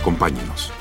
Acompáñenos. 0.00 0.72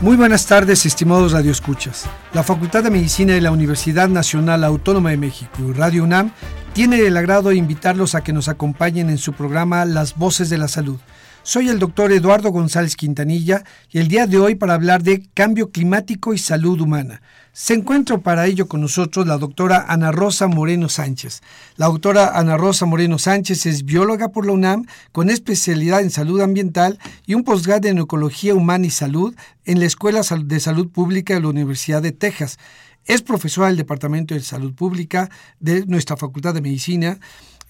Muy 0.00 0.16
buenas 0.16 0.46
tardes, 0.46 0.86
estimados 0.86 1.32
radioescuchas. 1.32 2.06
La 2.32 2.42
Facultad 2.42 2.84
de 2.84 2.90
Medicina 2.90 3.34
de 3.34 3.40
la 3.40 3.50
Universidad 3.50 4.08
Nacional 4.08 4.62
Autónoma 4.64 5.10
de 5.10 5.16
México 5.16 5.52
y 5.58 5.72
Radio 5.72 6.04
UNAM 6.04 6.30
tiene 6.72 7.00
el 7.00 7.16
agrado 7.16 7.50
de 7.50 7.56
invitarlos 7.56 8.14
a 8.14 8.22
que 8.22 8.32
nos 8.32 8.48
acompañen 8.48 9.10
en 9.10 9.18
su 9.18 9.32
programa 9.32 9.84
Las 9.84 10.16
Voces 10.16 10.48
de 10.48 10.58
la 10.58 10.68
Salud. 10.68 11.00
Soy 11.42 11.70
el 11.70 11.78
doctor 11.78 12.12
Eduardo 12.12 12.50
González 12.50 12.96
Quintanilla 12.96 13.64
y 13.90 13.98
el 13.98 14.08
día 14.08 14.26
de 14.26 14.38
hoy 14.38 14.56
para 14.56 14.74
hablar 14.74 15.02
de 15.02 15.22
cambio 15.32 15.70
climático 15.70 16.34
y 16.34 16.38
salud 16.38 16.78
humana. 16.78 17.22
Se 17.54 17.72
encuentra 17.72 18.18
para 18.18 18.46
ello 18.46 18.68
con 18.68 18.82
nosotros 18.82 19.26
la 19.26 19.38
doctora 19.38 19.86
Ana 19.88 20.12
Rosa 20.12 20.48
Moreno 20.48 20.90
Sánchez. 20.90 21.40
La 21.76 21.86
doctora 21.86 22.38
Ana 22.38 22.58
Rosa 22.58 22.84
Moreno 22.84 23.18
Sánchez 23.18 23.64
es 23.64 23.84
bióloga 23.86 24.28
por 24.28 24.44
la 24.44 24.52
UNAM 24.52 24.84
con 25.12 25.30
especialidad 25.30 26.02
en 26.02 26.10
salud 26.10 26.42
ambiental 26.42 26.98
y 27.26 27.32
un 27.32 27.42
posgrado 27.42 27.88
en 27.88 27.98
ecología 27.98 28.54
humana 28.54 28.86
y 28.86 28.90
salud 28.90 29.34
en 29.64 29.80
la 29.80 29.86
Escuela 29.86 30.20
de 30.20 30.60
Salud 30.60 30.90
Pública 30.90 31.32
de 31.34 31.40
la 31.40 31.48
Universidad 31.48 32.02
de 32.02 32.12
Texas. 32.12 32.58
Es 33.06 33.22
profesora 33.22 33.68
del 33.68 33.78
Departamento 33.78 34.34
de 34.34 34.40
Salud 34.40 34.74
Pública 34.74 35.30
de 35.58 35.86
nuestra 35.86 36.18
Facultad 36.18 36.52
de 36.52 36.60
Medicina 36.60 37.18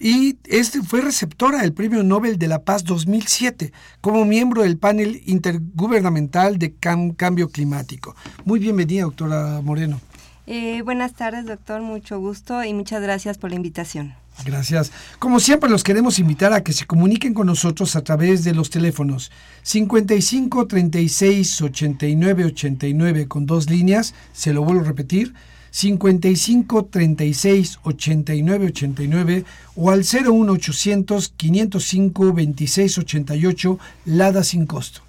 y 0.01 0.39
este 0.45 0.81
fue 0.81 1.01
receptora 1.01 1.61
del 1.61 1.73
Premio 1.73 2.03
Nobel 2.03 2.39
de 2.39 2.47
la 2.47 2.63
Paz 2.63 2.83
2007 2.83 3.71
como 4.01 4.25
miembro 4.25 4.63
del 4.63 4.79
panel 4.79 5.21
intergubernamental 5.27 6.57
de 6.57 6.73
cambio 6.73 7.49
climático. 7.49 8.15
Muy 8.43 8.59
bienvenida, 8.59 9.03
doctora 9.03 9.61
Moreno. 9.61 10.01
Eh, 10.47 10.81
buenas 10.81 11.13
tardes, 11.13 11.45
doctor. 11.45 11.81
Mucho 11.81 12.19
gusto 12.19 12.63
y 12.63 12.73
muchas 12.73 13.03
gracias 13.03 13.37
por 13.37 13.51
la 13.51 13.57
invitación. 13.57 14.15
Gracias. 14.43 14.91
Como 15.19 15.39
siempre, 15.39 15.69
los 15.69 15.83
queremos 15.83 16.17
invitar 16.17 16.51
a 16.51 16.63
que 16.63 16.73
se 16.73 16.87
comuniquen 16.87 17.35
con 17.35 17.45
nosotros 17.45 17.95
a 17.95 18.03
través 18.03 18.43
de 18.43 18.55
los 18.55 18.71
teléfonos 18.71 19.31
55 19.61 20.65
36 20.65 21.61
89 21.61 22.45
89 22.45 23.27
con 23.27 23.45
dos 23.45 23.69
líneas, 23.69 24.15
se 24.33 24.51
lo 24.51 24.63
vuelvo 24.63 24.81
a 24.81 24.85
repetir, 24.85 25.35
55 25.71 26.85
36 26.89 27.79
89 27.83 28.65
89 28.67 29.45
o 29.75 29.89
al 29.89 30.03
01800 30.03 31.33
505 31.35 32.33
26 32.33 32.97
88 32.99 33.79
Lada 34.05 34.43
sin 34.43 34.65
costo. 34.65 35.01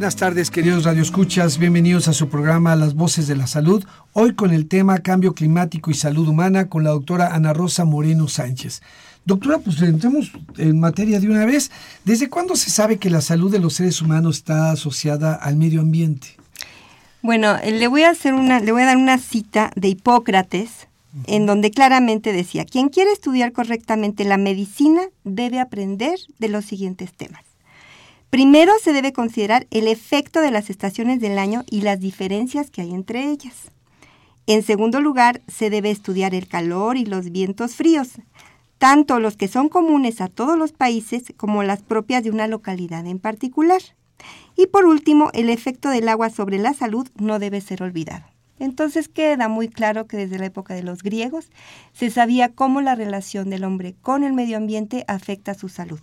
Buenas 0.00 0.16
tardes, 0.16 0.50
queridos 0.50 0.84
radioescuchas. 0.84 1.58
Bienvenidos 1.58 2.08
a 2.08 2.14
su 2.14 2.30
programa 2.30 2.74
Las 2.74 2.94
Voces 2.94 3.26
de 3.26 3.36
la 3.36 3.46
Salud. 3.46 3.84
Hoy 4.14 4.34
con 4.34 4.50
el 4.50 4.66
tema 4.66 5.00
Cambio 5.00 5.34
Climático 5.34 5.90
y 5.90 5.94
Salud 5.94 6.26
Humana 6.26 6.70
con 6.70 6.84
la 6.84 6.88
doctora 6.88 7.34
Ana 7.34 7.52
Rosa 7.52 7.84
Moreno 7.84 8.26
Sánchez. 8.26 8.80
Doctora, 9.26 9.58
pues 9.58 9.82
entremos 9.82 10.32
en 10.56 10.80
materia 10.80 11.20
de 11.20 11.28
una 11.28 11.44
vez. 11.44 11.70
¿Desde 12.06 12.30
cuándo 12.30 12.56
se 12.56 12.70
sabe 12.70 12.96
que 12.96 13.10
la 13.10 13.20
salud 13.20 13.52
de 13.52 13.58
los 13.58 13.74
seres 13.74 14.00
humanos 14.00 14.38
está 14.38 14.70
asociada 14.70 15.34
al 15.34 15.56
medio 15.56 15.82
ambiente? 15.82 16.28
Bueno, 17.20 17.58
eh, 17.62 17.70
le 17.70 17.86
voy 17.86 18.04
a 18.04 18.10
hacer 18.12 18.32
una, 18.32 18.58
le 18.58 18.72
voy 18.72 18.80
a 18.80 18.86
dar 18.86 18.96
una 18.96 19.18
cita 19.18 19.70
de 19.76 19.88
Hipócrates, 19.88 20.88
en 21.26 21.44
donde 21.44 21.72
claramente 21.72 22.32
decía: 22.32 22.64
quien 22.64 22.88
quiere 22.88 23.12
estudiar 23.12 23.52
correctamente 23.52 24.24
la 24.24 24.38
medicina 24.38 25.02
debe 25.24 25.60
aprender 25.60 26.18
de 26.38 26.48
los 26.48 26.64
siguientes 26.64 27.12
temas. 27.12 27.42
Primero 28.30 28.72
se 28.80 28.92
debe 28.92 29.12
considerar 29.12 29.66
el 29.72 29.88
efecto 29.88 30.40
de 30.40 30.52
las 30.52 30.70
estaciones 30.70 31.18
del 31.18 31.36
año 31.36 31.64
y 31.68 31.80
las 31.80 31.98
diferencias 31.98 32.70
que 32.70 32.80
hay 32.80 32.94
entre 32.94 33.28
ellas. 33.28 33.72
En 34.46 34.62
segundo 34.62 35.00
lugar, 35.00 35.42
se 35.48 35.68
debe 35.68 35.90
estudiar 35.90 36.32
el 36.32 36.46
calor 36.46 36.96
y 36.96 37.04
los 37.04 37.32
vientos 37.32 37.74
fríos, 37.74 38.20
tanto 38.78 39.18
los 39.18 39.36
que 39.36 39.48
son 39.48 39.68
comunes 39.68 40.20
a 40.20 40.28
todos 40.28 40.56
los 40.56 40.70
países 40.70 41.32
como 41.36 41.64
las 41.64 41.82
propias 41.82 42.22
de 42.22 42.30
una 42.30 42.46
localidad 42.46 43.04
en 43.04 43.18
particular. 43.18 43.82
Y 44.56 44.68
por 44.68 44.86
último, 44.86 45.30
el 45.34 45.50
efecto 45.50 45.88
del 45.88 46.08
agua 46.08 46.30
sobre 46.30 46.58
la 46.58 46.72
salud 46.72 47.08
no 47.16 47.40
debe 47.40 47.60
ser 47.60 47.82
olvidado. 47.82 48.26
Entonces 48.60 49.08
queda 49.08 49.48
muy 49.48 49.68
claro 49.68 50.06
que 50.06 50.16
desde 50.16 50.38
la 50.38 50.46
época 50.46 50.74
de 50.74 50.84
los 50.84 51.02
griegos 51.02 51.50
se 51.92 52.10
sabía 52.10 52.50
cómo 52.50 52.80
la 52.80 52.94
relación 52.94 53.50
del 53.50 53.64
hombre 53.64 53.96
con 54.02 54.22
el 54.22 54.34
medio 54.34 54.56
ambiente 54.56 55.04
afecta 55.08 55.54
su 55.54 55.68
salud. 55.68 56.00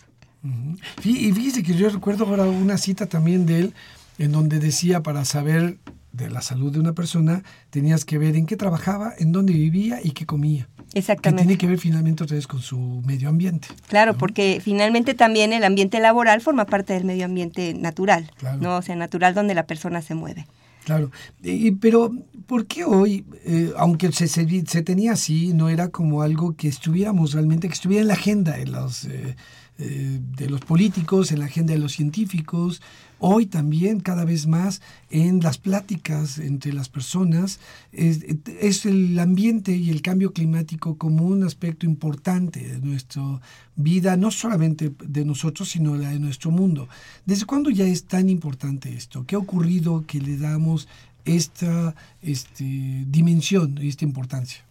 Y 1.03 1.31
fíjese 1.31 1.63
que 1.63 1.73
yo 1.73 1.89
recuerdo 1.89 2.25
ahora 2.25 2.45
una 2.45 2.77
cita 2.77 3.07
también 3.07 3.45
de 3.45 3.59
él 3.59 3.73
en 4.17 4.31
donde 4.31 4.59
decía 4.59 5.03
para 5.03 5.25
saber 5.25 5.77
de 6.11 6.29
la 6.29 6.41
salud 6.41 6.71
de 6.71 6.79
una 6.79 6.93
persona 6.93 7.43
tenías 7.69 8.03
que 8.03 8.17
ver 8.17 8.35
en 8.35 8.45
qué 8.45 8.57
trabajaba, 8.57 9.13
en 9.17 9.31
dónde 9.31 9.53
vivía 9.53 9.99
y 10.03 10.11
qué 10.11 10.25
comía. 10.25 10.67
Exactamente. 10.93 11.43
Que 11.43 11.47
tiene 11.47 11.57
que 11.59 11.67
ver 11.67 11.77
finalmente 11.77 12.23
otra 12.23 12.35
vez 12.35 12.47
con 12.47 12.61
su 12.61 12.77
medio 13.05 13.29
ambiente. 13.29 13.67
Claro, 13.87 14.17
porque 14.17 14.59
finalmente 14.63 15.13
también 15.13 15.53
el 15.53 15.63
ambiente 15.63 15.99
laboral 15.99 16.41
forma 16.41 16.65
parte 16.65 16.93
del 16.93 17.05
medio 17.05 17.25
ambiente 17.25 17.73
natural, 17.73 18.31
¿no? 18.59 18.77
O 18.77 18.81
sea, 18.81 18.95
natural 18.95 19.35
donde 19.35 19.53
la 19.53 19.67
persona 19.67 20.01
se 20.01 20.15
mueve. 20.15 20.47
Claro, 20.85 21.11
y, 21.43 21.71
pero 21.71 22.13
¿por 22.45 22.65
qué 22.65 22.85
hoy, 22.85 23.25
eh, 23.43 23.73
aunque 23.77 24.11
se, 24.13 24.27
se, 24.29 24.81
tenía 24.83 25.11
así, 25.11 25.53
no 25.53 25.67
era 25.67 25.89
como 25.89 26.21
algo 26.21 26.55
que 26.55 26.69
estuviéramos 26.69 27.33
realmente, 27.33 27.67
que 27.67 27.73
estuviera 27.73 28.01
en 28.01 28.07
la 28.07 28.13
agenda 28.13 28.57
en 28.57 28.71
los... 28.71 29.03
Eh, 29.03 29.35
eh, 29.79 30.19
de 30.37 30.49
los 30.49 30.61
políticos, 30.61 31.31
en 31.31 31.39
la 31.39 31.45
agenda 31.45 31.73
de 31.73 31.79
los 31.79 31.91
científicos, 31.91 32.81
hoy 33.19 33.45
también 33.45 33.99
cada 33.99 34.25
vez 34.25 34.47
más 34.47 34.81
en 35.09 35.39
las 35.39 35.57
pláticas 35.57 36.39
entre 36.39 36.73
las 36.73 36.89
personas, 36.89 37.59
es, 37.91 38.85
el 38.85 39.19
ambiente 39.19 39.75
y 39.75 39.89
el 39.89 40.01
cambio 40.01 40.33
climático 40.33 40.97
como 40.97 41.25
un 41.25 41.43
aspecto 41.43 41.85
importante 41.85 42.59
de 42.59 42.79
nuestra 42.79 43.39
vida, 43.75 44.17
no 44.17 44.31
solamente 44.31 44.91
de 45.03 45.25
nosotros, 45.25 45.69
sino 45.69 45.97
de 45.97 46.19
nuestro 46.19 46.51
mundo. 46.51 46.87
¿Desde 47.25 47.45
cuándo 47.45 47.69
ya 47.69 47.85
es 47.85 48.05
tan 48.05 48.29
importante 48.29 48.93
esto? 48.93 49.25
¿Qué 49.25 49.35
ha 49.35 49.39
ocurrido 49.39 50.05
que 50.07 50.19
le 50.19 50.37
damos 50.37 50.87
esta 51.25 51.95
este, 52.21 53.05
dimensión, 53.07 53.77
esta 53.79 54.05
importancia? 54.05 54.66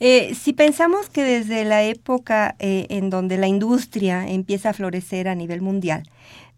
Eh, 0.00 0.34
si 0.34 0.52
pensamos 0.52 1.08
que 1.08 1.22
desde 1.22 1.64
la 1.64 1.84
época 1.84 2.56
eh, 2.58 2.86
en 2.90 3.10
donde 3.10 3.38
la 3.38 3.46
industria 3.46 4.28
empieza 4.28 4.70
a 4.70 4.72
florecer 4.72 5.28
a 5.28 5.34
nivel 5.34 5.62
mundial, 5.62 6.02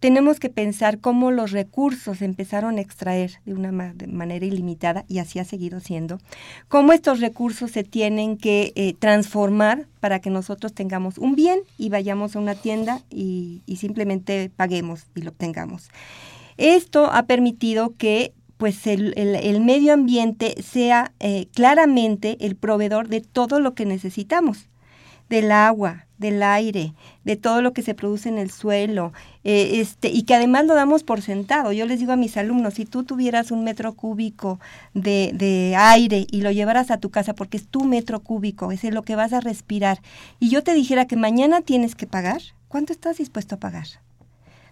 tenemos 0.00 0.40
que 0.40 0.50
pensar 0.50 1.00
cómo 1.00 1.30
los 1.30 1.52
recursos 1.52 2.22
empezaron 2.22 2.76
a 2.76 2.80
extraer 2.80 3.32
de 3.44 3.54
una 3.54 3.72
manera 3.72 4.44
ilimitada 4.44 5.04
y 5.08 5.18
así 5.18 5.38
ha 5.38 5.44
seguido 5.44 5.80
siendo, 5.80 6.18
cómo 6.68 6.92
estos 6.92 7.20
recursos 7.20 7.70
se 7.70 7.82
tienen 7.82 8.36
que 8.36 8.72
eh, 8.74 8.94
transformar 8.98 9.86
para 10.00 10.20
que 10.20 10.30
nosotros 10.30 10.74
tengamos 10.74 11.18
un 11.18 11.34
bien 11.34 11.60
y 11.78 11.88
vayamos 11.88 12.36
a 12.36 12.40
una 12.40 12.54
tienda 12.54 13.00
y, 13.10 13.62
y 13.66 13.76
simplemente 13.76 14.50
paguemos 14.54 15.04
y 15.14 15.22
lo 15.22 15.30
obtengamos. 15.30 15.88
Esto 16.58 17.06
ha 17.12 17.24
permitido 17.24 17.94
que 17.96 18.32
pues 18.56 18.86
el, 18.86 19.12
el, 19.16 19.60
medio 19.60 19.92
ambiente 19.92 20.54
sea 20.62 21.12
eh, 21.20 21.46
claramente 21.54 22.38
el 22.40 22.56
proveedor 22.56 23.08
de 23.08 23.20
todo 23.20 23.60
lo 23.60 23.74
que 23.74 23.84
necesitamos, 23.84 24.68
del 25.28 25.52
agua, 25.52 26.06
del 26.18 26.42
aire, 26.42 26.94
de 27.24 27.36
todo 27.36 27.60
lo 27.60 27.72
que 27.72 27.82
se 27.82 27.94
produce 27.94 28.28
en 28.28 28.38
el 28.38 28.50
suelo, 28.50 29.12
eh, 29.44 29.80
este, 29.80 30.08
y 30.08 30.22
que 30.22 30.34
además 30.34 30.64
lo 30.64 30.74
damos 30.74 31.02
por 31.02 31.20
sentado. 31.20 31.72
Yo 31.72 31.84
les 31.84 32.00
digo 32.00 32.12
a 32.12 32.16
mis 32.16 32.36
alumnos, 32.36 32.74
si 32.74 32.86
tú 32.86 33.04
tuvieras 33.04 33.50
un 33.50 33.64
metro 33.64 33.94
cúbico 33.94 34.58
de, 34.94 35.32
de 35.34 35.74
aire 35.76 36.26
y 36.30 36.40
lo 36.40 36.50
llevaras 36.50 36.90
a 36.90 36.98
tu 36.98 37.10
casa, 37.10 37.34
porque 37.34 37.58
es 37.58 37.66
tu 37.66 37.84
metro 37.84 38.20
cúbico, 38.20 38.72
es 38.72 38.82
lo 38.84 39.02
que 39.02 39.16
vas 39.16 39.32
a 39.32 39.40
respirar, 39.40 40.00
y 40.40 40.48
yo 40.48 40.62
te 40.62 40.74
dijera 40.74 41.06
que 41.06 41.16
mañana 41.16 41.60
tienes 41.60 41.94
que 41.94 42.06
pagar, 42.06 42.40
¿cuánto 42.68 42.92
estás 42.92 43.18
dispuesto 43.18 43.56
a 43.56 43.58
pagar? 43.58 43.86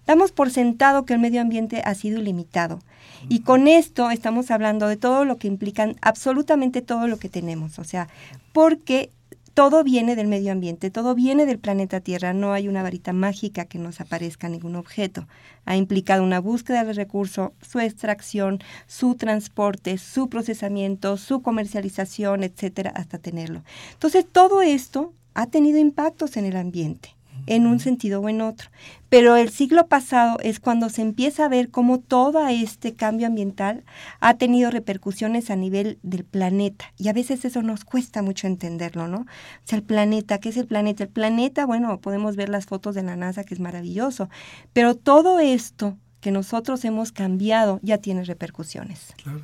Damos 0.07 0.33
por 0.33 0.51
sentado 0.51 1.05
que 1.05 1.15
el 1.15 1.21
medio 1.21 1.41
ambiente 1.41 1.83
ha 1.85 1.95
sido 1.95 2.21
ilimitado. 2.21 2.81
Y 3.29 3.41
con 3.41 3.69
esto 3.69 4.11
estamos 4.11 4.51
hablando 4.51 4.87
de 4.87 4.97
todo 4.97 5.25
lo 5.25 5.39
que 5.39 5.49
implican 5.49 5.97
absolutamente 6.03 6.83
todo 6.83 7.07
lo 7.07 7.19
que 7.19 7.29
tenemos. 7.31 7.79
O 7.79 7.85
sea, 7.85 8.09
porque 8.53 9.11
todo 9.55 9.85
viene 9.85 10.17
del 10.17 10.27
medio 10.27 10.53
ambiente, 10.53 10.91
todo 10.91 11.15
viene 11.15 11.47
del 11.47 11.61
planeta 11.61 12.01
Tierra, 12.01 12.35
no 12.35 12.53
hay 12.53 12.67
una 12.67 12.83
varita 12.83 13.13
mágica 13.13 13.65
que 13.65 13.79
nos 13.79 14.01
aparezca 14.01 14.49
ningún 14.49 14.75
objeto. 14.75 15.29
Ha 15.65 15.77
implicado 15.77 16.25
una 16.25 16.41
búsqueda 16.41 16.85
del 16.85 16.97
recurso, 16.97 17.55
su 17.63 17.79
extracción, 17.79 18.59
su 18.89 19.15
transporte, 19.15 19.97
su 19.97 20.29
procesamiento, 20.29 21.17
su 21.17 21.41
comercialización, 21.41 22.43
etcétera, 22.43 22.93
hasta 22.95 23.19
tenerlo. 23.19 23.63
Entonces, 23.93 24.27
todo 24.31 24.61
esto 24.61 25.13
ha 25.35 25.47
tenido 25.47 25.79
impactos 25.79 26.37
en 26.37 26.47
el 26.47 26.57
ambiente 26.57 27.15
en 27.47 27.67
un 27.67 27.81
sentido 27.81 28.21
o 28.21 28.29
en 28.29 28.41
otro. 28.41 28.71
Pero 29.09 29.37
el 29.37 29.51
siglo 29.51 29.87
pasado 29.87 30.39
es 30.43 30.59
cuando 30.59 30.89
se 30.89 31.03
empieza 31.03 31.45
a 31.45 31.49
ver 31.49 31.71
cómo 31.71 32.01
todo 32.01 32.47
este 32.49 32.95
cambio 32.95 33.27
ambiental 33.27 33.85
ha 34.21 34.35
tenido 34.35 34.71
repercusiones 34.71 35.51
a 35.51 35.57
nivel 35.57 35.99
del 36.03 36.25
planeta. 36.25 36.87
Y 36.99 37.09
a 37.09 37.13
veces 37.13 37.45
eso 37.45 37.63
nos 37.63 37.85
cuesta 37.85 38.23
mucho 38.23 38.47
entenderlo, 38.47 39.07
¿no? 39.07 39.19
O 39.19 39.27
sea, 39.65 39.79
el 39.79 39.85
planeta, 39.85 40.39
¿qué 40.39 40.49
es 40.49 40.57
el 40.57 40.67
planeta? 40.67 41.05
El 41.05 41.11
planeta, 41.11 41.67
bueno, 41.67 42.01
podemos 42.01 42.35
ver 42.37 42.49
las 42.49 42.67
fotos 42.67 42.95
de 42.95 43.03
la 43.03 43.17
NASA, 43.17 43.45
que 43.45 43.55
es 43.55 43.61
maravilloso. 43.61 44.29
Pero 44.73 44.97
todo 44.97 45.39
esto 45.39 45.97
que 46.21 46.33
nosotros 46.33 46.85
hemos 46.85 47.13
cambiado 47.13 47.79
ya 47.83 47.99
tiene 47.99 48.25
repercusiones. 48.25 49.15
Claro. 49.23 49.43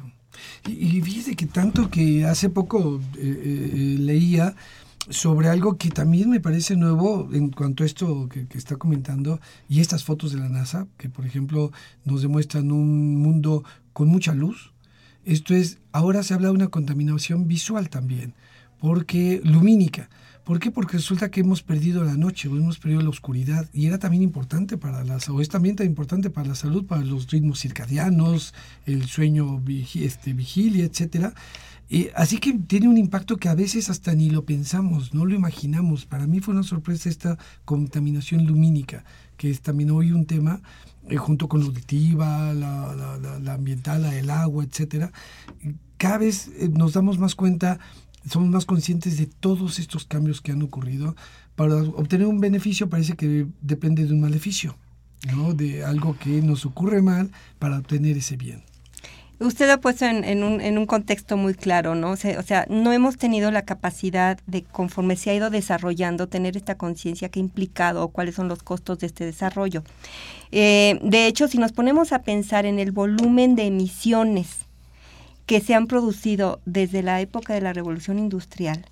Y, 0.66 0.98
y 0.98 1.00
fíjese 1.02 1.36
que 1.36 1.46
tanto 1.46 1.90
que 1.90 2.24
hace 2.24 2.48
poco 2.48 3.00
eh, 3.18 3.20
eh, 3.44 3.96
leía 3.98 4.54
sobre 5.10 5.48
algo 5.48 5.76
que 5.76 5.90
también 5.90 6.30
me 6.30 6.40
parece 6.40 6.76
nuevo 6.76 7.28
en 7.32 7.50
cuanto 7.50 7.82
a 7.82 7.86
esto 7.86 8.28
que, 8.28 8.46
está 8.56 8.76
comentando 8.76 9.40
y 9.68 9.80
estas 9.80 10.04
fotos 10.04 10.32
de 10.32 10.38
la 10.38 10.48
NASA, 10.48 10.86
que 10.96 11.08
por 11.08 11.26
ejemplo 11.26 11.72
nos 12.04 12.22
demuestran 12.22 12.70
un 12.72 13.16
mundo 13.16 13.64
con 13.92 14.08
mucha 14.08 14.32
luz. 14.32 14.72
Esto 15.24 15.54
es, 15.54 15.78
ahora 15.92 16.22
se 16.22 16.34
habla 16.34 16.48
de 16.48 16.54
una 16.54 16.68
contaminación 16.68 17.46
visual 17.48 17.90
también, 17.90 18.34
porque 18.78 19.40
lumínica. 19.44 20.08
¿Por 20.44 20.58
qué? 20.58 20.70
Porque 20.70 20.96
resulta 20.96 21.30
que 21.30 21.40
hemos 21.40 21.62
perdido 21.62 22.02
la 22.02 22.16
noche 22.16 22.48
o 22.48 22.56
hemos 22.56 22.78
perdido 22.78 23.02
la 23.02 23.10
oscuridad 23.10 23.68
y 23.72 23.86
era 23.86 23.98
también 23.98 24.22
importante 24.22 24.78
para 24.78 25.04
la 25.04 25.18
o 25.28 25.40
es 25.40 25.48
también 25.48 25.76
tan 25.76 25.86
importante 25.86 26.30
para 26.30 26.48
la 26.48 26.54
salud, 26.54 26.86
para 26.86 27.04
los 27.04 27.30
ritmos 27.30 27.60
circadianos, 27.60 28.54
el 28.86 29.04
sueño 29.06 29.62
este, 29.94 30.32
vigilia, 30.32 30.84
etcétera. 30.84 31.34
Eh, 31.92 32.12
así 32.14 32.38
que 32.38 32.52
tiene 32.52 32.86
un 32.86 32.96
impacto 32.96 33.36
que 33.36 33.48
a 33.48 33.54
veces 33.56 33.90
hasta 33.90 34.14
ni 34.14 34.30
lo 34.30 34.44
pensamos, 34.44 35.12
no 35.12 35.26
lo 35.26 35.34
imaginamos. 35.34 36.06
Para 36.06 36.28
mí 36.28 36.38
fue 36.38 36.54
una 36.54 36.62
sorpresa 36.62 37.08
esta 37.08 37.36
contaminación 37.64 38.46
lumínica, 38.46 39.04
que 39.36 39.50
es 39.50 39.60
también 39.60 39.90
hoy 39.90 40.12
un 40.12 40.24
tema 40.24 40.62
eh, 41.08 41.16
junto 41.16 41.48
con 41.48 41.60
la 41.60 41.66
auditiva, 41.66 42.54
la, 42.54 43.18
la, 43.42 43.54
ambiental, 43.54 44.02
la 44.02 44.12
del 44.12 44.30
agua, 44.30 44.62
etcétera. 44.62 45.10
Cada 45.96 46.18
vez 46.18 46.48
eh, 46.58 46.68
nos 46.72 46.92
damos 46.92 47.18
más 47.18 47.34
cuenta, 47.34 47.80
somos 48.30 48.50
más 48.50 48.66
conscientes 48.66 49.18
de 49.18 49.26
todos 49.26 49.80
estos 49.80 50.04
cambios 50.04 50.40
que 50.40 50.52
han 50.52 50.62
ocurrido. 50.62 51.16
Para 51.56 51.74
obtener 51.74 52.28
un 52.28 52.38
beneficio 52.38 52.88
parece 52.88 53.14
que 53.14 53.48
depende 53.62 54.06
de 54.06 54.14
un 54.14 54.20
maleficio, 54.20 54.76
¿no? 55.34 55.54
de 55.54 55.84
algo 55.84 56.16
que 56.16 56.40
nos 56.40 56.64
ocurre 56.66 57.02
mal 57.02 57.32
para 57.58 57.78
obtener 57.78 58.16
ese 58.16 58.36
bien. 58.36 58.62
Usted 59.40 59.70
ha 59.70 59.80
puesto 59.80 60.04
en, 60.04 60.44
un, 60.44 60.60
en 60.60 60.76
un 60.76 60.84
contexto 60.84 61.38
muy 61.38 61.54
claro, 61.54 61.94
¿no? 61.94 62.10
O 62.10 62.16
sea, 62.16 62.66
no 62.68 62.92
hemos 62.92 63.16
tenido 63.16 63.50
la 63.50 63.62
capacidad 63.62 64.38
de, 64.46 64.64
conforme 64.64 65.16
se 65.16 65.30
ha 65.30 65.34
ido 65.34 65.48
desarrollando, 65.48 66.28
tener 66.28 66.58
esta 66.58 66.76
conciencia 66.76 67.30
que 67.30 67.40
ha 67.40 67.42
implicado 67.42 68.08
cuáles 68.08 68.34
son 68.34 68.48
los 68.48 68.62
costos 68.62 68.98
de 68.98 69.06
este 69.06 69.24
desarrollo. 69.24 69.82
Eh, 70.52 71.00
de 71.02 71.26
hecho, 71.26 71.48
si 71.48 71.56
nos 71.56 71.72
ponemos 71.72 72.12
a 72.12 72.22
pensar 72.22 72.66
en 72.66 72.78
el 72.78 72.92
volumen 72.92 73.54
de 73.54 73.64
emisiones 73.64 74.58
que 75.46 75.60
se 75.60 75.74
han 75.74 75.86
producido 75.86 76.60
desde 76.66 77.02
la 77.02 77.22
época 77.22 77.54
de 77.54 77.62
la 77.62 77.72
revolución 77.72 78.18
industrial, 78.18 78.84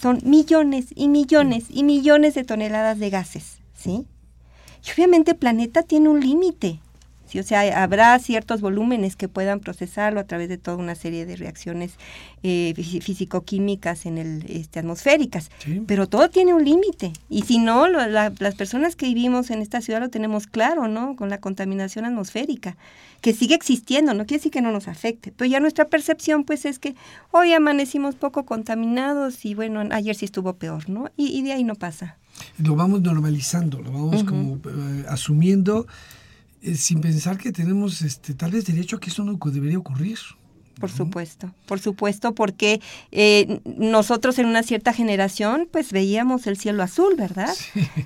son 0.00 0.18
millones 0.24 0.86
y 0.96 1.06
millones 1.06 1.66
y 1.70 1.84
millones 1.84 2.34
de 2.34 2.42
toneladas 2.42 2.98
de 2.98 3.10
gases, 3.10 3.58
¿sí? 3.74 4.06
Y 4.84 4.90
obviamente 4.92 5.30
el 5.30 5.36
planeta 5.36 5.84
tiene 5.84 6.08
un 6.08 6.20
límite. 6.20 6.80
O 7.40 7.42
sea, 7.42 7.82
habrá 7.82 8.18
ciertos 8.18 8.60
volúmenes 8.60 9.16
que 9.16 9.28
puedan 9.28 9.60
procesarlo 9.60 10.20
a 10.20 10.24
través 10.24 10.48
de 10.48 10.58
toda 10.58 10.76
una 10.76 10.94
serie 10.94 11.26
de 11.26 11.36
reacciones 11.36 11.94
eh, 12.42 12.74
físico-químicas 12.76 14.06
en 14.06 14.18
el 14.18 14.44
este, 14.48 14.80
atmosféricas, 14.80 15.50
pero 15.86 16.08
todo 16.08 16.28
tiene 16.30 16.54
un 16.54 16.64
límite. 16.64 17.12
Y 17.28 17.42
si 17.42 17.58
no, 17.58 17.88
las 17.88 18.54
personas 18.56 18.96
que 18.96 19.06
vivimos 19.06 19.50
en 19.50 19.62
esta 19.62 19.80
ciudad 19.80 20.00
lo 20.00 20.10
tenemos 20.10 20.46
claro, 20.46 20.88
¿no? 20.88 21.16
Con 21.16 21.30
la 21.30 21.38
contaminación 21.38 22.04
atmosférica, 22.04 22.76
que 23.20 23.32
sigue 23.32 23.54
existiendo, 23.54 24.12
no 24.14 24.26
quiere 24.26 24.38
decir 24.38 24.52
que 24.52 24.60
no 24.60 24.72
nos 24.72 24.88
afecte, 24.88 25.32
pero 25.36 25.48
ya 25.48 25.60
nuestra 25.60 25.86
percepción 25.86 26.44
pues 26.44 26.64
es 26.64 26.78
que 26.78 26.96
hoy 27.30 27.52
amanecimos 27.52 28.16
poco 28.16 28.44
contaminados 28.44 29.44
y 29.44 29.54
bueno, 29.54 29.82
ayer 29.92 30.16
sí 30.16 30.24
estuvo 30.24 30.54
peor, 30.54 30.90
¿no? 30.90 31.10
Y, 31.16 31.42
de 31.42 31.52
ahí 31.52 31.64
no 31.64 31.76
pasa. 31.76 32.16
Lo 32.58 32.74
vamos 32.74 33.02
normalizando, 33.02 33.80
lo 33.80 33.92
vamos 33.92 34.24
como 34.24 34.56
eh, 34.56 35.04
asumiendo 35.08 35.86
eh, 36.62 36.76
sin 36.76 37.00
pensar 37.00 37.38
que 37.38 37.52
tenemos 37.52 38.02
este, 38.02 38.34
tal 38.34 38.52
vez 38.52 38.64
derecho 38.64 38.96
a 38.96 39.00
que 39.00 39.10
eso 39.10 39.24
no 39.24 39.38
debería 39.50 39.78
ocurrir. 39.78 40.18
Por 40.82 40.90
supuesto, 40.90 41.48
por 41.66 41.78
supuesto, 41.78 42.34
porque 42.34 42.80
eh, 43.12 43.60
nosotros 43.64 44.36
en 44.40 44.46
una 44.46 44.64
cierta 44.64 44.92
generación, 44.92 45.68
pues 45.70 45.92
veíamos 45.92 46.48
el 46.48 46.56
cielo 46.56 46.82
azul, 46.82 47.14
¿verdad? 47.16 47.54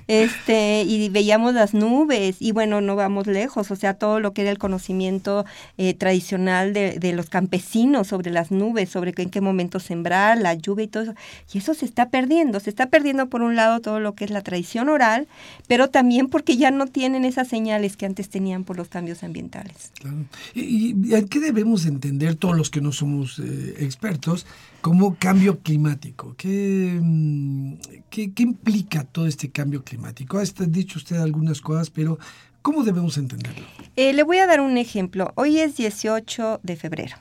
Este, 0.07 0.83
y 0.83 1.09
veíamos 1.09 1.55
las 1.55 1.73
nubes, 1.73 2.35
y 2.39 2.51
bueno, 2.51 2.79
no 2.79 2.95
vamos 2.95 3.25
lejos, 3.25 3.71
o 3.71 3.75
sea, 3.75 3.95
todo 3.95 4.19
lo 4.19 4.33
que 4.33 4.43
era 4.43 4.51
el 4.51 4.59
conocimiento 4.59 5.43
eh, 5.79 5.95
tradicional 5.95 6.71
de, 6.71 6.99
de, 6.99 7.13
los 7.13 7.31
campesinos 7.31 8.09
sobre 8.09 8.29
las 8.29 8.51
nubes, 8.51 8.89
sobre 8.89 9.11
en 9.17 9.31
qué 9.31 9.41
momento 9.41 9.79
sembrar, 9.79 10.37
la 10.37 10.53
lluvia 10.53 10.85
y 10.85 10.87
todo 10.87 11.01
eso. 11.01 11.15
Y 11.51 11.57
eso 11.57 11.73
se 11.73 11.85
está 11.85 12.09
perdiendo, 12.09 12.59
se 12.59 12.69
está 12.69 12.89
perdiendo 12.89 13.27
por 13.27 13.41
un 13.41 13.55
lado 13.55 13.79
todo 13.79 13.99
lo 13.99 14.13
que 14.13 14.23
es 14.25 14.29
la 14.29 14.41
tradición 14.41 14.87
oral, 14.87 15.27
pero 15.67 15.89
también 15.89 16.27
porque 16.27 16.57
ya 16.57 16.69
no 16.69 16.85
tienen 16.85 17.25
esas 17.25 17.47
señales 17.47 17.97
que 17.97 18.05
antes 18.05 18.29
tenían 18.29 18.65
por 18.65 18.77
los 18.77 18.87
cambios 18.87 19.23
ambientales. 19.23 19.91
Claro. 19.99 20.25
¿Y, 20.53 20.93
y 21.15 21.25
qué 21.25 21.39
debemos 21.39 21.87
entender 21.87 22.35
todos 22.35 22.55
los 22.55 22.66
que 22.69 22.81
no 22.81 22.91
somos 22.91 23.39
eh, 23.39 23.75
expertos, 23.79 24.45
como 24.81 25.15
cambio 25.15 25.59
climático. 25.59 26.35
Mm, 26.43 27.73
¿Qué, 28.09 28.33
qué, 28.33 28.43
implica 28.43 29.03
todo 29.03 29.27
este 29.27 29.49
cambio 29.49 29.83
climático? 29.83 30.37
Ha 30.37 30.43
dicho 30.67 30.99
usted 30.99 31.17
algunas 31.17 31.61
cosas, 31.61 31.89
pero 31.89 32.17
¿cómo 32.61 32.83
debemos 32.83 33.17
entenderlo? 33.17 33.65
Eh, 33.95 34.13
le 34.13 34.23
voy 34.23 34.37
a 34.37 34.47
dar 34.47 34.61
un 34.61 34.77
ejemplo. 34.77 35.31
Hoy 35.35 35.59
es 35.59 35.75
18 35.77 36.61
de 36.63 36.75
febrero. 36.75 37.15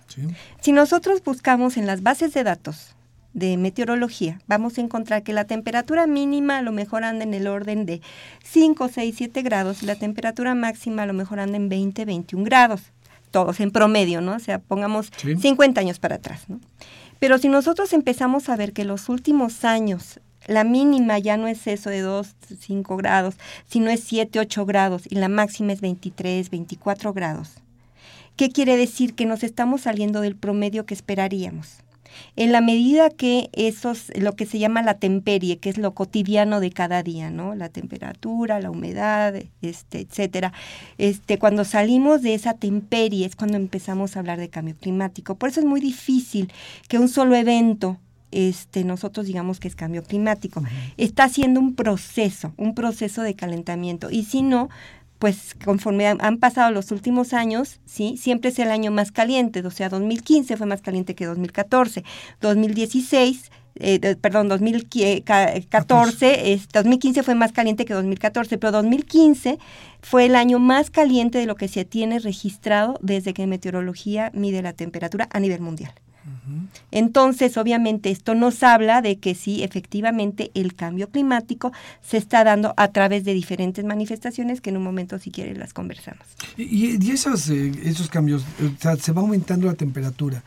Si 0.60 0.72
nosotros 0.72 1.22
buscamos 1.24 1.76
en 1.76 1.86
las 1.86 2.02
bases 2.02 2.32
de 2.34 2.44
datos 2.44 2.96
de 3.32 3.56
meteorología, 3.56 4.40
vamos 4.46 4.78
a 4.78 4.80
encontrar 4.80 5.22
que 5.22 5.32
la 5.32 5.44
temperatura 5.44 6.06
mínima 6.06 6.58
a 6.58 6.62
lo 6.62 6.72
mejor 6.72 7.04
anda 7.04 7.24
en 7.24 7.34
el 7.34 7.46
orden 7.48 7.84
de 7.84 8.00
5, 8.44 8.88
6, 8.88 9.14
7 9.16 9.42
grados 9.42 9.82
y 9.82 9.86
la 9.86 9.96
temperatura 9.96 10.54
máxima 10.54 11.02
a 11.02 11.06
lo 11.06 11.12
mejor 11.12 11.40
anda 11.40 11.56
en 11.56 11.68
20, 11.68 12.04
21 12.04 12.44
grados 12.44 12.92
todos 13.30 13.61
en 13.61 13.71
promedio, 13.71 14.21
¿no? 14.21 14.37
O 14.37 14.38
sea, 14.38 14.59
pongamos 14.59 15.11
50 15.23 15.80
años 15.80 15.99
para 15.99 16.16
atrás, 16.16 16.45
¿no? 16.49 16.61
Pero 17.18 17.38
si 17.38 17.49
nosotros 17.49 17.92
empezamos 17.92 18.49
a 18.49 18.56
ver 18.56 18.73
que 18.73 18.85
los 18.85 19.09
últimos 19.09 19.64
años 19.64 20.21
la 20.47 20.64
mínima 20.64 21.18
ya 21.18 21.37
no 21.37 21.49
es 21.49 21.66
eso 21.66 21.90
de 21.90 22.00
2, 22.00 22.37
5 22.61 22.97
grados, 22.97 23.35
sino 23.68 23.90
es 23.90 24.00
7, 24.04 24.38
8 24.38 24.66
grados 24.66 25.02
y 25.09 25.16
la 25.16 25.28
máxima 25.28 25.73
es 25.73 25.80
23, 25.80 26.50
24 26.50 27.12
grados. 27.12 27.54
¿Qué 28.37 28.50
quiere 28.50 28.76
decir? 28.76 29.14
Que 29.14 29.26
nos 29.26 29.42
estamos 29.42 29.83
saliendo 29.83 30.21
del 30.21 30.37
promedio 30.37 30.87
que 30.87 30.95
esperaríamos. 30.95 31.78
En 32.37 32.52
la 32.52 32.61
medida 32.61 33.11
que 33.11 33.50
eso 33.52 33.92
es 33.92 34.11
lo 34.20 34.35
que 34.35 34.46
se 34.46 34.58
llama 34.58 34.82
la 34.82 34.99
temperie, 34.99 35.58
que 35.58 35.70
es 35.70 35.78
lo 35.78 35.94
cotidiano 35.94 36.61
de 36.61 36.70
cada 36.70 37.02
día, 37.02 37.30
¿no? 37.30 37.54
La 37.54 37.68
temperatura, 37.68 38.61
la 38.61 38.70
humedad, 38.70 39.35
este, 39.62 40.00
etcétera. 40.00 40.52
Este, 40.99 41.38
cuando 41.38 41.64
salimos 41.64 42.23
de 42.23 42.35
esa 42.35 42.54
temperie 42.54 43.26
es 43.26 43.37
cuando 43.37 43.56
empezamos 43.56 44.16
a 44.16 44.20
hablar 44.20 44.38
de 44.38 44.49
cambio 44.49 44.76
climático. 44.76 45.37
Por 45.37 45.49
eso 45.49 45.61
es 45.61 45.66
muy 45.66 45.80
difícil 45.80 46.52
que 46.88 46.99
un 46.99 47.08
solo 47.08 47.37
evento 47.37 47.99
este, 48.32 48.85
nosotros 48.85 49.26
digamos 49.26 49.61
que 49.61 49.68
es 49.68 49.76
cambio 49.76 50.02
climático. 50.02 50.62
Está 50.96 51.25
haciendo 51.25 51.61
un 51.61 51.75
proceso, 51.75 52.52
un 52.56 52.75
proceso 52.75 53.23
de 53.23 53.35
calentamiento. 53.35 54.11
Y 54.11 54.25
si 54.25 54.42
no, 54.42 54.68
pues 55.18 55.56
conforme 55.64 56.06
han, 56.06 56.38
pasado 56.38 56.70
los 56.70 56.90
últimos 56.90 57.32
años, 57.32 57.80
¿sí? 57.87 58.16
Siempre 58.16 58.50
es 58.50 58.58
el 58.58 58.70
año 58.70 58.90
más 58.90 59.12
caliente, 59.12 59.66
o 59.66 59.70
sea, 59.70 59.88
2015 59.88 60.56
fue 60.56 60.66
más 60.66 60.82
caliente 60.82 61.14
que 61.14 61.26
2014, 61.26 62.04
2016 62.40 63.50
eh, 63.78 64.16
perdón, 64.16 64.49
2014, 64.49 66.52
es, 66.52 66.68
2015 66.68 67.23
fue 67.23 67.35
más 67.35 67.52
caliente 67.52 67.85
que 67.85 67.92
2014, 67.92 68.56
pero 68.56 68.73
2015 68.73 69.58
fue 70.00 70.25
el 70.26 70.35
año 70.35 70.58
más 70.58 70.90
caliente 70.90 71.38
de 71.38 71.46
lo 71.46 71.56
que 71.56 71.68
se 71.68 71.85
tiene 71.85 72.18
registrado 72.18 72.99
desde 73.02 73.35
que 73.35 73.46
meteorología 73.46 74.30
mide 74.32 74.62
la 74.62 74.73
temperatura 74.73 75.28
a 75.30 75.40
nivel 75.40 75.61
mundial. 75.61 75.92
Entonces, 76.90 77.56
obviamente, 77.56 78.11
esto 78.11 78.35
nos 78.35 78.62
habla 78.62 79.02
de 79.02 79.18
que 79.18 79.35
sí, 79.35 79.62
efectivamente, 79.62 80.50
el 80.54 80.75
cambio 80.75 81.11
climático 81.11 81.73
se 82.02 82.16
está 82.16 82.45
dando 82.45 82.75
a 82.76 82.88
través 82.88 83.25
de 83.25 83.35
diferentes 83.35 83.85
manifestaciones 83.85 84.61
que 84.61 84.71
en 84.71 84.76
un 84.76 84.85
momento, 84.85 85.18
si 85.18 85.30
quieres, 85.30 85.59
las 85.59 85.73
conversamos. 85.73 86.26
Y, 86.56 87.11
esos, 87.11 87.49
eh, 87.50 87.73
esos 87.85 88.09
cambios, 88.09 88.45
o 88.61 88.80
sea, 88.80 88.97
se 88.97 89.12
va 89.12 89.21
aumentando 89.21 89.66
la 89.66 89.75
temperatura. 89.75 90.42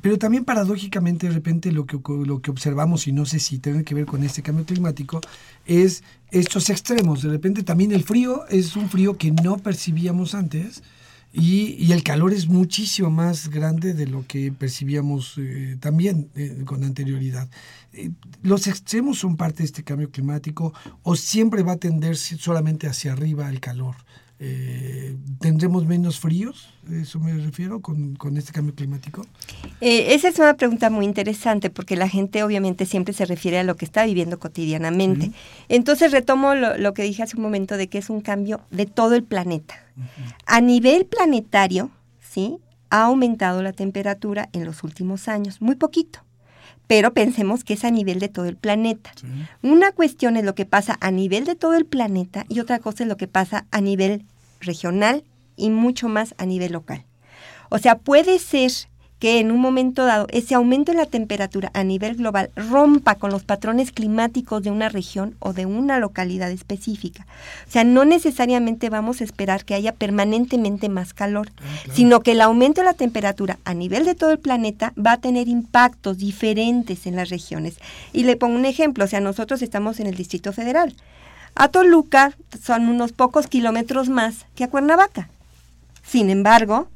Pero 0.00 0.18
también 0.18 0.44
paradójicamente 0.44 1.28
de 1.28 1.34
repente 1.34 1.72
lo 1.72 1.84
que, 1.84 1.98
lo 2.24 2.40
que 2.40 2.50
observamos, 2.50 3.06
y 3.06 3.12
no 3.12 3.26
sé 3.26 3.38
si 3.38 3.58
tiene 3.58 3.84
que 3.84 3.94
ver 3.94 4.06
con 4.06 4.22
este 4.22 4.42
cambio 4.42 4.64
climático, 4.64 5.20
es 5.66 6.02
estos 6.30 6.70
extremos. 6.70 7.22
De 7.22 7.28
repente 7.28 7.62
también 7.62 7.92
el 7.92 8.02
frío 8.02 8.46
es 8.48 8.76
un 8.76 8.88
frío 8.88 9.18
que 9.18 9.30
no 9.30 9.58
percibíamos 9.58 10.34
antes 10.34 10.82
y, 11.32 11.92
el 11.92 12.02
calor 12.02 12.32
es 12.32 12.48
muchísimo 12.48 13.08
más 13.08 13.50
grande 13.50 13.94
de 13.94 14.06
lo 14.06 14.26
que 14.26 14.50
percibíamos 14.50 15.34
eh, 15.38 15.76
también 15.78 16.28
eh, 16.34 16.62
con 16.64 16.82
anterioridad. 16.82 17.48
Eh, 17.92 18.10
¿Los 18.42 18.66
extremos 18.66 19.18
son 19.18 19.36
parte 19.36 19.58
de 19.58 19.66
este 19.66 19.84
cambio 19.84 20.10
climático 20.10 20.72
o 21.02 21.14
siempre 21.14 21.62
va 21.62 21.72
a 21.72 21.76
tender 21.76 22.16
solamente 22.16 22.88
hacia 22.88 23.12
arriba 23.12 23.48
el 23.48 23.60
calor? 23.60 23.94
Eh, 24.42 25.16
¿Tendremos 25.38 25.84
menos 25.84 26.18
fríos? 26.18 26.70
¿Eso 26.90 27.20
me 27.20 27.34
refiero 27.34 27.80
con, 27.80 28.16
este 28.38 28.52
cambio 28.52 28.74
climático? 28.74 29.26
Eh, 29.82 30.14
esa 30.14 30.28
es 30.28 30.38
una 30.38 30.54
pregunta 30.54 30.88
muy 30.88 31.04
interesante 31.04 31.68
porque 31.68 31.94
la 31.94 32.08
gente 32.08 32.42
obviamente 32.42 32.86
siempre 32.86 33.12
se 33.12 33.26
refiere 33.26 33.58
a 33.58 33.64
lo 33.64 33.76
que 33.76 33.84
está 33.84 34.04
viviendo 34.06 34.38
cotidianamente. 34.38 35.32
Entonces 35.68 36.10
retomo 36.10 36.54
lo, 36.54 36.94
que 36.94 37.02
dije 37.02 37.22
hace 37.22 37.36
un 37.36 37.42
momento 37.42 37.76
de 37.76 37.88
que 37.88 37.98
es 37.98 38.08
un 38.08 38.22
cambio 38.22 38.62
de 38.70 38.86
todo 38.86 39.14
el 39.14 39.24
planeta. 39.24 39.74
A 40.46 40.62
nivel 40.62 41.04
planetario, 41.04 41.90
¿sí? 42.20 42.56
Ha 42.88 43.04
aumentado 43.04 43.62
la 43.62 43.74
temperatura 43.74 44.48
en 44.54 44.64
los 44.64 44.82
últimos 44.82 45.28
años, 45.28 45.60
muy 45.60 45.76
poquito 45.76 46.20
pero 46.86 47.14
pensemos 47.14 47.62
que 47.62 47.74
es 47.74 47.84
a 47.84 47.92
nivel 47.92 48.18
de 48.18 48.28
todo 48.28 48.46
el 48.46 48.56
planeta. 48.56 49.12
Una 49.62 49.92
cuestión 49.92 50.36
es 50.36 50.42
lo 50.42 50.56
que 50.56 50.66
pasa 50.66 50.98
a 51.00 51.12
nivel 51.12 51.44
de 51.44 51.54
todo 51.54 51.74
el 51.74 51.86
planeta 51.86 52.46
y 52.48 52.58
otra 52.58 52.80
cosa 52.80 53.04
es 53.04 53.08
lo 53.08 53.16
que 53.16 53.28
pasa 53.28 53.64
a 53.70 53.80
nivel 53.80 54.24
regional 54.60 55.24
y 55.56 55.70
mucho 55.70 56.08
más 56.08 56.34
a 56.38 56.46
nivel 56.46 56.72
local. 56.72 57.04
O 57.68 57.78
sea, 57.78 57.98
puede 57.98 58.38
ser 58.38 58.70
que 59.20 59.38
en 59.38 59.52
un 59.52 59.60
momento 59.60 60.06
dado 60.06 60.26
ese 60.30 60.54
aumento 60.54 60.90
en 60.90 60.98
la 60.98 61.04
temperatura 61.04 61.70
a 61.74 61.84
nivel 61.84 62.16
global 62.16 62.50
rompa 62.56 63.16
con 63.16 63.30
los 63.30 63.44
patrones 63.44 63.92
climáticos 63.92 64.62
de 64.62 64.70
una 64.70 64.88
región 64.88 65.36
o 65.40 65.52
de 65.52 65.66
una 65.66 65.98
localidad 65.98 66.50
específica. 66.50 67.26
O 67.68 67.70
sea, 67.70 67.84
no 67.84 68.06
necesariamente 68.06 68.88
vamos 68.88 69.20
a 69.20 69.24
esperar 69.24 69.66
que 69.66 69.74
haya 69.74 69.92
permanentemente 69.92 70.88
más 70.88 71.12
calor, 71.12 71.52
ah, 71.58 71.92
sino 71.92 72.20
que 72.20 72.32
el 72.32 72.40
aumento 72.40 72.80
de 72.80 72.86
la 72.86 72.94
temperatura 72.94 73.58
a 73.64 73.74
nivel 73.74 74.06
de 74.06 74.14
todo 74.14 74.32
el 74.32 74.38
planeta 74.38 74.94
va 74.98 75.12
a 75.12 75.20
tener 75.20 75.48
impactos 75.48 76.16
diferentes 76.16 77.06
en 77.06 77.16
las 77.16 77.28
regiones. 77.28 77.76
Y 78.14 78.24
le 78.24 78.36
pongo 78.36 78.56
un 78.56 78.64
ejemplo, 78.64 79.04
o 79.04 79.08
sea, 79.08 79.20
nosotros 79.20 79.60
estamos 79.60 80.00
en 80.00 80.06
el 80.06 80.16
Distrito 80.16 80.54
Federal. 80.54 80.94
A 81.54 81.68
Toluca 81.68 82.36
son 82.62 82.88
unos 82.88 83.12
pocos 83.12 83.46
kilómetros 83.46 84.08
más 84.08 84.46
que 84.54 84.64
a 84.64 84.70
Cuernavaca. 84.70 85.28
Sin 86.02 86.30
embargo, 86.30 86.88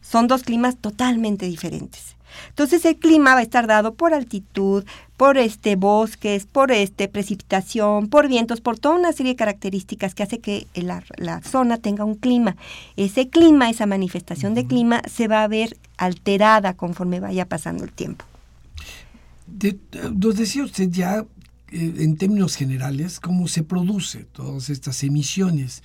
son 0.00 0.28
dos 0.28 0.42
climas 0.42 0.76
totalmente 0.76 1.46
diferentes. 1.46 2.16
Entonces 2.48 2.84
el 2.84 2.96
clima 2.96 3.34
va 3.34 3.40
a 3.40 3.42
estar 3.42 3.66
dado 3.66 3.94
por 3.94 4.14
altitud, 4.14 4.84
por 5.16 5.38
este 5.38 5.76
bosques, 5.76 6.46
por 6.46 6.72
este 6.72 7.08
precipitación, 7.08 8.08
por 8.08 8.28
vientos, 8.28 8.60
por 8.60 8.78
toda 8.78 8.96
una 8.96 9.12
serie 9.12 9.32
de 9.32 9.36
características 9.36 10.14
que 10.14 10.22
hace 10.22 10.38
que 10.38 10.66
la, 10.74 11.02
zona 11.42 11.76
tenga 11.78 12.04
un 12.04 12.14
clima. 12.14 12.56
Ese 12.96 13.28
clima, 13.28 13.70
esa 13.70 13.86
manifestación 13.86 14.54
de 14.54 14.66
clima 14.66 15.02
se 15.10 15.28
va 15.28 15.42
a 15.42 15.48
ver 15.48 15.76
alterada 15.96 16.74
conforme 16.74 17.20
vaya 17.20 17.46
pasando 17.46 17.84
el 17.84 17.92
tiempo. 17.92 18.24
nos 20.14 20.36
decía 20.36 20.64
usted 20.64 20.88
ya 20.90 21.18
eh, 21.18 21.24
en 21.72 22.16
términos 22.16 22.56
generales 22.56 23.18
cómo 23.20 23.48
se 23.48 23.62
produce 23.62 24.24
todas 24.24 24.70
estas 24.70 25.02
emisiones 25.02 25.82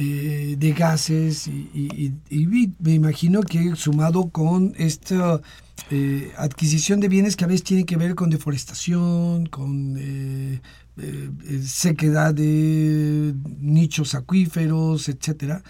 eh, 0.00 0.54
de 0.56 0.72
gases 0.74 1.48
y, 1.48 2.12
me 2.78 2.94
imagino 2.94 3.40
que 3.40 3.74
sumado 3.74 4.28
con 4.30 4.72
esta 4.76 5.40
eh, 5.90 6.30
adquisición 6.36 7.00
de 7.00 7.08
bienes 7.08 7.34
que 7.34 7.42
a 7.44 7.48
veces 7.48 7.64
tiene 7.64 7.84
que 7.84 7.96
ver 7.96 8.14
con 8.14 8.30
deforestación, 8.30 9.46
con 9.46 9.96
eh, 9.98 10.60
sequedad 11.64 12.32
de 12.32 13.34
nichos 13.58 14.14
acuíferos, 14.14 15.08
etcétera. 15.08 15.64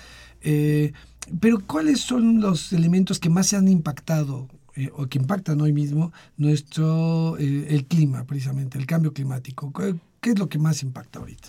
pero 1.40 1.60
¿cuáles 1.66 2.00
son 2.00 2.40
los 2.40 2.74
elementos 2.74 3.18
que 3.18 3.30
más 3.30 3.46
se 3.46 3.56
han 3.56 3.68
impactado 3.68 4.48
o 4.94 5.06
que 5.06 5.18
impactan 5.18 5.60
hoy 5.60 5.72
mismo 5.72 6.12
nuestro 6.36 7.36
el 7.38 7.84
clima 7.86 8.24
precisamente, 8.24 8.78
el 8.78 8.86
cambio 8.86 9.12
climático? 9.12 9.72
¿Qué 10.20 10.30
es 10.30 10.38
lo 10.38 10.48
que 10.48 10.58
más 10.58 10.82
impacta 10.82 11.18
ahorita? 11.18 11.48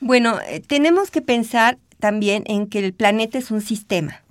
Bueno, 0.00 0.38
tenemos 0.66 1.10
que 1.10 1.22
pensar 1.22 1.78
también 1.98 2.44
en 2.46 2.66
que 2.66 2.78
el 2.78 2.92
planeta 2.92 3.38
es 3.38 3.50
un 3.50 3.60
sistema 3.60 4.22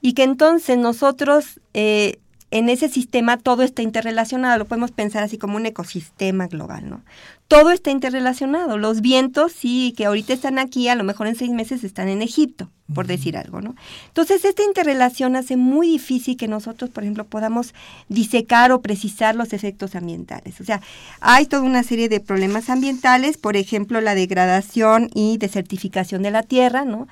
y 0.00 0.12
que 0.12 0.22
entonces 0.22 0.78
nosotros 0.78 1.60
eh, 1.74 2.18
en 2.50 2.68
ese 2.68 2.88
sistema 2.88 3.36
todo 3.36 3.62
está 3.62 3.82
interrelacionado, 3.82 4.58
lo 4.58 4.64
podemos 4.64 4.90
pensar 4.90 5.22
así 5.22 5.38
como 5.38 5.56
un 5.56 5.66
ecosistema 5.66 6.46
global, 6.46 6.88
¿no? 6.88 7.02
todo 7.50 7.72
está 7.72 7.90
interrelacionado. 7.90 8.78
Los 8.78 9.00
vientos, 9.00 9.52
sí, 9.52 9.92
que 9.96 10.06
ahorita 10.06 10.32
están 10.32 10.60
aquí, 10.60 10.86
a 10.86 10.94
lo 10.94 11.02
mejor 11.02 11.26
en 11.26 11.34
seis 11.34 11.50
meses 11.50 11.82
están 11.82 12.08
en 12.08 12.22
Egipto, 12.22 12.70
por 12.94 13.06
decir 13.06 13.36
algo, 13.36 13.60
¿no? 13.60 13.74
Entonces, 14.08 14.44
esta 14.44 14.62
interrelación 14.62 15.36
hace 15.36 15.56
muy 15.56 15.88
difícil 15.88 16.36
que 16.36 16.48
nosotros, 16.48 16.90
por 16.90 17.04
ejemplo, 17.04 17.24
podamos 17.24 17.74
disecar 18.08 18.72
o 18.72 18.80
precisar 18.80 19.36
los 19.36 19.52
efectos 19.52 19.94
ambientales. 19.94 20.60
O 20.60 20.64
sea, 20.64 20.80
hay 21.20 21.46
toda 21.46 21.62
una 21.62 21.82
serie 21.82 22.08
de 22.08 22.20
problemas 22.20 22.70
ambientales, 22.70 23.36
por 23.36 23.56
ejemplo, 23.56 24.00
la 24.00 24.14
degradación 24.14 25.10
y 25.14 25.38
desertificación 25.38 26.22
de 26.22 26.30
la 26.30 26.42
tierra, 26.42 26.84
¿no? 26.84 27.08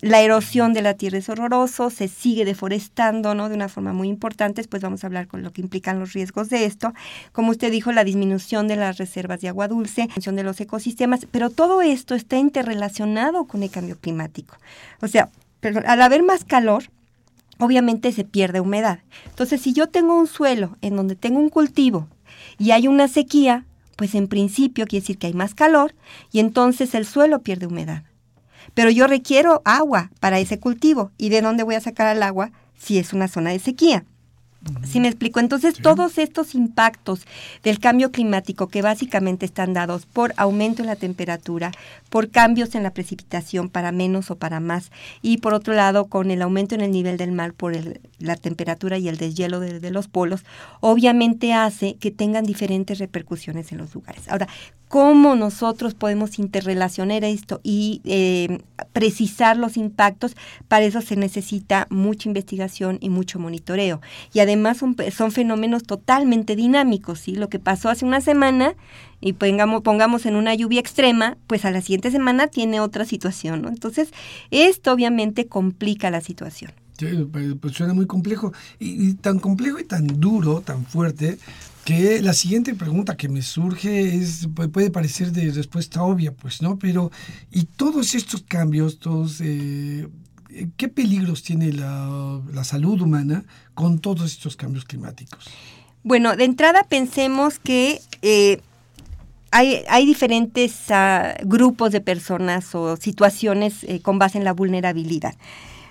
La 0.00 0.20
erosión 0.20 0.72
de 0.72 0.82
la 0.82 0.94
tierra 0.94 1.18
es 1.18 1.28
horroroso, 1.28 1.90
se 1.90 2.08
sigue 2.08 2.44
deforestando, 2.44 3.34
¿no? 3.34 3.48
De 3.48 3.54
una 3.54 3.68
forma 3.68 3.92
muy 3.92 4.08
importante, 4.08 4.60
después 4.60 4.82
vamos 4.82 5.04
a 5.04 5.06
hablar 5.06 5.26
con 5.26 5.42
lo 5.42 5.52
que 5.52 5.60
implican 5.60 5.98
los 5.98 6.12
riesgos 6.12 6.48
de 6.48 6.64
esto. 6.64 6.94
Como 7.32 7.50
usted 7.50 7.70
dijo, 7.70 7.92
la 7.92 8.04
disminución 8.04 8.68
de 8.68 8.76
las 8.76 8.98
reservas 8.98 9.40
de 9.40 9.48
agua 9.48 9.68
dulce, 9.68 10.08
función 10.08 10.36
de 10.36 10.42
los 10.42 10.60
ecosistemas, 10.60 11.26
pero 11.30 11.50
todo 11.50 11.82
esto 11.82 12.14
está 12.14 12.38
interrelacionado 12.38 13.44
con 13.44 13.62
el 13.62 13.70
cambio 13.70 13.96
climático. 13.98 14.56
O 15.02 15.08
sea, 15.10 15.30
al 15.62 16.02
haber 16.02 16.22
más 16.22 16.44
calor, 16.44 16.84
obviamente 17.58 18.12
se 18.12 18.24
pierde 18.24 18.60
humedad. 18.60 19.00
Entonces, 19.26 19.60
si 19.60 19.72
yo 19.72 19.88
tengo 19.88 20.18
un 20.18 20.26
suelo 20.26 20.76
en 20.80 20.96
donde 20.96 21.16
tengo 21.16 21.38
un 21.38 21.50
cultivo 21.50 22.08
y 22.58 22.70
hay 22.70 22.88
una 22.88 23.08
sequía, 23.08 23.64
pues 23.96 24.14
en 24.14 24.28
principio 24.28 24.86
quiere 24.86 25.02
decir 25.02 25.18
que 25.18 25.26
hay 25.26 25.34
más 25.34 25.54
calor 25.54 25.94
y 26.32 26.40
entonces 26.40 26.94
el 26.94 27.04
suelo 27.04 27.40
pierde 27.40 27.66
humedad. 27.66 28.04
Pero 28.74 28.90
yo 28.90 29.06
requiero 29.06 29.62
agua 29.64 30.10
para 30.20 30.38
ese 30.38 30.58
cultivo. 30.58 31.10
¿Y 31.18 31.28
de 31.28 31.42
dónde 31.42 31.64
voy 31.64 31.74
a 31.74 31.80
sacar 31.80 32.14
el 32.14 32.22
agua 32.22 32.52
si 32.78 32.98
es 32.98 33.12
una 33.12 33.28
zona 33.28 33.50
de 33.50 33.58
sequía? 33.58 34.04
¿Sí 34.84 35.00
me 35.00 35.08
explico? 35.08 35.40
Entonces, 35.40 35.74
todos 35.80 36.18
estos 36.18 36.54
impactos 36.54 37.26
del 37.62 37.78
cambio 37.78 38.12
climático 38.12 38.68
que 38.68 38.82
básicamente 38.82 39.46
están 39.46 39.72
dados 39.72 40.04
por 40.04 40.34
aumento 40.36 40.82
en 40.82 40.86
la 40.86 40.96
temperatura, 40.96 41.72
por 42.10 42.30
cambios 42.30 42.74
en 42.74 42.82
la 42.82 42.90
precipitación 42.90 43.70
para 43.70 43.90
menos 43.90 44.30
o 44.30 44.36
para 44.36 44.60
más, 44.60 44.90
y 45.22 45.38
por 45.38 45.54
otro 45.54 45.72
lado, 45.72 46.06
con 46.06 46.30
el 46.30 46.42
aumento 46.42 46.74
en 46.74 46.82
el 46.82 46.90
nivel 46.90 47.16
del 47.16 47.32
mar 47.32 47.54
por 47.54 47.72
la 48.18 48.36
temperatura 48.36 48.98
y 48.98 49.08
el 49.08 49.16
deshielo 49.16 49.60
de, 49.60 49.90
los 49.90 50.08
polos, 50.08 50.44
obviamente 50.80 51.54
hace 51.54 51.94
que 51.94 52.10
tengan 52.10 52.44
diferentes 52.44 52.98
repercusiones 52.98 53.72
en 53.72 53.78
los 53.78 53.94
lugares. 53.94 54.28
Ahora, 54.28 54.46
cómo 54.90 55.36
nosotros 55.36 55.94
podemos 55.94 56.40
interrelacionar 56.40 57.22
esto 57.22 57.60
y 57.62 58.00
eh, 58.04 58.58
precisar 58.92 59.56
los 59.56 59.76
impactos, 59.76 60.34
para 60.66 60.84
eso 60.84 61.00
se 61.00 61.14
necesita 61.14 61.86
mucha 61.90 62.28
investigación 62.28 62.98
y 63.00 63.08
mucho 63.08 63.38
monitoreo. 63.38 64.00
Y 64.32 64.40
además 64.40 64.78
son, 64.78 64.96
son 65.16 65.30
fenómenos 65.30 65.84
totalmente 65.84 66.56
dinámicos, 66.56 67.20
¿sí? 67.20 67.36
Lo 67.36 67.48
que 67.48 67.60
pasó 67.60 67.88
hace 67.88 68.04
una 68.04 68.20
semana 68.20 68.74
y 69.20 69.34
pongamos, 69.34 69.82
pongamos 69.82 70.26
en 70.26 70.34
una 70.34 70.56
lluvia 70.56 70.80
extrema, 70.80 71.38
pues 71.46 71.64
a 71.64 71.70
la 71.70 71.82
siguiente 71.82 72.10
semana 72.10 72.48
tiene 72.48 72.80
otra 72.80 73.04
situación, 73.04 73.62
¿no? 73.62 73.68
Entonces, 73.68 74.10
esto 74.50 74.92
obviamente 74.92 75.46
complica 75.46 76.10
la 76.10 76.20
situación. 76.20 76.72
Pues 77.60 77.74
suena 77.74 77.94
muy 77.94 78.06
complejo. 78.06 78.52
Y, 78.78 79.14
tan 79.14 79.38
complejo 79.38 79.78
y 79.78 79.84
tan 79.84 80.06
duro, 80.20 80.60
tan 80.60 80.84
fuerte, 80.84 81.38
que 81.84 82.20
la 82.22 82.32
siguiente 82.32 82.74
pregunta 82.74 83.16
que 83.16 83.28
me 83.28 83.42
surge 83.42 84.16
es 84.16 84.48
puede 84.72 84.90
parecer 84.90 85.32
de 85.32 85.50
respuesta 85.50 86.02
obvia, 86.02 86.32
pues, 86.32 86.62
¿no? 86.62 86.78
Pero, 86.78 87.10
¿y 87.50 87.64
todos 87.64 88.14
estos 88.14 88.42
cambios, 88.42 88.98
todos... 88.98 89.40
Eh, 89.40 90.08
¿Qué 90.76 90.88
peligros 90.88 91.44
tiene 91.44 91.72
la, 91.72 92.40
salud 92.64 93.00
humana 93.00 93.44
con 93.74 94.00
todos 94.00 94.32
estos 94.32 94.56
cambios 94.56 94.84
climáticos? 94.84 95.44
Bueno, 96.02 96.36
de 96.36 96.44
entrada 96.44 96.82
pensemos 96.88 97.60
que 97.60 98.00
eh, 98.22 98.60
hay, 99.52 100.06
diferentes 100.06 100.90
ah, 100.90 101.34
grupos 101.44 101.92
de 101.92 102.00
personas 102.00 102.74
o 102.74 102.96
situaciones 102.96 103.84
eh, 103.84 104.00
con 104.00 104.18
base 104.18 104.38
en 104.38 104.44
la 104.44 104.52
vulnerabilidad. 104.52 105.34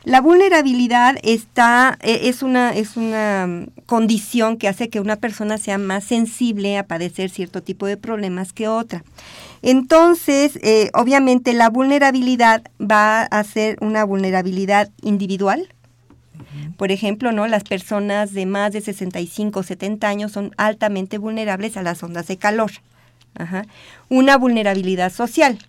La 0.09 0.21
vulnerabilidad 0.21 1.17
está, 1.21 1.99
e, 2.01 2.29
es, 2.29 2.41
una, 2.41 2.73
es 2.73 2.97
una 2.97 3.45
mm, 3.45 3.67
condición 3.85 4.57
que 4.57 4.67
hace 4.67 4.89
que 4.89 4.99
una 4.99 5.17
persona 5.17 5.59
sea 5.59 5.77
más 5.77 6.03
sensible 6.03 6.79
a 6.79 6.87
padecer 6.87 7.29
cierto 7.29 7.61
tipo 7.61 7.85
de 7.85 7.95
problemas 7.95 8.51
que 8.51 8.67
otra. 8.67 9.03
Entonces, 9.61 10.57
eh, 10.63 10.89
obviamente 10.95 11.53
la 11.53 11.69
vulnerabilidad 11.69 12.63
va 12.81 13.21
a 13.21 13.43
ser 13.43 13.77
una 13.81 14.03
vulnerabilidad 14.03 14.89
individual, 15.03 15.71
por 16.75 16.91
ejemplo, 16.91 17.31
¿no? 17.31 17.45
Las 17.45 17.63
personas 17.63 18.33
de 18.33 18.47
más 18.47 18.73
de 18.73 18.81
65 18.81 19.59
o 19.59 19.63
70 19.63 20.07
años 20.07 20.31
son 20.31 20.55
altamente 20.57 21.19
vulnerables 21.19 21.77
a 21.77 21.83
las 21.83 22.01
ondas 22.01 22.25
de 22.25 22.37
calor. 22.37 22.71
Una 24.09 24.37
vulnerabilidad 24.37 25.13
social 25.13 25.68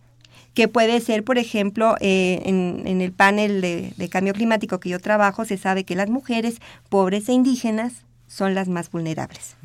que 0.55 0.69
puede 0.69 1.01
ser, 1.01 1.25
por 1.25 1.39
ejemplo, 1.39 1.97
eh, 2.01 2.43
en, 2.45 3.01
el 3.01 3.13
panel 3.13 3.61
de, 3.61 4.09
cambio 4.11 4.33
climático 4.33 4.81
que 4.81 4.89
yo 4.89 4.99
trabajo, 4.99 5.45
se 5.45 5.57
sabe 5.57 5.85
que 5.85 5.95
las 5.95 6.11
mujeres 6.11 6.59
pobres 6.89 7.29
e 7.29 7.33
indígenas 7.33 8.05
son 8.27 8.55
las 8.55 8.69
más 8.69 8.91
vulnerables. 8.91 9.57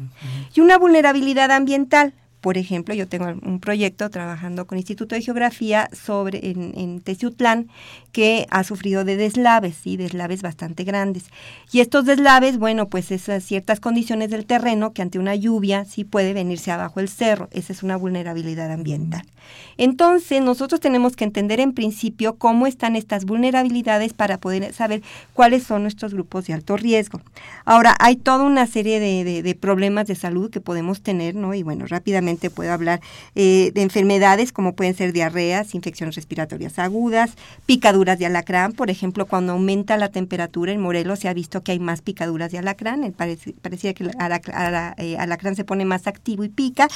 Y 0.53 0.61
una 0.61 0.77
vulnerabilidad 0.77 1.51
ambiental, 1.51 2.13
por 2.45 2.59
ejemplo, 2.59 2.93
yo 2.93 3.07
tengo 3.07 3.25
un 3.41 3.59
proyecto 3.59 4.07
trabajando 4.11 4.67
con 4.67 4.77
Instituto 4.77 5.15
de 5.15 5.23
Geografía 5.23 5.89
sobre 5.93 6.51
en, 6.51 6.77
en 6.77 7.01
Teciutlán 7.01 7.69
que 8.11 8.45
ha 8.51 8.63
sufrido 8.63 9.03
de 9.03 9.17
deslaves, 9.17 9.87
y 9.87 9.97
deslaves 9.97 10.43
bastante 10.43 10.83
grandes. 10.83 11.23
Y 11.71 11.79
estos 11.79 12.05
deslaves, 12.05 12.59
bueno, 12.59 12.87
pues 12.87 13.09
esas 13.09 13.43
ciertas 13.43 13.79
condiciones 13.79 14.29
del 14.29 14.45
terreno 14.45 14.93
que 14.93 15.01
ante 15.01 15.17
una 15.17 15.33
lluvia 15.33 15.85
sí 15.85 16.03
puede 16.03 16.33
venirse 16.33 16.71
abajo 16.71 16.99
el 16.99 17.09
cerro. 17.09 17.49
Esa 17.51 17.73
es 17.73 17.81
una 17.81 17.97
vulnerabilidad 17.97 18.71
ambiental. 18.71 19.25
Entonces, 19.77 20.41
nosotros 20.41 20.79
tenemos 20.79 21.15
que 21.15 21.23
entender 21.23 21.59
en 21.59 21.73
principio 21.73 22.35
cómo 22.35 22.67
están 22.67 22.95
estas 22.95 23.25
vulnerabilidades 23.25 24.13
para 24.13 24.37
poder 24.37 24.73
saber 24.73 25.01
cuáles 25.33 25.63
son 25.63 25.81
nuestros 25.81 26.13
grupos 26.13 26.47
de 26.47 26.53
alto 26.53 26.77
riesgo. 26.77 27.21
Ahora, 27.65 27.95
hay 27.99 28.15
toda 28.15 28.43
una 28.43 28.67
serie 28.67 28.99
de, 28.99 29.43
de 29.43 29.55
problemas 29.55 30.07
de 30.07 30.15
salud 30.15 30.49
que 30.49 30.61
podemos 30.61 31.01
tener, 31.01 31.35
¿no? 31.35 31.53
Y 31.53 31.63
bueno, 31.63 31.85
rápidamente 31.87 32.34
puedo 32.49 32.71
hablar 32.71 33.01
eh, 33.35 33.71
de 33.73 33.81
enfermedades 33.81 34.51
como 34.51 34.75
pueden 34.75 34.95
ser 34.95 35.13
diarreas, 35.13 35.75
infecciones 35.75 36.15
respiratorias 36.15 36.79
agudas, 36.79 37.31
picaduras 37.65 38.19
de 38.19 38.25
alacrán. 38.25 38.73
Por 38.73 38.89
ejemplo, 38.89 39.25
cuando 39.25 39.53
aumenta 39.53 39.97
la 39.97 40.09
temperatura 40.09 40.71
en 40.71 40.81
Morelos 40.81 41.19
se 41.19 41.29
ha 41.29 41.33
visto 41.33 41.63
que 41.63 41.71
hay 41.71 41.79
más 41.79 42.01
picaduras 42.01 42.51
de 42.51 42.59
alacrán. 42.59 43.13
parecía 43.61 43.93
que 43.93 44.03
el 44.03 44.09
eh, 44.09 45.17
alacrán, 45.17 45.55
se 45.55 45.63
pone 45.63 45.85
más 45.85 46.07
activo 46.07 46.43
y 46.43 46.49
pica. 46.49 46.87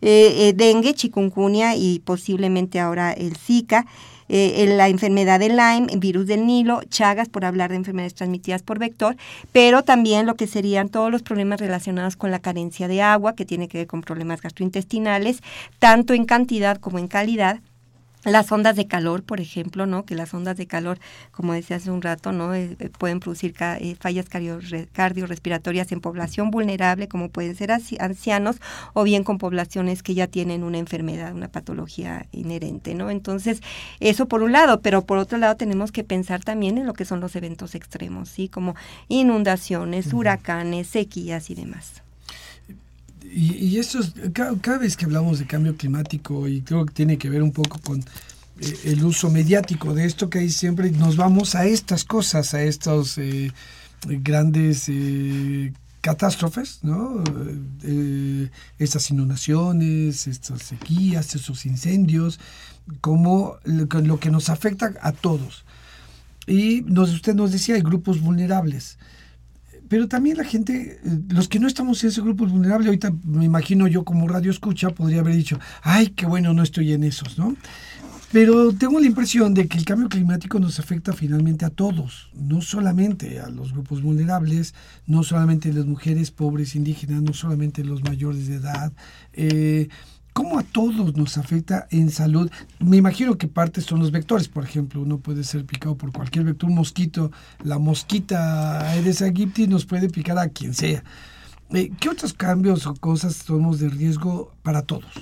Eh, 0.00 0.52
dengue, 0.56 0.94
chikungunya 0.94 1.74
y 1.74 2.00
posiblemente 2.00 2.80
ahora 2.80 3.12
el 3.12 3.36
Zika. 3.36 3.86
Eh, 4.28 4.66
la 4.76 4.88
enfermedad 4.88 5.40
de 5.40 5.48
Lyme, 5.48 5.86
virus 5.96 6.26
del 6.26 6.46
Nilo, 6.46 6.82
Chagas, 6.88 7.28
por 7.28 7.44
hablar 7.44 7.70
de 7.70 7.76
enfermedades 7.76 8.14
transmitidas 8.14 8.62
por 8.62 8.78
vector, 8.78 9.16
pero 9.52 9.82
también 9.82 10.26
lo 10.26 10.34
que 10.34 10.46
serían 10.46 10.88
todos 10.88 11.10
los 11.10 11.22
problemas 11.22 11.60
relacionados 11.60 12.16
con 12.16 12.30
la 12.30 12.38
carencia 12.38 12.88
de 12.88 13.02
agua, 13.02 13.34
que 13.34 13.44
tiene 13.44 13.68
que 13.68 13.78
ver 13.78 13.86
con 13.86 14.02
problemas 14.02 14.42
gastrointestinales, 14.42 15.42
tanto 15.78 16.14
en 16.14 16.24
cantidad 16.24 16.78
como 16.78 16.98
en 16.98 17.08
calidad 17.08 17.60
las 18.24 18.50
ondas 18.50 18.76
de 18.76 18.86
calor, 18.86 19.22
por 19.22 19.40
ejemplo, 19.40 19.86
¿no? 19.86 20.04
Que 20.04 20.14
las 20.14 20.34
ondas 20.34 20.56
de 20.56 20.66
calor, 20.66 20.98
como 21.30 21.52
decía 21.52 21.76
hace 21.76 21.90
un 21.90 22.02
rato, 22.02 22.32
¿no? 22.32 22.54
Eh, 22.54 22.76
eh, 22.78 22.90
pueden 22.90 23.20
producir 23.20 23.54
eh, 23.60 23.96
fallas 23.98 24.26
cardiorrespiratorias 24.28 25.92
en 25.92 26.00
población 26.00 26.50
vulnerable, 26.50 27.08
como 27.08 27.28
pueden 27.28 27.54
ser 27.54 27.70
ancianos, 27.72 28.56
o 28.92 29.04
bien 29.04 29.24
con 29.24 29.38
poblaciones 29.38 30.02
que 30.02 30.14
ya 30.14 30.26
tienen 30.26 30.64
una 30.64 30.78
enfermedad, 30.78 31.32
una 31.34 31.48
patología 31.48 32.26
inherente, 32.32 32.94
¿no? 32.94 33.10
Entonces, 33.10 33.60
eso 34.00 34.26
por 34.26 34.42
un 34.42 34.52
lado, 34.52 34.80
pero 34.80 35.06
por 35.06 35.18
otro 35.18 35.38
lado 35.38 35.56
tenemos 35.56 35.92
que 35.92 36.04
pensar 36.04 36.42
también 36.42 36.78
en 36.78 36.86
lo 36.86 36.94
que 36.94 37.04
son 37.04 37.20
los 37.20 37.36
eventos 37.36 37.74
extremos, 37.74 38.28
¿sí? 38.28 38.48
Como 38.48 38.74
inundaciones, 39.08 40.12
huracanes, 40.12 40.88
sequías 40.88 41.50
y 41.50 41.54
demás. 41.54 42.02
Y, 43.30 43.78
esto 43.78 43.98
es, 44.00 44.12
cada, 44.32 44.78
vez 44.78 44.96
que 44.96 45.04
hablamos 45.04 45.38
de 45.38 45.46
cambio 45.46 45.76
climático, 45.76 46.48
y 46.48 46.62
creo 46.62 46.86
que 46.86 46.94
tiene 46.94 47.18
que 47.18 47.28
ver 47.28 47.42
un 47.42 47.52
poco 47.52 47.78
con 47.78 48.00
eh, 48.00 48.78
el 48.84 49.04
uso 49.04 49.30
mediático 49.30 49.94
de 49.94 50.06
esto 50.06 50.30
que 50.30 50.38
hay 50.40 50.50
siempre, 50.50 50.90
nos 50.90 51.16
vamos 51.16 51.54
a 51.54 51.66
estas 51.66 52.04
cosas, 52.04 52.54
a 52.54 52.62
estos 52.62 53.18
eh, 53.18 53.52
grandes 54.06 54.88
eh, 54.88 55.72
catástrofes, 56.00 56.80
¿no? 56.82 57.22
estas 58.78 59.10
inundaciones, 59.10 60.26
estas 60.26 60.62
sequías, 60.62 61.34
estos 61.34 61.66
incendios, 61.66 62.40
como 63.00 63.56
lo, 63.64 64.18
que 64.18 64.30
nos 64.30 64.48
afecta 64.48 64.94
a 65.02 65.12
todos. 65.12 65.64
Y 66.46 66.82
nos, 66.86 67.12
usted 67.12 67.34
nos 67.34 67.52
decía, 67.52 67.74
hay 67.74 67.82
grupos 67.82 68.20
vulnerables 68.20 68.96
pero 69.88 70.08
también 70.08 70.36
la 70.36 70.44
gente, 70.44 71.00
eh, 71.04 71.18
los 71.28 71.48
que 71.48 71.58
no 71.58 71.66
estamos 71.66 72.02
en 72.02 72.10
ese 72.10 72.20
grupo 72.20 72.46
vulnerable, 72.46 72.86
ahorita 72.86 73.12
me 73.24 73.44
imagino 73.44 73.86
yo 73.86 74.04
como 74.04 74.28
radio 74.28 74.50
escucha, 74.50 74.90
podría 74.90 75.20
haber 75.20 75.34
dicho, 75.34 75.58
ay, 75.82 76.08
qué 76.08 76.26
bueno, 76.26 76.52
no 76.54 76.62
estoy 76.62 76.92
en 76.92 77.04
esos, 77.04 77.38
¿no? 77.38 77.56
Pero 78.30 78.74
tengo 78.74 79.00
la 79.00 79.06
impresión 79.06 79.54
de 79.54 79.66
que 79.68 79.78
el 79.78 79.86
cambio 79.86 80.10
climático 80.10 80.60
nos 80.60 80.78
afecta 80.78 81.14
finalmente 81.14 81.64
a 81.64 81.70
todos, 81.70 82.28
no 82.34 82.60
solamente 82.60 83.40
a 83.40 83.48
los 83.48 83.72
grupos 83.72 84.02
vulnerables, 84.02 84.74
no 85.06 85.22
solamente 85.22 85.70
a 85.70 85.72
las 85.72 85.86
mujeres 85.86 86.30
pobres 86.30 86.76
indígenas, 86.76 87.22
no 87.22 87.32
solamente 87.32 87.80
a 87.80 87.86
los 87.86 88.02
mayores 88.02 88.46
de 88.46 88.56
edad. 88.56 88.92
Eh, 89.32 89.88
cómo 90.38 90.56
a 90.56 90.62
todos 90.62 91.16
nos 91.16 91.36
afecta 91.36 91.88
en 91.90 92.12
salud. 92.12 92.48
Me 92.78 92.96
imagino 92.96 93.36
que 93.36 93.48
parte 93.48 93.80
son 93.80 93.98
los 93.98 94.12
vectores, 94.12 94.46
por 94.46 94.62
ejemplo, 94.62 95.00
uno 95.00 95.18
puede 95.18 95.42
ser 95.42 95.64
picado 95.64 95.96
por 95.96 96.12
cualquier 96.12 96.44
vector, 96.44 96.70
un 96.70 96.76
mosquito, 96.76 97.32
la 97.64 97.80
mosquita 97.80 98.88
Aedes 98.88 99.20
aegypti 99.20 99.66
nos 99.66 99.84
puede 99.84 100.08
picar 100.08 100.38
a 100.38 100.48
quien 100.48 100.74
sea. 100.74 101.02
Eh, 101.74 101.90
¿Qué 101.98 102.08
otros 102.08 102.34
cambios 102.34 102.86
o 102.86 102.94
cosas 102.94 103.34
somos 103.34 103.80
de 103.80 103.88
riesgo 103.88 104.52
para 104.62 104.82
todos 104.82 105.12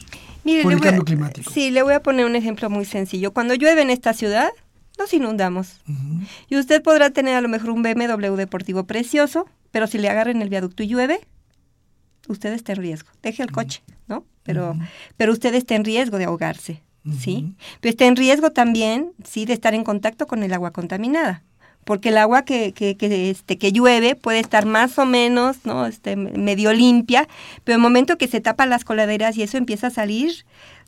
por 0.62 0.72
el 0.74 0.81
cambio 0.83 1.02
climático? 1.02 1.50
Sí, 1.50 1.70
le 1.70 1.83
voy 1.83 1.94
a 1.94 2.02
poner 2.02 2.26
un 2.26 2.37
ejemplo 2.37 2.68
muy 2.68 2.85
sencillo. 2.85 3.33
Cuando 3.33 3.55
llueve 3.55 3.81
en 3.81 3.88
esta 3.88 4.12
ciudad, 4.12 4.50
nos 4.98 5.14
inundamos. 5.14 5.81
Y 6.50 6.59
usted 6.59 6.83
podrá 6.83 7.09
tener 7.09 7.37
a 7.37 7.40
lo 7.40 7.48
mejor 7.48 7.70
un 7.70 7.83
BMW 7.83 8.35
deportivo 8.37 8.85
precioso, 8.85 9.46
pero 9.70 9.87
si 9.87 9.96
le 9.96 10.11
agarren 10.11 10.42
el 10.42 10.50
viaducto 10.50 10.83
y 10.83 10.88
llueve, 10.88 11.20
usted 12.29 12.53
está 12.53 12.73
en 12.73 12.79
riesgo. 12.79 13.09
Deje 13.23 13.43
el 13.43 13.51
coche, 13.51 13.83
¿no? 14.09 14.25
Pero, 14.43 14.77
pero 15.17 15.33
usted 15.33 15.55
está 15.55 15.75
en 15.75 15.85
riesgo 15.85 16.19
de 16.19 16.25
ahogarse, 16.25 16.83
¿sí? 17.19 17.55
Pero 17.81 17.91
está 17.91 18.07
en 18.07 18.17
riesgo 18.17 18.51
también, 18.53 19.12
sí, 19.25 19.45
de 19.45 19.53
estar 19.53 19.75
en 19.75 19.85
contacto 19.85 20.27
con 20.27 20.43
el 20.43 20.53
agua 20.53 20.71
contaminada. 20.71 21.43
Porque 21.85 22.09
el 22.09 22.19
agua 22.19 22.45
que, 22.45 22.73
que, 22.73 22.97
que, 22.97 23.31
este, 23.31 23.59
que 23.59 23.71
llueve 23.71 24.17
puede 24.17 24.41
estar 24.41 24.67
más 24.67 24.99
o 24.99 25.07
menos, 25.07 25.59
¿no? 25.65 25.87
Este, 25.87 26.17
medio 26.17 26.73
limpia, 26.73 27.29
pero 27.62 27.77
el 27.77 27.83
momento 27.83 28.19
que 28.19 28.27
se 28.27 28.41
tapan 28.41 28.71
las 28.71 28.85
coladeras 28.85 29.37
y 29.37 29.43
eso 29.43 29.57
empieza 29.57 29.89
a 29.89 29.91
salir, 29.91 30.45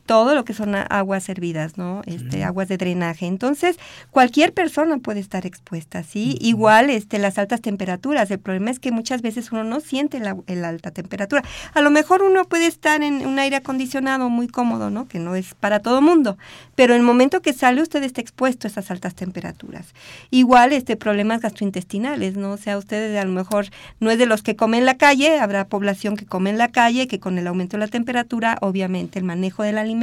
todo 0.08 0.34
lo 0.34 0.46
que 0.46 0.54
son 0.54 0.74
aguas 0.74 1.22
servidas, 1.22 1.76
¿no? 1.76 2.00
Este, 2.06 2.42
aguas 2.42 2.66
de 2.68 2.78
drenaje. 2.78 3.26
Entonces, 3.26 3.78
cualquier 4.10 4.54
persona 4.54 4.96
puede 4.96 5.20
estar 5.20 5.44
expuesta, 5.44 6.02
¿sí? 6.02 6.38
Igual 6.40 6.88
este, 6.88 7.18
las 7.18 7.36
altas 7.36 7.60
temperaturas. 7.60 8.30
El 8.30 8.38
problema 8.38 8.70
es 8.70 8.80
que 8.80 8.90
muchas 8.90 9.20
veces 9.20 9.52
uno 9.52 9.64
no 9.64 9.80
siente 9.80 10.18
la, 10.18 10.34
alta 10.66 10.92
temperatura. 10.92 11.44
A 11.74 11.82
lo 11.82 11.90
mejor 11.90 12.22
uno 12.22 12.46
puede 12.46 12.66
estar 12.66 13.02
en 13.02 13.26
un 13.26 13.38
aire 13.38 13.56
acondicionado 13.56 14.30
muy 14.30 14.48
cómodo, 14.48 14.88
¿no? 14.88 15.06
Que 15.06 15.18
no 15.18 15.36
es 15.36 15.52
para 15.52 15.80
todo 15.80 16.00
mundo. 16.00 16.38
Pero 16.74 16.94
el 16.94 17.02
momento 17.02 17.42
que 17.42 17.52
sale 17.52 17.82
usted 17.82 18.02
está 18.02 18.22
expuesto 18.22 18.66
a 18.66 18.70
esas 18.70 18.90
altas 18.90 19.14
temperaturas. 19.14 19.92
Igual 20.30 20.72
este, 20.72 20.96
problemas 20.96 21.42
gastrointestinales, 21.42 22.34
¿no? 22.34 22.52
O 22.52 22.56
sea, 22.56 22.78
ustedes 22.78 23.14
a 23.20 23.26
lo 23.26 23.32
mejor 23.32 23.66
no 24.00 24.10
es 24.10 24.16
de 24.16 24.24
los 24.24 24.42
que 24.42 24.56
comen 24.56 24.80
en 24.80 24.86
la 24.86 24.96
calle, 24.96 25.38
habrá 25.38 25.66
población 25.66 26.16
que 26.16 26.24
come 26.24 26.48
en 26.48 26.56
la 26.56 26.68
calle, 26.68 27.08
que 27.08 27.20
con 27.20 27.36
el 27.36 27.46
aumento 27.46 27.76
de 27.76 27.80
la 27.80 27.88
temperatura, 27.88 28.56
obviamente 28.62 29.18
el 29.18 29.26
manejo 29.26 29.62
del 29.64 29.76
alimento 29.76 29.97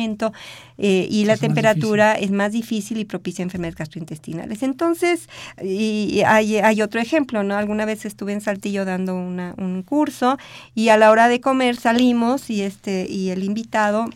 eh, 0.78 1.08
y 1.10 1.26
la 1.26 1.38
temperatura 1.38 2.14
es 2.14 2.32
más 2.32 2.52
difícil 2.52 2.98
y 2.98 3.06
propicia 3.06 3.44
enfermedades 3.44 3.78
gastrointestinales. 3.78 4.64
Entonces, 4.64 5.30
y 5.64 6.22
hay, 6.26 6.58
hay, 6.58 6.82
otro 6.82 7.00
ejemplo, 7.00 7.44
¿no? 7.44 7.56
Alguna 7.56 7.86
vez 7.86 8.06
estuve 8.06 8.34
en 8.34 8.42
Saltillo 8.42 8.86
dando 8.86 9.16
un 9.16 9.84
curso 9.84 10.38
y 10.74 10.90
a 10.90 10.98
la 10.98 11.12
hora 11.12 11.28
de 11.28 11.40
comer 11.40 11.76
salimos 11.76 12.50
y, 12.50 12.62
este, 12.62 13.08
y 13.10 13.30
el 13.30 13.44
invitado 13.44 14.10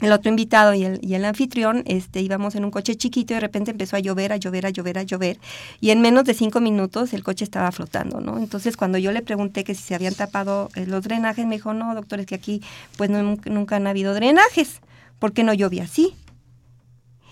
el 0.00 0.12
otro 0.12 0.30
invitado 0.30 0.74
y 0.74 0.84
el, 0.84 1.00
y 1.02 1.14
el 1.14 1.24
anfitrión, 1.24 1.82
este, 1.86 2.20
íbamos 2.20 2.54
en 2.54 2.64
un 2.64 2.70
coche 2.70 2.94
chiquito 2.94 3.32
y 3.32 3.36
de 3.36 3.40
repente 3.40 3.72
empezó 3.72 3.96
a 3.96 3.98
llover, 3.98 4.32
a 4.32 4.36
llover, 4.36 4.66
a 4.66 4.70
llover, 4.70 4.98
a 4.98 5.02
llover. 5.02 5.38
Y 5.80 5.90
en 5.90 6.00
menos 6.00 6.24
de 6.24 6.34
cinco 6.34 6.60
minutos 6.60 7.12
el 7.14 7.24
coche 7.24 7.44
estaba 7.44 7.72
flotando, 7.72 8.20
¿no? 8.20 8.38
Entonces 8.38 8.76
cuando 8.76 8.98
yo 8.98 9.10
le 9.10 9.22
pregunté 9.22 9.64
que 9.64 9.74
si 9.74 9.82
se 9.82 9.94
habían 9.96 10.14
tapado 10.14 10.70
eh, 10.76 10.86
los 10.86 11.02
drenajes, 11.02 11.46
me 11.46 11.56
dijo, 11.56 11.74
no, 11.74 11.94
doctor, 11.94 12.20
es 12.20 12.26
que 12.26 12.36
aquí 12.36 12.62
pues 12.96 13.10
nunca 13.10 13.76
han 13.76 13.86
habido 13.88 14.14
drenajes. 14.14 14.80
¿Por 15.18 15.32
qué 15.32 15.42
no 15.42 15.54
llovía 15.54 15.84
así? 15.84 16.14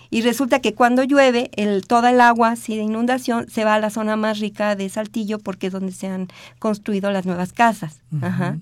Y 0.09 0.21
resulta 0.21 0.59
que 0.59 0.73
cuando 0.73 1.03
llueve, 1.03 1.49
el, 1.55 1.85
toda 1.85 2.11
el 2.11 2.21
agua 2.21 2.51
así 2.51 2.75
de 2.75 2.83
inundación 2.83 3.49
se 3.49 3.65
va 3.65 3.75
a 3.75 3.79
la 3.79 3.89
zona 3.89 4.15
más 4.15 4.39
rica 4.39 4.75
de 4.75 4.87
Saltillo 4.89 5.39
porque 5.39 5.67
es 5.67 5.73
donde 5.73 5.91
se 5.91 6.07
han 6.07 6.27
construido 6.59 7.11
las 7.11 7.25
nuevas 7.25 7.51
casas. 7.51 8.01
Ajá. 8.21 8.57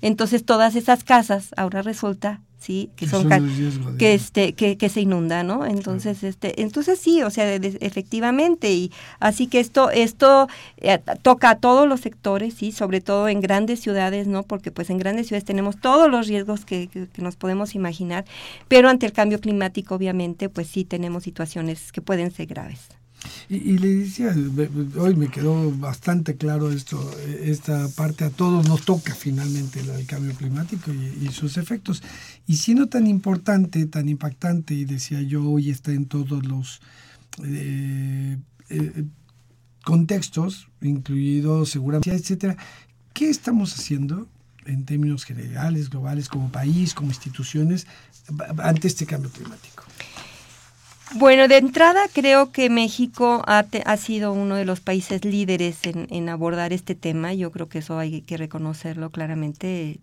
Entonces 0.00 0.44
todas 0.44 0.74
esas 0.76 1.04
casas 1.04 1.50
ahora 1.56 1.82
resulta 1.82 2.40
sí 2.58 2.90
que 2.96 3.06
son, 3.06 3.28
que 3.98 4.14
este 4.14 4.52
que, 4.52 4.76
que, 4.76 4.88
se 4.88 5.00
inunda 5.00 5.42
no 5.44 5.64
entonces 5.64 6.24
este 6.24 6.60
entonces 6.60 6.98
sí 6.98 7.22
o 7.22 7.30
sea 7.30 7.54
efectivamente 7.54 8.72
y 8.72 8.90
así 9.20 9.46
que 9.46 9.60
esto 9.60 9.90
esto 9.90 10.48
eh, 10.78 10.98
toca 11.22 11.50
a 11.50 11.58
todos 11.58 11.88
los 11.88 12.00
sectores 12.00 12.54
sí 12.54 12.72
sobre 12.72 13.00
todo 13.00 13.28
en 13.28 13.40
grandes 13.40 13.80
ciudades 13.80 14.26
no 14.26 14.42
porque 14.42 14.72
pues 14.72 14.90
en 14.90 14.98
grandes 14.98 15.28
ciudades 15.28 15.44
tenemos 15.44 15.80
todos 15.80 16.10
los 16.10 16.26
riesgos 16.26 16.64
que, 16.64 16.88
que, 16.88 17.08
nos 17.22 17.36
podemos 17.36 17.74
imaginar 17.74 18.24
pero 18.66 18.88
ante 18.88 19.06
el 19.06 19.12
cambio 19.12 19.40
climático 19.40 19.94
obviamente 19.94 20.48
pues 20.48 20.66
sí 20.66 20.84
tenemos 20.84 21.22
situaciones 21.22 21.92
que 21.92 22.02
pueden 22.02 22.32
ser 22.32 22.46
graves 22.46 22.97
y, 23.48 23.78
le 23.78 23.88
decía, 23.94 24.34
hoy 24.96 25.16
me 25.16 25.28
quedó 25.28 25.72
bastante 25.72 26.36
claro 26.36 26.70
esto, 26.70 27.10
esta 27.40 27.88
parte 27.88 28.24
a 28.24 28.30
todos 28.30 28.68
nos 28.68 28.82
toca 28.82 29.14
finalmente 29.14 29.80
el 29.80 30.06
cambio 30.06 30.34
climático 30.34 30.92
y, 30.92 31.28
sus 31.28 31.56
efectos. 31.56 32.02
Y 32.46 32.56
siendo 32.56 32.88
tan 32.88 33.06
importante, 33.06 33.86
tan 33.86 34.08
impactante, 34.08 34.74
y 34.74 34.84
decía 34.84 35.22
yo, 35.22 35.44
hoy 35.50 35.70
está 35.70 35.92
en 35.92 36.06
todos 36.06 36.46
los 36.46 36.80
eh, 37.42 38.36
eh, 38.68 39.04
contextos, 39.82 40.68
incluidos 40.82 41.70
seguramente, 41.70 42.14
etcétera, 42.14 42.56
¿qué 43.14 43.30
estamos 43.30 43.74
haciendo 43.74 44.28
en 44.66 44.84
términos 44.84 45.24
generales, 45.24 45.88
globales, 45.88 46.28
como 46.28 46.52
país, 46.52 46.92
como 46.92 47.08
instituciones, 47.08 47.86
ante 48.58 48.88
este 48.88 49.06
cambio 49.06 49.30
climático? 49.30 49.77
Bueno, 51.14 51.48
de 51.48 51.56
entrada 51.56 52.02
creo 52.12 52.52
que 52.52 52.68
México 52.68 53.42
ha, 53.46 53.64
ha 53.86 53.96
sido 53.96 54.34
uno 54.34 54.56
de 54.56 54.66
los 54.66 54.80
países 54.80 55.24
líderes 55.24 55.78
en, 55.86 56.06
en, 56.10 56.28
abordar 56.28 56.74
este 56.74 56.94
tema. 56.94 57.32
Yo 57.32 57.50
creo 57.50 57.66
que 57.66 57.78
eso 57.78 57.98
hay 57.98 58.20
que 58.20 58.36
reconocerlo 58.36 59.08
claramente. 59.08 60.00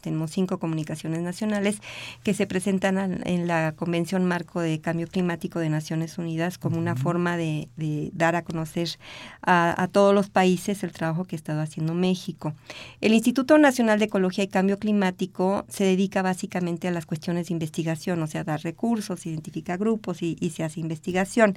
tenemos 0.00 0.32
cinco 0.32 0.58
comunicaciones 0.58 1.22
nacionales 1.22 1.78
que 2.24 2.34
se 2.34 2.48
presentan 2.48 3.20
en 3.24 3.46
la 3.46 3.72
Convención 3.76 4.24
Marco 4.24 4.60
de 4.60 4.80
Cambio 4.80 5.06
Climático 5.06 5.60
de 5.60 5.70
Naciones 5.70 6.18
Unidas 6.18 6.58
como 6.58 6.76
una 6.76 6.96
forma 6.96 7.36
de, 7.36 7.68
de 7.76 8.10
dar 8.12 8.34
a 8.34 8.42
conocer 8.42 8.98
a, 9.42 9.80
a, 9.80 9.86
todos 9.86 10.12
los 10.12 10.28
países 10.28 10.82
el 10.82 10.90
trabajo 10.90 11.24
que 11.24 11.36
ha 11.36 11.38
estado 11.38 11.60
haciendo 11.60 11.94
México. 11.94 12.52
El 13.00 13.14
Instituto 13.14 13.58
Nacional 13.58 14.00
de 14.00 14.06
Ecología 14.06 14.42
y 14.42 14.48
Cambio 14.48 14.80
Climático 14.80 15.64
se 15.68 15.84
dedica 15.84 16.20
básicamente 16.22 16.88
a 16.88 16.90
las 16.90 17.06
cuestiones 17.06 17.46
de 17.46 17.52
investigación, 17.52 18.20
o 18.22 18.26
sea, 18.26 18.42
dar 18.42 18.60
recursos, 18.62 19.24
identifica 19.24 19.76
grupos 19.76 20.20
y 20.20 20.47
se 20.50 20.64
hace 20.64 20.80
investigación. 20.80 21.56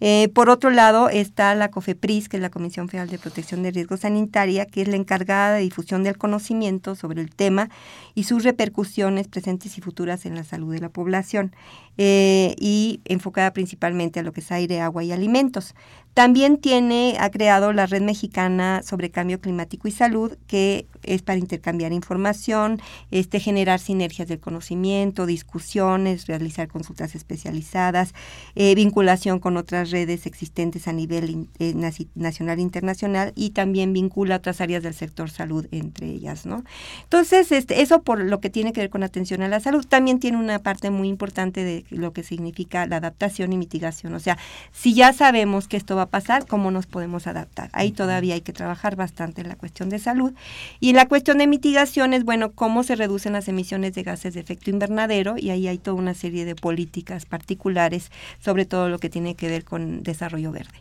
Eh, 0.00 0.28
por 0.34 0.50
otro 0.50 0.70
lado 0.70 1.08
está 1.08 1.54
la 1.54 1.70
COFEPRIS, 1.70 2.28
que 2.28 2.36
es 2.36 2.42
la 2.42 2.50
Comisión 2.50 2.88
Federal 2.88 3.08
de 3.08 3.18
Protección 3.18 3.62
de 3.62 3.70
Riesgos 3.70 4.00
Sanitaria, 4.00 4.66
que 4.66 4.82
es 4.82 4.88
la 4.88 4.96
encargada 4.96 5.54
de 5.54 5.62
difusión 5.62 6.04
del 6.04 6.18
conocimiento 6.18 6.94
sobre 6.94 7.20
el 7.20 7.34
tema 7.34 7.70
y 8.14 8.24
sus 8.24 8.44
repercusiones 8.44 9.28
presentes 9.28 9.78
y 9.78 9.80
futuras 9.80 10.26
en 10.26 10.34
la 10.34 10.44
salud 10.44 10.72
de 10.72 10.80
la 10.80 10.88
población, 10.88 11.54
eh, 11.98 12.54
y 12.58 13.00
enfocada 13.04 13.52
principalmente 13.52 14.20
a 14.20 14.22
lo 14.22 14.32
que 14.32 14.40
es 14.40 14.50
aire, 14.52 14.80
agua 14.80 15.04
y 15.04 15.12
alimentos. 15.12 15.74
También 16.14 16.58
tiene, 16.58 17.16
ha 17.18 17.30
creado 17.30 17.72
la 17.72 17.86
Red 17.86 18.02
Mexicana 18.02 18.82
sobre 18.84 19.10
Cambio 19.10 19.40
Climático 19.40 19.88
y 19.88 19.92
Salud, 19.92 20.36
que 20.46 20.86
es 21.02 21.22
para 21.22 21.38
intercambiar 21.38 21.92
información, 21.94 22.82
este, 23.10 23.40
generar 23.40 23.80
sinergias 23.80 24.28
del 24.28 24.38
conocimiento, 24.38 25.24
discusiones, 25.24 26.26
realizar 26.26 26.68
consultas 26.68 27.14
especializadas, 27.14 28.12
eh, 28.56 28.74
vinculación 28.74 29.38
con 29.38 29.56
otras 29.56 29.90
redes 29.90 30.26
existentes 30.26 30.86
a 30.86 30.92
nivel 30.92 31.48
eh, 31.58 31.74
nacional 32.14 32.58
e 32.58 32.62
internacional 32.62 33.32
y 33.34 33.50
también 33.50 33.94
vincula 33.94 34.36
otras 34.36 34.60
áreas 34.60 34.82
del 34.82 34.94
sector 34.94 35.30
salud 35.30 35.66
entre 35.70 36.08
ellas, 36.08 36.44
¿no? 36.44 36.62
Entonces, 37.04 37.50
este, 37.52 37.80
eso 37.80 38.02
por 38.02 38.22
lo 38.22 38.38
que 38.38 38.50
tiene 38.50 38.74
que 38.74 38.82
ver 38.82 38.90
con 38.90 39.02
atención 39.02 39.40
a 39.40 39.48
la 39.48 39.60
salud, 39.60 39.86
también 39.86 40.20
tiene 40.20 40.36
una 40.36 40.58
parte 40.58 40.90
muy 40.90 41.08
importante 41.08 41.64
de 41.64 41.81
lo 41.90 42.12
que 42.12 42.22
significa 42.22 42.86
la 42.86 42.96
adaptación 42.96 43.52
y 43.52 43.58
mitigación. 43.58 44.14
O 44.14 44.20
sea, 44.20 44.38
si 44.72 44.94
ya 44.94 45.12
sabemos 45.12 45.68
que 45.68 45.76
esto 45.76 45.96
va 45.96 46.02
a 46.02 46.10
pasar, 46.10 46.46
¿cómo 46.46 46.70
nos 46.70 46.86
podemos 46.86 47.26
adaptar? 47.26 47.70
Ahí 47.72 47.92
todavía 47.92 48.34
hay 48.34 48.40
que 48.40 48.52
trabajar 48.52 48.96
bastante 48.96 49.40
en 49.40 49.48
la 49.48 49.56
cuestión 49.56 49.88
de 49.88 49.98
salud. 49.98 50.32
Y 50.80 50.92
la 50.92 51.06
cuestión 51.06 51.38
de 51.38 51.46
mitigación 51.46 52.14
es, 52.14 52.24
bueno, 52.24 52.52
cómo 52.52 52.82
se 52.82 52.96
reducen 52.96 53.32
las 53.32 53.48
emisiones 53.48 53.94
de 53.94 54.02
gases 54.02 54.34
de 54.34 54.40
efecto 54.40 54.70
invernadero 54.70 55.36
y 55.38 55.50
ahí 55.50 55.68
hay 55.68 55.78
toda 55.78 55.96
una 55.96 56.14
serie 56.14 56.44
de 56.44 56.54
políticas 56.54 57.26
particulares, 57.26 58.10
sobre 58.40 58.64
todo 58.64 58.88
lo 58.88 58.98
que 58.98 59.10
tiene 59.10 59.34
que 59.34 59.48
ver 59.48 59.64
con 59.64 60.02
desarrollo 60.02 60.52
verde. 60.52 60.78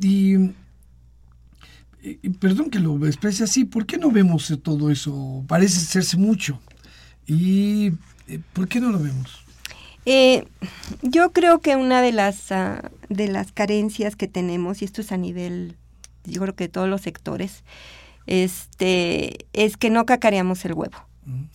y, 0.00 0.36
perdón 2.38 2.70
que 2.70 2.80
lo 2.80 3.06
exprese 3.06 3.44
así, 3.44 3.64
¿por 3.64 3.86
qué 3.86 3.98
no 3.98 4.10
vemos 4.10 4.52
todo 4.62 4.90
eso? 4.90 5.44
Parece 5.46 5.78
hacerse 5.78 6.16
mucho. 6.16 6.60
¿Y 7.26 7.92
eh, 8.28 8.40
por 8.52 8.68
qué 8.68 8.80
no 8.80 8.90
lo 8.90 8.98
vemos? 8.98 9.43
Eh, 10.06 10.44
yo 11.02 11.32
creo 11.32 11.60
que 11.60 11.76
una 11.76 12.02
de 12.02 12.12
las, 12.12 12.52
ah, 12.52 12.90
de 13.08 13.28
las 13.28 13.52
carencias 13.52 14.16
que 14.16 14.28
tenemos, 14.28 14.82
y 14.82 14.84
esto 14.84 15.00
es 15.00 15.12
a 15.12 15.16
nivel, 15.16 15.76
yo 16.24 16.40
creo 16.42 16.54
que 16.54 16.64
de 16.64 16.68
todos 16.68 16.88
los 16.88 17.00
sectores, 17.02 17.64
este, 18.26 19.46
es 19.52 19.76
que 19.76 19.90
no 19.90 20.06
cacareamos 20.06 20.64
el 20.64 20.74
huevo. 20.74 20.96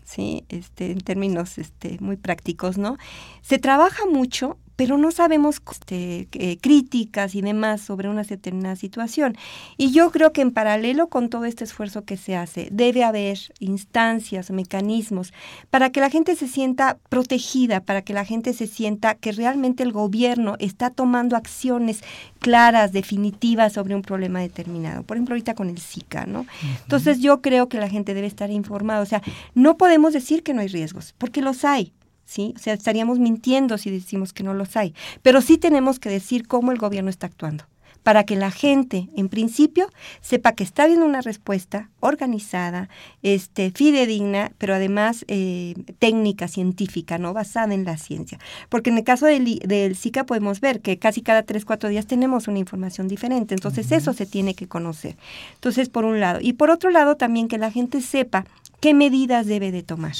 Sí, 0.04 0.46
este, 0.50 0.92
en 0.92 1.02
términos 1.02 1.60
este, 1.60 1.98
muy 2.00 2.18
prácticos, 2.18 2.80
¿no? 2.80 2.98
Se 3.44 3.60
trabaja 3.60 4.08
mucho, 4.08 4.58
pero 4.80 4.98
no 4.98 5.12
sabemos 5.12 5.62
este, 5.74 6.30
eh, 6.32 6.58
críticas 6.62 7.36
y 7.36 7.42
demás 7.42 7.82
sobre 7.82 8.08
una 8.08 8.24
determinada 8.24 8.78
situación. 8.78 9.36
Y 9.76 9.92
yo 9.92 10.10
creo 10.10 10.32
que 10.32 10.40
en 10.40 10.52
paralelo 10.52 11.08
con 11.08 11.28
todo 11.28 11.44
este 11.44 11.66
esfuerzo 11.66 12.06
que 12.06 12.16
se 12.16 12.38
hace, 12.38 12.70
debe 12.72 13.04
haber 13.04 13.38
instancias, 13.60 14.52
mecanismos 14.52 15.34
para 15.70 15.90
que 15.90 16.00
la 16.00 16.10
gente 16.10 16.34
se 16.38 16.48
sienta 16.48 16.98
protegida, 17.10 17.82
para 17.82 18.04
que 18.04 18.14
la 18.14 18.24
gente 18.24 18.54
se 18.54 18.68
sienta 18.68 19.16
que 19.16 19.34
realmente 19.34 19.84
el 19.84 19.92
gobierno 19.92 20.56
está 20.60 20.92
tomando 20.92 21.36
acciones 21.36 22.02
claras, 22.40 22.94
definitivas 22.94 23.74
sobre 23.74 23.96
un 23.96 24.02
problema 24.02 24.40
determinado. 24.40 25.04
Por 25.04 25.18
ejemplo, 25.18 25.34
ahorita 25.34 25.56
con 25.56 25.68
el 25.68 25.78
Zika, 25.78 26.26
¿no? 26.26 26.46
Entonces 26.84 27.20
yo 27.20 27.42
creo 27.42 27.68
que 27.68 27.82
la 27.82 27.90
gente 27.90 28.14
debe 28.14 28.28
estar 28.28 28.50
informada. 28.50 29.02
O 29.02 29.06
sea, 29.06 29.22
no 29.56 29.76
podemos 29.76 30.14
decir 30.14 30.42
que 30.42 30.54
no 30.54 30.62
hay 30.62 30.70
riesgos, 30.70 31.14
porque 31.18 31.42
los 31.42 31.66
hay. 31.66 31.92
¿Sí? 32.30 32.54
O 32.56 32.60
sea, 32.60 32.76
estaríamos 32.76 33.18
mintiendo 33.18 33.78
si 33.80 33.90
decimos 33.90 34.34
que 34.34 34.44
no 34.44 34.54
los 34.54 34.78
hay. 34.78 34.94
Pero 35.24 35.42
sí 35.42 35.58
tenemos 35.58 36.00
que 36.00 36.10
decir 36.10 36.48
cómo 36.48 36.72
el 36.72 36.78
gobierno 36.78 37.10
está 37.10 37.26
actuando 37.28 37.66
para 38.04 38.24
que 38.24 38.38
la 38.38 38.50
gente, 38.50 39.10
en 39.18 39.28
principio, 39.28 39.90
sepa 40.22 40.54
que 40.54 40.64
está 40.64 40.84
habiendo 40.84 41.06
una 41.06 41.20
respuesta 41.20 41.90
organizada, 42.00 42.88
este, 43.24 43.72
fidedigna, 43.72 44.54
pero 44.58 44.74
además 44.74 45.26
eh, 45.28 45.76
técnica, 46.00 46.48
científica, 46.48 47.18
no 47.18 47.34
basada 47.34 47.74
en 47.74 47.84
la 47.84 47.98
ciencia. 47.98 48.40
Porque 48.70 48.90
en 48.90 49.00
el 49.00 49.04
caso 49.04 49.26
del, 49.26 49.60
del, 49.60 49.98
Zika 49.98 50.26
podemos 50.26 50.62
ver 50.62 50.80
que 50.80 50.98
casi 50.98 51.22
cada 51.22 51.44
tres, 51.44 51.66
cuatro 51.66 51.90
días 51.90 52.08
tenemos 52.08 52.48
una 52.48 52.60
información 52.60 53.10
diferente. 53.10 53.54
Entonces, 53.54 53.92
eso 53.92 54.14
se 54.14 54.26
tiene 54.26 54.54
que 54.54 54.68
conocer. 54.68 55.18
Entonces, 55.56 55.90
por 55.90 56.06
un 56.06 56.22
lado. 56.22 56.40
Y 56.42 56.54
por 56.54 56.70
otro 56.70 56.92
lado, 56.92 57.18
también 57.18 57.50
que 57.50 57.58
la 57.58 57.70
gente 57.70 58.02
sepa 58.02 58.46
qué 58.80 58.94
medidas 58.94 59.46
debe 59.46 59.74
de 59.74 59.84
tomar 59.84 60.16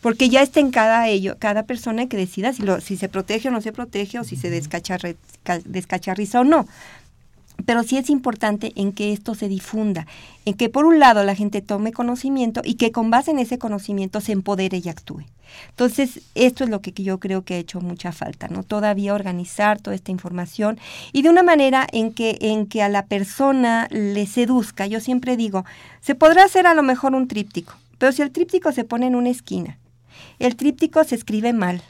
porque 0.00 0.28
ya 0.28 0.42
está 0.42 0.60
en 0.60 0.70
cada 0.70 1.08
ello, 1.08 1.36
cada 1.38 1.64
persona 1.64 2.06
que 2.06 2.16
decida 2.16 2.52
si, 2.52 2.62
lo, 2.62 2.80
si 2.80 2.96
se 2.96 3.08
protege 3.08 3.48
o 3.48 3.50
no 3.50 3.60
se 3.60 3.72
protege 3.72 4.18
o 4.18 4.24
si 4.24 4.36
se 4.36 4.50
descacharriza 4.50 6.40
o 6.40 6.44
no. 6.44 6.66
Pero 7.64 7.82
sí 7.82 7.96
es 7.96 8.10
importante 8.10 8.72
en 8.76 8.92
que 8.92 9.12
esto 9.12 9.34
se 9.34 9.48
difunda, 9.48 10.06
en 10.44 10.54
que 10.54 10.68
por 10.68 10.84
un 10.84 10.98
lado 10.98 11.24
la 11.24 11.34
gente 11.34 11.62
tome 11.62 11.92
conocimiento 11.92 12.60
y 12.62 12.74
que 12.74 12.92
con 12.92 13.10
base 13.10 13.30
en 13.30 13.38
ese 13.38 13.58
conocimiento 13.58 14.20
se 14.20 14.32
empodere 14.32 14.82
y 14.84 14.88
actúe. 14.88 15.24
Entonces, 15.70 16.20
esto 16.34 16.64
es 16.64 16.70
lo 16.70 16.82
que 16.82 16.92
yo 16.92 17.18
creo 17.18 17.42
que 17.42 17.54
ha 17.54 17.58
hecho 17.58 17.80
mucha 17.80 18.12
falta, 18.12 18.48
¿no? 18.48 18.62
Todavía 18.62 19.14
organizar 19.14 19.80
toda 19.80 19.96
esta 19.96 20.10
información 20.10 20.78
y 21.12 21.22
de 21.22 21.30
una 21.30 21.42
manera 21.42 21.86
en 21.92 22.12
que, 22.12 22.36
en 22.42 22.66
que 22.66 22.82
a 22.82 22.90
la 22.90 23.06
persona 23.06 23.88
le 23.90 24.26
seduzca. 24.26 24.86
Yo 24.86 25.00
siempre 25.00 25.36
digo, 25.36 25.64
se 26.02 26.14
podrá 26.14 26.44
hacer 26.44 26.66
a 26.66 26.74
lo 26.74 26.82
mejor 26.82 27.14
un 27.14 27.26
tríptico, 27.26 27.74
pero 27.96 28.12
si 28.12 28.20
el 28.20 28.32
tríptico 28.32 28.70
se 28.72 28.84
pone 28.84 29.06
en 29.06 29.16
una 29.16 29.30
esquina 29.30 29.78
el 30.38 30.56
tríptico 30.56 31.02
se 31.04 31.14
escribe 31.14 31.52
mal. 31.52 31.82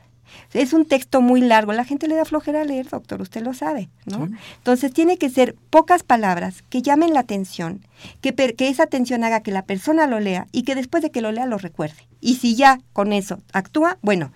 Es 0.52 0.72
un 0.72 0.84
texto 0.84 1.20
muy 1.20 1.40
largo, 1.40 1.72
la 1.72 1.84
gente 1.84 2.08
le 2.08 2.14
da 2.14 2.24
flojera 2.24 2.62
a 2.62 2.64
leer, 2.64 2.88
doctor, 2.88 3.22
usted 3.22 3.42
lo 3.42 3.54
sabe, 3.54 3.88
¿no? 4.04 4.28
Entonces 4.58 4.92
tiene 4.92 5.18
que 5.18 5.30
ser 5.30 5.54
pocas 5.70 6.02
palabras 6.02 6.62
que 6.68 6.82
llamen 6.82 7.14
la 7.14 7.20
atención, 7.20 7.86
que, 8.20 8.34
que 8.34 8.68
esa 8.68 8.84
atención 8.84 9.24
haga 9.24 9.40
que 9.40 9.50
la 9.50 9.64
persona 9.64 10.06
lo 10.06 10.20
lea 10.20 10.46
y 10.52 10.62
que 10.62 10.74
después 10.74 11.02
de 11.02 11.10
que 11.10 11.22
lo 11.22 11.32
lea 11.32 11.46
lo 11.46 11.58
recuerde. 11.58 12.06
Y 12.20 12.36
si 12.36 12.54
ya 12.54 12.80
con 12.92 13.12
eso 13.12 13.40
actúa, 13.52 13.98
bueno, 14.02 14.32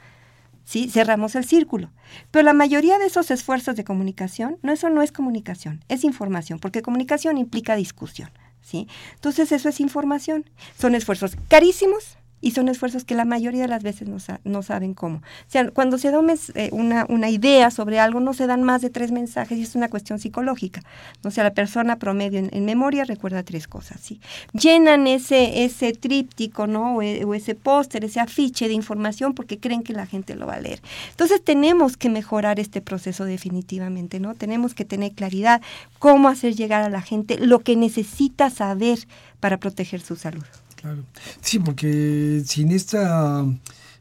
¿sí? 0.64 0.88
Cerramos 0.88 1.34
el 1.34 1.44
círculo. 1.44 1.90
Pero 2.30 2.44
la 2.44 2.52
mayoría 2.52 2.98
de 2.98 3.06
esos 3.06 3.30
esfuerzos 3.32 3.74
de 3.74 3.82
comunicación, 3.82 4.58
no, 4.62 4.72
eso 4.72 4.88
no 4.88 5.02
es 5.02 5.10
comunicación, 5.10 5.84
es 5.88 6.04
información, 6.04 6.60
porque 6.60 6.82
comunicación 6.82 7.38
implica 7.38 7.74
discusión, 7.74 8.30
¿sí? 8.62 8.86
Entonces 9.14 9.50
eso 9.50 9.68
es 9.68 9.80
información. 9.80 10.48
Son 10.78 10.94
esfuerzos 10.94 11.36
carísimos, 11.48 12.18
y 12.40 12.52
son 12.52 12.68
esfuerzos 12.68 13.04
que 13.04 13.14
la 13.14 13.24
mayoría 13.24 13.62
de 13.62 13.68
las 13.68 13.82
veces 13.82 14.08
no, 14.44 14.62
saben 14.62 14.94
cómo. 14.94 15.18
O 15.18 15.50
sea, 15.50 15.70
cuando 15.70 15.98
se 15.98 16.10
da 16.10 16.20
eh, 16.54 16.70
una, 16.72 17.06
una, 17.08 17.30
idea 17.30 17.70
sobre 17.70 17.98
algo, 17.98 18.20
no 18.20 18.34
se 18.34 18.46
dan 18.46 18.62
más 18.62 18.82
de 18.82 18.90
tres 18.90 19.10
mensajes 19.12 19.58
y 19.58 19.62
es 19.62 19.74
una 19.74 19.88
cuestión 19.88 20.18
psicológica. 20.18 20.82
O 21.24 21.30
la 21.42 21.52
persona 21.52 21.96
promedio 21.96 22.38
en, 22.50 22.64
memoria 22.64 23.04
recuerda 23.04 23.42
tres 23.42 23.66
cosas. 23.66 24.00
¿sí? 24.00 24.20
Llenan 24.52 25.06
ese, 25.06 25.64
ese 25.64 25.92
tríptico 25.92 26.66
¿no? 26.66 26.96
o, 26.96 27.02
e, 27.02 27.24
o 27.24 27.34
ese 27.34 27.54
póster, 27.54 28.04
ese 28.04 28.20
afiche 28.20 28.68
de 28.68 28.74
información 28.74 29.34
porque 29.34 29.58
creen 29.58 29.82
que 29.82 29.92
la 29.92 30.06
gente 30.06 30.34
lo 30.34 30.46
va 30.46 30.54
a 30.54 30.60
leer. 30.60 30.80
Entonces 31.10 31.42
tenemos 31.42 31.96
que 31.96 32.08
mejorar 32.08 32.60
este 32.60 32.80
proceso 32.80 33.24
definitivamente, 33.24 34.20
¿no? 34.20 34.34
Tenemos 34.34 34.74
que 34.74 34.84
tener 34.84 35.12
claridad 35.12 35.62
cómo 35.98 36.28
hacer 36.28 36.54
llegar 36.54 36.82
a 36.82 36.90
la 36.90 37.02
gente 37.02 37.38
lo 37.38 37.60
que 37.60 37.76
necesita 37.76 38.50
saber 38.50 38.98
para 39.40 39.58
proteger 39.58 40.00
su 40.00 40.16
salud. 40.16 40.44
Claro. 40.80 41.04
Sí, 41.40 41.58
porque 41.58 42.42
sin 42.46 42.70
esta 42.72 43.44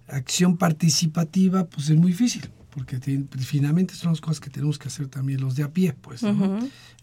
acción 0.08 0.58
participativa, 0.58 1.66
pues 1.66 1.90
es 1.90 1.98
muy 1.98 2.12
difícil, 2.12 2.50
porque 2.74 3.00
finalmente 3.40 3.94
son 3.96 4.12
las 4.12 4.22
cosas 4.22 4.40
que 4.40 4.50
tenemos 4.50 4.80
que 4.80 4.88
hacer 4.88 5.08
también 5.08 5.42
los 5.42 5.56
de 5.56 5.64
a 5.64 5.72
pie, 5.72 5.94
pues. 6.02 6.22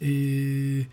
Eh, 0.01 0.89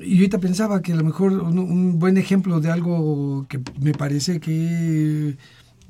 y 0.00 0.16
ahorita 0.16 0.38
pensaba 0.38 0.82
que 0.82 0.92
a 0.92 0.96
lo 0.96 1.04
mejor 1.04 1.32
un, 1.32 1.98
buen 1.98 2.16
ejemplo 2.16 2.60
de 2.60 2.70
algo 2.70 3.46
que 3.48 3.60
me 3.78 3.92
parece 3.92 4.40
que 4.40 5.36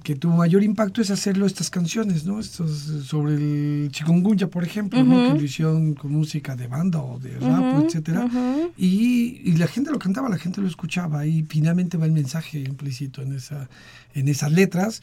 que 0.04 0.14
tuvo 0.14 0.36
mayor 0.36 0.62
impacto 0.62 1.00
es 1.00 1.10
hacerlo 1.10 1.46
estas 1.46 1.70
canciones, 1.70 2.26
¿no? 2.26 2.38
Estos, 2.38 2.70
sobre 3.06 3.34
el 3.34 3.88
chikungunya, 3.90 4.48
por 4.48 4.62
ejemplo, 4.62 5.02
¿no? 5.02 5.32
Que 5.32 5.38
lo 5.38 5.44
hicieron 5.44 5.94
con 5.94 6.12
música 6.12 6.54
de 6.54 6.66
banda 6.66 7.00
o 7.00 7.18
de 7.18 7.38
rap, 7.40 7.82
etcétera. 7.86 8.28
y, 8.76 9.40
y, 9.42 9.56
la 9.56 9.66
gente 9.66 9.90
lo 9.90 9.98
cantaba, 9.98 10.28
la 10.28 10.36
gente 10.36 10.60
lo 10.60 10.68
escuchaba 10.68 11.26
y 11.26 11.44
finalmente 11.44 11.96
va 11.96 12.04
el 12.04 12.12
mensaje 12.12 12.60
implícito 12.60 13.22
en, 13.22 13.32
esa, 13.32 13.70
en 14.12 14.28
esas 14.28 14.52
letras. 14.52 15.02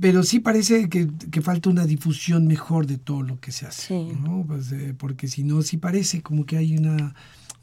Pero 0.00 0.22
sí 0.22 0.40
parece 0.40 0.88
que, 0.88 1.06
que, 1.30 1.42
falta 1.42 1.68
una 1.68 1.84
difusión 1.84 2.46
mejor 2.46 2.86
de 2.86 2.96
todo 2.96 3.22
lo 3.22 3.38
que 3.40 3.52
se 3.52 3.66
hace, 3.66 3.92
¿no? 4.22 4.44
Pues, 4.46 4.72
eh, 4.72 4.94
porque 4.96 5.28
si 5.28 5.44
no, 5.44 5.60
sí 5.60 5.76
parece 5.76 6.22
como 6.22 6.46
que 6.46 6.56
hay 6.56 6.78
una 6.78 7.14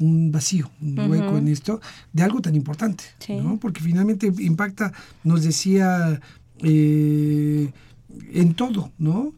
un 0.01 0.31
vacío, 0.31 0.69
un 0.81 0.97
hueco 0.99 1.37
en 1.37 1.47
esto, 1.47 1.79
de 2.11 2.23
algo 2.23 2.41
tan 2.41 2.55
importante, 2.55 3.03
¿no? 3.29 3.59
Porque 3.59 3.81
finalmente 3.81 4.31
impacta, 4.39 4.91
nos 5.23 5.43
decía 5.43 6.19
eh, 6.63 7.71
en 8.33 8.53
todo, 8.53 8.91
¿no? 8.97 9.33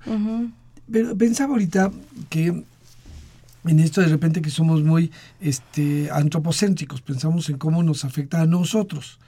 Pero 0.91 1.17
pensaba 1.17 1.53
ahorita 1.53 1.91
que 2.29 2.63
en 3.65 3.79
esto 3.79 4.01
de 4.01 4.07
repente 4.07 4.41
que 4.41 4.49
somos 4.49 4.83
muy 4.83 5.11
este, 5.39 6.09
antropocéntricos, 6.11 7.01
pensamos 7.01 7.49
en 7.49 7.57
cómo 7.57 7.81
nos 7.83 8.03
afecta 8.05 8.41
a 8.41 8.45
nosotros 8.45 9.19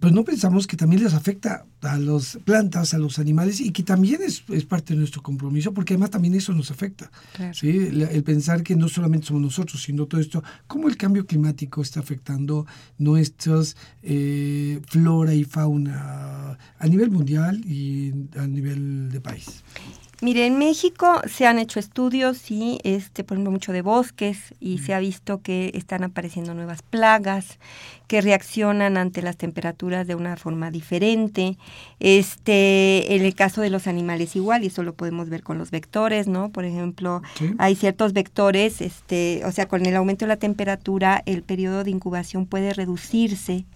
pues 0.00 0.12
no 0.12 0.24
pensamos 0.24 0.66
que 0.66 0.76
también 0.76 1.02
les 1.02 1.14
afecta 1.14 1.66
a 1.80 1.98
las 1.98 2.38
plantas, 2.44 2.94
a 2.94 2.98
los 2.98 3.18
animales 3.18 3.60
y 3.60 3.70
que 3.70 3.82
también 3.82 4.20
es, 4.22 4.42
parte 4.64 4.94
de 4.94 4.98
nuestro 4.98 5.22
compromiso, 5.22 5.72
porque 5.72 5.94
además 5.94 6.10
también 6.10 6.34
eso 6.34 6.52
nos 6.52 6.70
afecta. 6.70 7.10
¿sí? 7.52 7.68
El, 7.70 8.22
pensar 8.24 8.62
que 8.62 8.76
no 8.76 8.88
solamente 8.88 9.26
somos 9.26 9.42
nosotros, 9.42 9.82
sino 9.82 10.06
todo 10.06 10.20
esto, 10.20 10.42
cómo 10.66 10.88
el 10.88 10.96
cambio 10.96 11.26
climático 11.26 11.82
está 11.82 12.00
afectando 12.00 12.66
nuestras 12.98 13.76
eh, 14.02 14.80
flora 14.88 15.34
y 15.34 15.44
fauna 15.44 16.58
a 16.78 16.86
nivel 16.88 17.10
mundial 17.10 17.64
y 17.64 18.12
a 18.36 18.46
nivel 18.46 19.10
de 19.10 19.20
país. 19.20 19.62
Mire, 20.22 20.46
en 20.46 20.56
México 20.56 21.20
se 21.30 21.46
han 21.46 21.58
hecho 21.58 21.78
estudios, 21.78 22.50
y 22.50 22.78
este, 22.84 23.22
por 23.22 23.36
ejemplo, 23.36 23.50
mucho 23.50 23.72
de 23.72 23.82
bosques, 23.82 24.54
y 24.60 24.78
se 24.78 24.94
ha 24.94 24.98
visto 24.98 25.42
que 25.42 25.70
están 25.74 26.04
apareciendo 26.04 26.54
nuevas 26.54 26.80
plagas 26.80 27.58
que 28.06 28.22
reaccionan 28.22 28.96
ante 28.96 29.20
las 29.20 29.36
temperaturas 29.36 30.06
de 30.06 30.14
una 30.14 30.38
forma 30.38 30.70
diferente. 30.70 31.58
Este, 32.00 33.14
en 33.14 33.26
el 33.26 33.34
caso 33.34 33.60
de 33.60 33.68
los 33.68 33.86
animales 33.86 34.36
igual, 34.36 34.64
y 34.64 34.68
eso 34.68 34.82
lo 34.82 34.94
podemos 34.94 35.28
ver 35.28 35.42
con 35.42 35.58
los 35.58 35.70
vectores, 35.70 36.28
¿no? 36.28 36.48
Por 36.48 36.64
ejemplo, 36.64 37.20
hay 37.58 37.76
ciertos 37.76 38.14
vectores, 38.14 38.80
este, 38.80 39.42
o 39.44 39.52
sea, 39.52 39.68
con 39.68 39.84
el 39.84 39.96
aumento 39.96 40.24
de 40.24 40.30
la 40.30 40.38
temperatura, 40.38 41.22
el 41.26 41.42
periodo 41.42 41.84
de 41.84 41.90
incubación 41.90 42.46
puede 42.46 42.72
reducirse. 42.72 43.66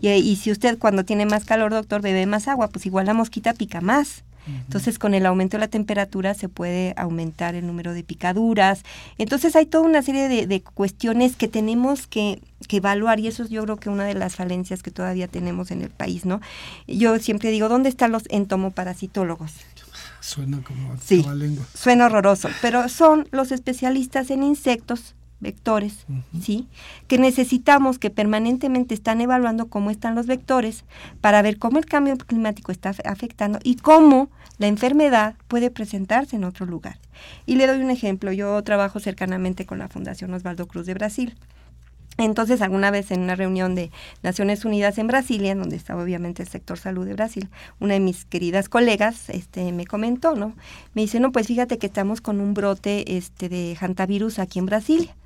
Y, 0.00 0.08
y 0.08 0.36
si 0.36 0.50
usted 0.50 0.78
cuando 0.78 1.04
tiene 1.04 1.26
más 1.26 1.44
calor, 1.44 1.72
doctor, 1.72 2.00
bebe 2.00 2.24
más 2.24 2.48
agua, 2.48 2.68
pues 2.68 2.86
igual 2.86 3.04
la 3.04 3.12
mosquita 3.12 3.52
pica 3.52 3.82
más. 3.82 4.24
Entonces, 4.46 4.98
con 4.98 5.14
el 5.14 5.26
aumento 5.26 5.56
de 5.56 5.60
la 5.60 5.68
temperatura 5.68 6.34
se 6.34 6.48
puede 6.48 6.94
aumentar 6.96 7.54
el 7.54 7.66
número 7.66 7.92
de 7.92 8.02
picaduras. 8.02 8.82
Entonces, 9.18 9.54
hay 9.56 9.66
toda 9.66 9.84
una 9.84 10.02
serie 10.02 10.46
de, 10.46 10.62
cuestiones 10.62 11.36
que 11.36 11.48
tenemos 11.48 12.06
que, 12.06 12.40
evaluar 12.70 13.18
y 13.18 13.26
eso 13.26 13.42
es 13.42 13.50
yo 13.50 13.64
creo 13.64 13.76
que 13.78 13.90
una 13.90 14.04
de 14.04 14.14
las 14.14 14.36
falencias 14.36 14.82
que 14.82 14.92
todavía 14.92 15.26
tenemos 15.26 15.72
en 15.72 15.82
el 15.82 15.90
país, 15.90 16.24
¿no? 16.24 16.40
Yo 16.86 17.18
siempre 17.18 17.50
digo, 17.50 17.68
¿dónde 17.68 17.88
están 17.88 18.12
los 18.12 18.22
entomoparasitólogos? 18.28 19.52
Suena 20.20 20.62
como 20.62 20.96
sí, 20.98 21.24
lengua. 21.34 21.64
Suena 21.74 22.06
horroroso, 22.06 22.48
pero 22.62 22.88
son 22.88 23.26
los 23.32 23.50
especialistas 23.50 24.30
en 24.30 24.44
insectos 24.44 25.16
vectores, 25.40 26.06
¿sí? 26.40 26.68
Que 27.08 27.18
necesitamos 27.18 27.98
que 27.98 28.10
permanentemente 28.10 28.94
están 28.94 29.20
evaluando 29.20 29.68
cómo 29.68 29.90
están 29.90 30.14
los 30.14 30.26
vectores 30.26 30.84
para 31.20 31.42
ver 31.42 31.58
cómo 31.58 31.78
el 31.78 31.86
cambio 31.86 32.16
climático 32.18 32.72
está 32.72 32.94
afectando 33.04 33.58
y 33.62 33.76
cómo 33.76 34.30
la 34.58 34.66
enfermedad 34.66 35.34
puede 35.48 35.70
presentarse 35.70 36.36
en 36.36 36.44
otro 36.44 36.66
lugar. 36.66 36.98
Y 37.46 37.56
le 37.56 37.66
doy 37.66 37.80
un 37.80 37.90
ejemplo, 37.90 38.32
yo 38.32 38.62
trabajo 38.62 39.00
cercanamente 39.00 39.66
con 39.66 39.78
la 39.78 39.88
Fundación 39.88 40.32
Osvaldo 40.34 40.66
Cruz 40.66 40.86
de 40.86 40.94
Brasil. 40.94 41.34
Entonces, 42.18 42.60
alguna 42.60 42.90
vez 42.90 43.10
en 43.10 43.20
una 43.20 43.34
reunión 43.34 43.74
de 43.74 43.90
Naciones 44.22 44.64
Unidas 44.66 44.98
en 44.98 45.06
Brasilia, 45.06 45.54
donde 45.54 45.76
estaba 45.76 46.02
obviamente 46.02 46.42
el 46.42 46.48
sector 46.48 46.78
salud 46.78 47.06
de 47.06 47.14
Brasil, 47.14 47.48
una 47.78 47.94
de 47.94 48.00
mis 48.00 48.26
queridas 48.26 48.68
colegas 48.68 49.30
este, 49.30 49.72
me 49.72 49.86
comentó, 49.86 50.34
¿no? 50.34 50.54
Me 50.92 51.02
dice, 51.02 51.20
no, 51.20 51.32
pues 51.32 51.46
fíjate 51.46 51.78
que 51.78 51.86
estamos 51.86 52.20
con 52.20 52.40
un 52.40 52.52
brote 52.52 53.16
este, 53.16 53.48
de 53.48 53.76
hantavirus 53.80 54.38
aquí 54.38 54.58
en 54.58 54.66
Brasilia. 54.66 55.16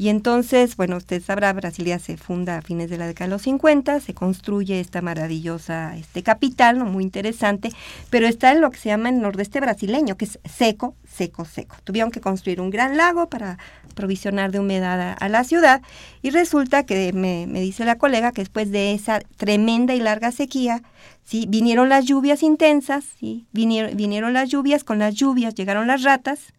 Y 0.00 0.10
entonces, 0.10 0.76
bueno, 0.76 0.96
usted 0.96 1.20
sabrá, 1.20 1.52
Brasilia 1.52 1.98
se 1.98 2.16
funda 2.16 2.58
a 2.58 2.62
fines 2.62 2.88
de 2.88 2.98
la 2.98 3.08
década 3.08 3.26
de 3.26 3.32
los 3.32 3.42
50, 3.42 3.98
se 3.98 4.14
construye 4.14 4.78
esta 4.78 5.02
maravillosa 5.02 5.96
este, 5.96 6.22
capital, 6.22 6.84
muy 6.84 7.02
interesante, 7.02 7.72
pero 8.08 8.28
está 8.28 8.52
en 8.52 8.60
lo 8.60 8.70
que 8.70 8.78
se 8.78 8.90
llama 8.90 9.08
el 9.08 9.20
nordeste 9.20 9.58
brasileño, 9.58 10.16
que 10.16 10.26
es 10.26 10.38
seco, 10.48 10.94
seco, 11.04 11.44
seco. 11.44 11.74
Tuvieron 11.82 12.12
que 12.12 12.20
construir 12.20 12.60
un 12.60 12.70
gran 12.70 12.96
lago 12.96 13.28
para 13.28 13.58
provisionar 13.96 14.52
de 14.52 14.60
humedad 14.60 15.16
a, 15.18 15.28
la 15.28 15.42
ciudad 15.42 15.82
y 16.22 16.30
resulta 16.30 16.86
que 16.86 17.12
me, 17.12 17.48
me, 17.48 17.60
dice 17.60 17.84
la 17.84 17.98
colega 17.98 18.30
que 18.30 18.42
después 18.42 18.70
de 18.70 18.94
esa 18.94 19.18
tremenda 19.36 19.96
y 19.96 20.00
larga 20.00 20.30
sequía, 20.30 20.80
¿sí? 21.24 21.46
vinieron 21.48 21.88
las 21.88 22.04
lluvias 22.04 22.44
intensas, 22.44 23.04
¿sí? 23.18 23.48
vinieron, 23.50 23.96
vinieron 23.96 24.32
las 24.32 24.48
lluvias, 24.48 24.84
con 24.84 25.00
las 25.00 25.16
lluvias 25.16 25.56
llegaron 25.56 25.88
las 25.88 26.04
ratas 26.04 26.54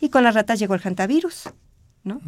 y 0.00 0.10
con 0.10 0.22
las 0.22 0.36
ratas 0.36 0.60
llegó 0.60 0.76
el 0.76 0.82
hantavirus. 0.82 1.48
¿No? 2.04 2.20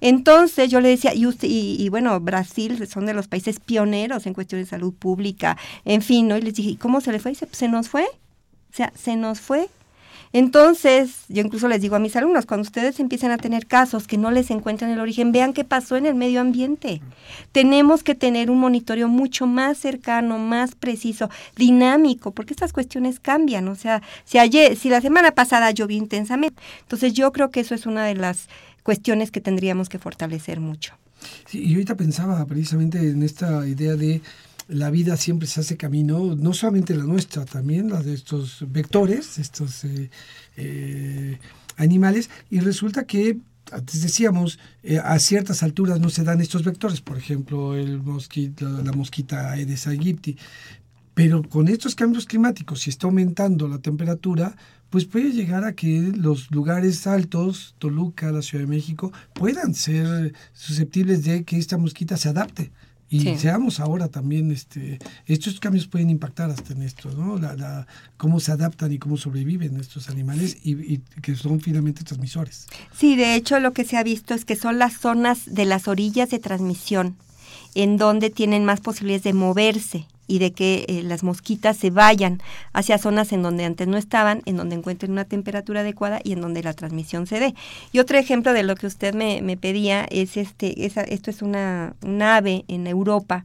Entonces 0.00 0.70
yo 0.70 0.80
le 0.80 0.88
decía, 0.88 1.14
y, 1.14 1.26
usted, 1.26 1.48
y, 1.50 1.88
bueno, 1.88 2.18
Brasil 2.20 2.86
son 2.88 3.06
de 3.06 3.14
los 3.14 3.28
países 3.28 3.60
pioneros 3.60 4.26
en 4.26 4.34
cuestiones 4.34 4.68
de 4.68 4.70
salud 4.70 4.94
pública, 4.94 5.56
en 5.84 6.00
fin, 6.00 6.28
¿no? 6.28 6.36
Y 6.36 6.42
les 6.42 6.54
dije, 6.54 6.70
¿y 6.70 6.76
cómo 6.76 7.00
se 7.00 7.12
le 7.12 7.18
fue? 7.18 7.32
Y 7.32 7.34
dice, 7.34 7.46
pues 7.46 7.58
se 7.58 7.68
nos 7.68 7.88
fue, 7.88 8.04
o 8.04 8.76
sea, 8.76 8.92
se 8.96 9.16
nos 9.16 9.40
fue. 9.40 9.68
Entonces, 10.34 11.26
yo 11.28 11.42
incluso 11.42 11.68
les 11.68 11.80
digo 11.80 11.94
a 11.94 12.00
mis 12.00 12.16
alumnos, 12.16 12.44
cuando 12.44 12.62
ustedes 12.62 12.98
empiezan 12.98 13.30
a 13.30 13.38
tener 13.38 13.66
casos 13.66 14.08
que 14.08 14.18
no 14.18 14.32
les 14.32 14.50
encuentran 14.50 14.90
el 14.90 14.98
origen, 14.98 15.30
vean 15.30 15.52
qué 15.52 15.62
pasó 15.62 15.94
en 15.94 16.06
el 16.06 16.16
medio 16.16 16.40
ambiente. 16.40 17.00
Tenemos 17.52 18.02
que 18.02 18.16
tener 18.16 18.50
un 18.50 18.58
monitoreo 18.58 19.06
mucho 19.06 19.46
más 19.46 19.78
cercano, 19.78 20.38
más 20.38 20.74
preciso, 20.74 21.30
dinámico, 21.54 22.32
porque 22.32 22.52
estas 22.52 22.72
cuestiones 22.72 23.20
cambian. 23.20 23.68
O 23.68 23.76
sea, 23.76 24.02
si 24.24 24.38
ayer, 24.38 24.74
si 24.74 24.88
la 24.88 25.00
semana 25.00 25.30
pasada 25.30 25.70
llovió 25.70 25.96
intensamente, 25.96 26.60
entonces 26.80 27.12
yo 27.12 27.30
creo 27.30 27.52
que 27.52 27.60
eso 27.60 27.76
es 27.76 27.86
una 27.86 28.04
de 28.04 28.16
las 28.16 28.48
cuestiones 28.84 29.32
que 29.32 29.40
tendríamos 29.40 29.88
que 29.88 29.98
fortalecer 29.98 30.60
mucho. 30.60 30.94
Sí, 31.46 31.64
y 31.64 31.72
ahorita 31.72 31.96
pensaba 31.96 32.44
precisamente 32.46 32.98
en 32.98 33.24
esta 33.24 33.66
idea 33.66 33.96
de 33.96 34.20
la 34.68 34.90
vida 34.90 35.16
siempre 35.16 35.48
se 35.48 35.60
hace 35.60 35.76
camino, 35.76 36.36
no 36.36 36.52
solamente 36.52 36.94
la 36.94 37.04
nuestra, 37.04 37.44
también 37.44 37.90
la 37.90 38.02
de 38.02 38.14
estos 38.14 38.64
vectores, 38.70 39.38
estos 39.38 39.84
eh, 39.84 40.10
eh, 40.56 41.38
animales, 41.76 42.30
y 42.50 42.60
resulta 42.60 43.04
que 43.04 43.38
antes 43.72 44.02
decíamos, 44.02 44.58
eh, 44.82 44.98
a 45.02 45.18
ciertas 45.18 45.62
alturas 45.62 45.98
no 45.98 46.10
se 46.10 46.22
dan 46.22 46.40
estos 46.40 46.64
vectores, 46.64 47.00
por 47.00 47.16
ejemplo, 47.16 47.74
el 47.74 48.02
mosquito, 48.02 48.68
la 48.68 48.92
mosquita 48.92 49.52
Aedes 49.52 49.86
aegypti, 49.86 50.36
pero 51.14 51.42
con 51.42 51.68
estos 51.68 51.94
cambios 51.94 52.26
climáticos, 52.26 52.80
si 52.80 52.90
está 52.90 53.06
aumentando 53.06 53.68
la 53.68 53.78
temperatura, 53.78 54.56
pues 54.90 55.04
puede 55.04 55.32
llegar 55.32 55.64
a 55.64 55.74
que 55.74 56.12
los 56.14 56.50
lugares 56.50 57.06
altos, 57.06 57.74
Toluca, 57.78 58.32
la 58.32 58.42
Ciudad 58.42 58.64
de 58.64 58.70
México, 58.70 59.12
puedan 59.32 59.74
ser 59.74 60.34
susceptibles 60.52 61.24
de 61.24 61.44
que 61.44 61.56
esta 61.58 61.78
mosquita 61.78 62.16
se 62.16 62.28
adapte 62.28 62.72
Y 63.08 63.36
seamos 63.38 63.78
ahora 63.78 64.08
también, 64.08 64.50
este, 64.50 64.98
estos 65.26 65.60
cambios 65.60 65.86
pueden 65.86 66.10
impactar 66.10 66.50
hasta 66.50 66.72
en 66.72 66.82
esto, 66.82 67.10
¿no? 67.12 67.38
La, 67.38 67.86
cómo 68.16 68.40
se 68.40 68.50
adaptan 68.50 68.92
y 68.92 68.98
cómo 68.98 69.16
sobreviven 69.16 69.76
estos 69.78 70.08
animales 70.08 70.58
y, 70.64 70.98
que 71.22 71.36
son 71.36 71.60
finalmente 71.60 72.02
transmisores. 72.02 72.66
Sí, 72.96 73.14
de 73.14 73.36
hecho 73.36 73.60
lo 73.60 73.72
que 73.72 73.84
se 73.84 73.96
ha 73.96 74.02
visto 74.02 74.34
es 74.34 74.44
que 74.44 74.56
son 74.56 74.78
las 74.78 74.94
zonas 74.94 75.42
de 75.46 75.64
las 75.64 75.86
orillas 75.86 76.30
de 76.30 76.40
transmisión 76.40 77.16
en 77.76 77.98
donde 77.98 78.30
tienen 78.30 78.64
más 78.64 78.80
posibilidades 78.80 79.24
de 79.24 79.32
moverse 79.32 80.06
y 80.26 80.38
de 80.38 80.52
que 80.52 80.84
eh, 80.88 81.02
las 81.02 81.22
mosquitas 81.22 81.76
se 81.76 81.90
vayan 81.90 82.40
hacia 82.72 82.98
zonas 82.98 83.32
en 83.32 83.42
donde 83.42 83.64
antes 83.64 83.88
no 83.88 83.96
estaban, 83.96 84.42
en 84.46 84.56
donde 84.56 84.76
encuentren 84.76 85.12
una 85.12 85.24
temperatura 85.24 85.80
adecuada 85.80 86.20
y 86.22 86.32
en 86.32 86.40
donde 86.40 86.62
la 86.62 86.72
transmisión 86.72 87.26
se 87.26 87.40
dé. 87.40 87.54
Y 87.92 87.98
otro 87.98 88.18
ejemplo 88.18 88.52
de 88.52 88.62
lo 88.62 88.76
que 88.76 88.86
usted 88.86 89.14
me, 89.14 89.42
me 89.42 89.56
pedía 89.56 90.06
es 90.10 90.36
este, 90.36 90.86
esto 90.86 91.30
es 91.30 91.42
una, 91.42 91.94
ave 92.20 92.64
en 92.68 92.86
Europa, 92.86 93.44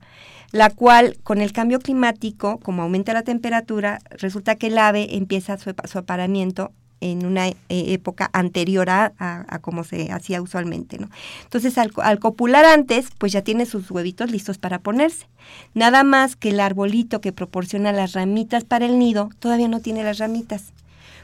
la 0.52 0.70
cual 0.70 1.18
con 1.24 1.42
el 1.42 1.52
cambio 1.52 1.80
climático, 1.80 2.60
como 2.60 2.84
aumenta 2.84 3.14
la 3.14 3.24
temperatura, 3.24 4.00
resulta 4.12 4.56
que 4.56 4.68
el 4.68 4.78
ave 4.78 5.16
empieza 5.18 5.58
su, 5.58 5.74
su 5.86 5.98
aparamiento 5.98 6.72
en 7.02 7.26
una 7.26 7.48
eh, 7.48 7.56
época 7.70 8.30
anterior 8.34 8.90
a, 8.90 9.14
a, 9.18 9.60
como 9.60 9.84
se 9.84 10.12
hacía 10.12 10.42
usualmente, 10.42 10.98
¿no? 10.98 11.10
Entonces, 11.44 11.78
al, 11.78 11.92
al, 11.98 12.20
copular 12.20 12.66
antes, 12.66 13.08
pues 13.18 13.32
ya 13.32 13.42
tiene 13.42 13.66
sus 13.66 13.90
huevitos 13.90 14.32
listos 14.32 14.58
para 14.58 14.80
ponerse. 14.80 15.28
Nada 15.74 16.04
más 16.04 16.36
que 16.36 16.50
el 16.50 16.60
arbolito 16.60 17.22
que 17.22 17.32
proporciona 17.32 17.92
las 17.92 18.14
ramitas 18.14 18.64
para 18.64 18.86
el 18.86 19.00
nido 19.00 19.30
todavía 19.40 19.68
no 19.68 19.80
tiene 19.80 20.04
las 20.04 20.18
ramitas, 20.18 20.74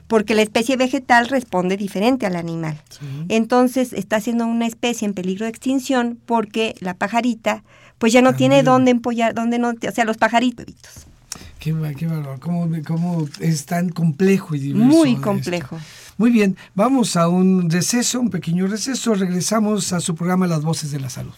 porque 0.07 0.35
la 0.35 0.41
especie 0.41 0.77
vegetal 0.77 1.27
responde 1.27 1.77
diferente 1.77 2.25
al 2.25 2.35
animal. 2.35 2.79
Entonces, 3.29 3.93
está 3.93 4.19
siendo 4.19 4.45
una 4.45 4.67
especie 4.67 5.05
en 5.05 5.13
peligro 5.13 5.45
de 5.45 5.49
extinción 5.49 6.19
porque 6.25 6.75
la 6.79 6.93
pajarita, 6.93 7.63
pues 7.97 8.13
ya 8.13 8.21
no 8.21 8.35
tiene 8.35 8.63
dónde 8.63 8.91
empollar, 8.91 9.33
dónde 9.33 9.59
no, 9.59 9.69
o 9.69 9.91
sea, 9.91 10.05
los 10.05 10.17
pajaritos. 10.17 10.65
Qué, 11.65 11.73
qué 11.97 12.07
cómo, 12.41 12.69
cómo, 12.85 13.27
es 13.39 13.65
tan 13.65 13.89
complejo 13.89 14.53
y 14.53 14.59
diverso. 14.59 14.85
Muy 14.85 15.15
complejo. 15.15 15.79
Muy 16.15 16.29
bien, 16.29 16.55
vamos 16.75 17.15
a 17.15 17.27
un 17.27 17.71
receso, 17.71 18.19
un 18.19 18.29
pequeño 18.29 18.67
receso. 18.67 19.15
Regresamos 19.15 19.91
a 19.91 19.99
su 19.99 20.13
programa 20.13 20.45
Las 20.45 20.61
Voces 20.61 20.91
de 20.91 20.99
la 20.99 21.09
Salud. 21.09 21.33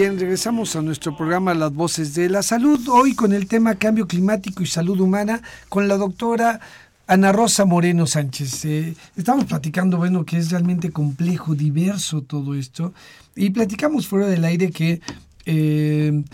Bien, 0.00 0.18
regresamos 0.18 0.76
a 0.76 0.80
nuestro 0.80 1.14
programa 1.14 1.52
Las 1.52 1.74
Voces 1.74 2.14
de 2.14 2.30
la 2.30 2.42
Salud, 2.42 2.88
hoy 2.88 3.14
con 3.14 3.34
el 3.34 3.46
tema 3.46 3.74
Cambio 3.74 4.08
Climático 4.08 4.62
y 4.62 4.66
Salud 4.66 4.98
Humana, 4.98 5.42
con 5.68 5.88
la 5.88 5.98
doctora 5.98 6.58
Ana 7.06 7.32
Rosa 7.32 7.66
Moreno 7.66 8.06
Sánchez. 8.06 8.64
Eh, 8.64 8.96
estamos 9.14 9.44
platicando, 9.44 9.98
bueno, 9.98 10.24
que 10.24 10.38
es 10.38 10.50
realmente 10.50 10.90
complejo, 10.90 11.54
diverso 11.54 12.22
todo 12.22 12.54
esto, 12.54 12.94
y 13.36 13.50
platicamos 13.50 14.06
fuera 14.06 14.26
del 14.26 14.42
aire 14.46 14.70
que 14.70 15.02
eh, 15.44 16.24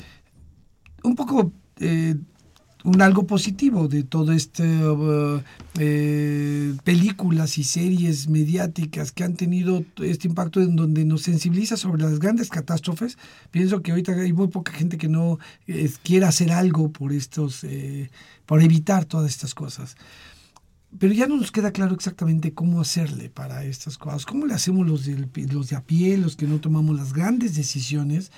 un 1.03 1.17
poco... 1.17 1.51
Eh, 1.81 2.15
un 2.87 3.03
algo 3.03 3.27
positivo 3.27 3.89
de 3.89 4.05
todo 4.05 4.31
este 4.31 4.63
uh, 4.63 5.43
eh, 5.77 6.73
películas 6.85 7.59
y 7.59 7.65
series 7.65 8.29
mediáticas 8.29 9.11
que 9.11 9.25
han 9.25 9.35
tenido 9.35 9.85
este 9.99 10.29
impacto 10.29 10.61
en 10.61 10.77
donde 10.77 11.05
nos 11.05 11.23
sensibiliza 11.23 11.77
sobre 11.77 12.03
las 12.03 12.21
grandes 12.21 12.49
catástrofes. 12.49 13.19
Pienso 13.51 13.83
que 13.83 13.91
ahorita 13.91 14.13
hay 14.13 14.33
muy 14.33 14.47
poca 14.49 14.71
gente 14.71 14.99
que 14.99 15.09
no 15.09 15.41
eh, 15.67 15.91
quiera 16.05 16.29
hacer 16.29 16.53
algo 16.53 16.93
por 16.93 17.13
estos, 17.13 17.65
eh, 17.65 18.09
evitar 18.49 19.05
todas 19.05 19.33
estas 19.33 19.53
cosas. 19.53 19.97
Pero 20.97 21.13
ya 21.13 21.27
no 21.27 21.37
nos 21.37 21.51
queda 21.51 21.73
claro 21.73 21.93
exactamente 21.93 22.55
cómo 22.55 22.81
hacerle 22.81 23.31
para 23.31 23.65
estas 23.65 23.99
cosas. 23.99 24.25
¿Cómo 24.25 24.47
le 24.47 24.55
hacemos 24.55 24.87
los 24.87 25.09
los 25.09 25.69
de 25.69 25.77
a 25.77 25.83
pie, 25.83 26.17
los 26.19 26.37
que 26.37 26.47
no 26.47 26.61
tomamos 26.61 26.97
las 26.97 27.13
grandes 27.13 27.57
decisiones? 27.57 28.31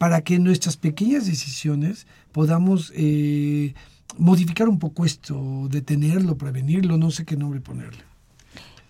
Para 0.00 0.22
que 0.22 0.38
nuestras 0.38 0.78
pequeñas 0.78 1.26
decisiones 1.26 2.06
podamos 2.32 2.90
eh, 2.96 3.74
modificar 4.16 4.66
un 4.66 4.78
poco 4.78 5.04
esto, 5.04 5.68
detenerlo, 5.68 6.38
prevenirlo, 6.38 6.96
no 6.96 7.10
sé 7.10 7.26
qué 7.26 7.36
nombre 7.36 7.60
ponerle. 7.60 8.02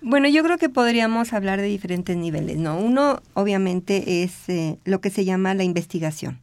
Bueno, 0.01 0.29
yo 0.29 0.45
creo 0.45 0.57
que 0.57 0.69
podríamos 0.69 1.33
hablar 1.33 1.61
de 1.61 1.67
diferentes 1.67 2.17
niveles, 2.17 2.59
¿no? 2.59 2.79
Uno, 2.79 3.23
obviamente, 3.35 4.23
es 4.23 4.49
eh, 4.49 4.79
lo 4.85 5.01
que 5.01 5.11
se 5.11 5.25
llama 5.25 5.53
la 5.55 5.65
investigación. 5.65 6.39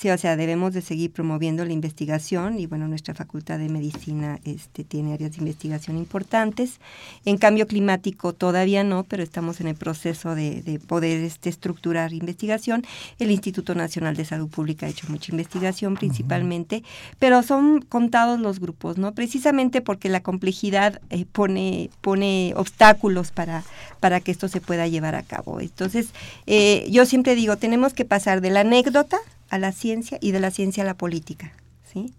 Sí, 0.00 0.08
o 0.08 0.16
sea, 0.16 0.34
debemos 0.34 0.72
de 0.72 0.80
seguir 0.80 1.12
promoviendo 1.12 1.62
la 1.62 1.74
investigación 1.74 2.58
y 2.58 2.64
bueno, 2.64 2.88
nuestra 2.88 3.12
Facultad 3.12 3.58
de 3.58 3.68
Medicina 3.68 4.40
este, 4.46 4.82
tiene 4.82 5.12
áreas 5.12 5.32
de 5.32 5.40
investigación 5.40 5.98
importantes. 5.98 6.80
En 7.26 7.36
cambio 7.36 7.66
climático 7.66 8.32
todavía 8.32 8.82
no, 8.82 9.04
pero 9.04 9.22
estamos 9.22 9.60
en 9.60 9.66
el 9.66 9.74
proceso 9.74 10.34
de, 10.34 10.80
poder 10.86 11.22
este, 11.22 11.50
estructurar 11.50 12.14
investigación. 12.14 12.82
El 13.18 13.30
Instituto 13.30 13.74
Nacional 13.74 14.16
de 14.16 14.24
Salud 14.24 14.48
Pública 14.48 14.86
ha 14.86 14.88
hecho 14.88 15.06
mucha 15.10 15.32
investigación 15.32 15.96
principalmente, 15.96 16.82
pero 17.18 17.42
son 17.42 17.82
contados 17.82 18.40
los 18.40 18.58
grupos, 18.58 18.96
¿no? 18.96 19.12
Precisamente 19.12 19.82
porque 19.82 20.08
la 20.08 20.22
complejidad 20.22 21.02
eh, 21.10 21.26
pone, 21.30 21.90
pone 22.00 22.54
obstáculos 22.56 23.32
para, 23.32 23.64
para 24.00 24.20
que 24.20 24.30
esto 24.30 24.48
se 24.48 24.62
pueda 24.62 24.88
llevar 24.88 25.14
a 25.14 25.24
cabo. 25.24 25.60
Entonces, 25.60 26.08
eh, 26.46 26.86
yo 26.90 27.04
siempre 27.04 27.34
digo, 27.34 27.58
tenemos 27.58 27.92
que 27.92 28.06
pasar 28.06 28.40
de 28.40 28.48
la 28.48 28.60
anécdota 28.60 29.18
a 29.50 29.58
la 29.58 29.72
ciencia 29.72 30.18
y 30.20 30.30
de 30.30 30.40
la 30.40 30.50
ciencia 30.50 30.82
a 30.82 30.86
la 30.86 30.94
política, 30.94 31.52
¿sí? 31.92 32.14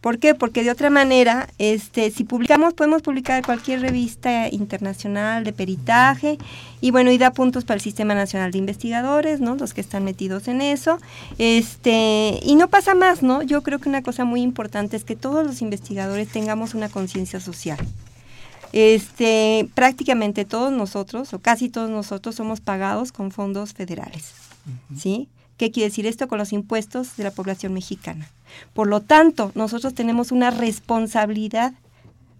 ¿Por 0.00 0.18
qué? 0.18 0.34
Porque 0.34 0.62
de 0.62 0.70
otra 0.70 0.90
manera, 0.90 1.48
este, 1.58 2.10
si 2.10 2.24
publicamos, 2.24 2.74
podemos 2.74 3.02
publicar 3.02 3.44
cualquier 3.44 3.80
revista 3.80 4.48
internacional 4.48 5.44
de 5.44 5.52
peritaje 5.52 6.38
y 6.80 6.90
bueno, 6.92 7.10
y 7.10 7.18
da 7.18 7.32
puntos 7.32 7.64
para 7.64 7.76
el 7.76 7.80
Sistema 7.80 8.14
Nacional 8.14 8.52
de 8.52 8.58
Investigadores, 8.58 9.40
¿no? 9.40 9.56
Los 9.56 9.74
que 9.74 9.80
están 9.80 10.04
metidos 10.04 10.48
en 10.48 10.60
eso. 10.60 10.98
Este, 11.38 12.38
y 12.42 12.54
no 12.54 12.68
pasa 12.68 12.94
más, 12.94 13.22
¿no? 13.22 13.42
Yo 13.42 13.62
creo 13.62 13.78
que 13.78 13.88
una 13.88 14.02
cosa 14.02 14.24
muy 14.24 14.42
importante 14.42 14.96
es 14.96 15.04
que 15.04 15.16
todos 15.16 15.44
los 15.44 15.60
investigadores 15.60 16.28
tengamos 16.28 16.74
una 16.74 16.88
conciencia 16.88 17.40
social. 17.40 17.78
Este, 18.72 19.68
prácticamente 19.74 20.44
todos 20.44 20.72
nosotros, 20.72 21.32
o 21.32 21.38
casi 21.38 21.68
todos 21.68 21.90
nosotros, 21.90 22.34
somos 22.34 22.60
pagados 22.60 23.10
con 23.10 23.30
fondos 23.30 23.72
federales, 23.72 24.32
¿sí? 24.96 25.28
¿Qué 25.56 25.70
quiere 25.70 25.88
decir 25.88 26.06
esto 26.06 26.28
con 26.28 26.38
los 26.38 26.52
impuestos 26.52 27.16
de 27.16 27.24
la 27.24 27.30
población 27.30 27.72
mexicana? 27.72 28.28
Por 28.74 28.88
lo 28.88 29.00
tanto, 29.00 29.52
nosotros 29.54 29.94
tenemos 29.94 30.32
una 30.32 30.50
responsabilidad 30.50 31.72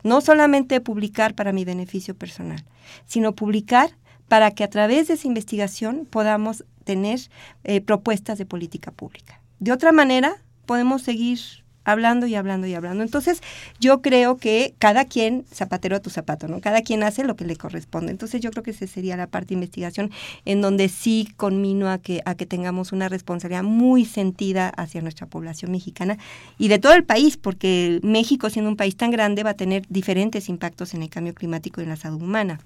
no 0.02 0.20
solamente 0.20 0.76
de 0.76 0.80
publicar 0.80 1.34
para 1.34 1.52
mi 1.52 1.64
beneficio 1.64 2.14
personal, 2.14 2.64
sino 3.06 3.34
publicar 3.34 3.90
para 4.28 4.50
que 4.50 4.64
a 4.64 4.70
través 4.70 5.08
de 5.08 5.14
esa 5.14 5.26
investigación 5.26 6.06
podamos 6.08 6.64
tener 6.84 7.20
eh, 7.64 7.80
propuestas 7.80 8.38
de 8.38 8.46
política 8.46 8.92
pública. 8.92 9.40
De 9.58 9.72
otra 9.72 9.92
manera, 9.92 10.36
podemos 10.66 11.02
seguir 11.02 11.40
hablando 11.86 12.26
y 12.26 12.34
hablando 12.34 12.66
y 12.66 12.74
hablando. 12.74 13.02
Entonces, 13.02 13.42
yo 13.80 14.02
creo 14.02 14.36
que 14.36 14.74
cada 14.78 15.06
quien, 15.06 15.46
zapatero 15.52 15.96
a 15.96 16.00
tu 16.00 16.10
zapato, 16.10 16.48
¿no? 16.48 16.60
Cada 16.60 16.82
quien 16.82 17.02
hace 17.02 17.24
lo 17.24 17.36
que 17.36 17.46
le 17.46 17.56
corresponde. 17.56 18.10
Entonces, 18.10 18.42
yo 18.42 18.50
creo 18.50 18.62
que 18.62 18.72
esa 18.72 18.86
sería 18.86 19.16
la 19.16 19.28
parte 19.28 19.48
de 19.48 19.54
investigación 19.54 20.10
en 20.44 20.60
donde 20.60 20.88
sí 20.88 21.28
conmino 21.36 21.88
a 21.88 21.98
que, 21.98 22.20
a 22.26 22.34
que 22.34 22.44
tengamos 22.44 22.92
una 22.92 23.08
responsabilidad 23.08 23.62
muy 23.62 24.04
sentida 24.04 24.68
hacia 24.68 25.00
nuestra 25.00 25.26
población 25.26 25.70
mexicana 25.70 26.18
y 26.58 26.68
de 26.68 26.78
todo 26.78 26.92
el 26.92 27.04
país, 27.04 27.36
porque 27.36 28.00
México, 28.02 28.50
siendo 28.50 28.68
un 28.68 28.76
país 28.76 28.96
tan 28.96 29.10
grande, 29.10 29.44
va 29.44 29.50
a 29.50 29.54
tener 29.54 29.84
diferentes 29.88 30.48
impactos 30.48 30.92
en 30.92 31.02
el 31.02 31.08
cambio 31.08 31.34
climático 31.34 31.80
y 31.80 31.84
en 31.84 31.90
la 31.90 31.96
salud 31.96 32.20
humana 32.20 32.60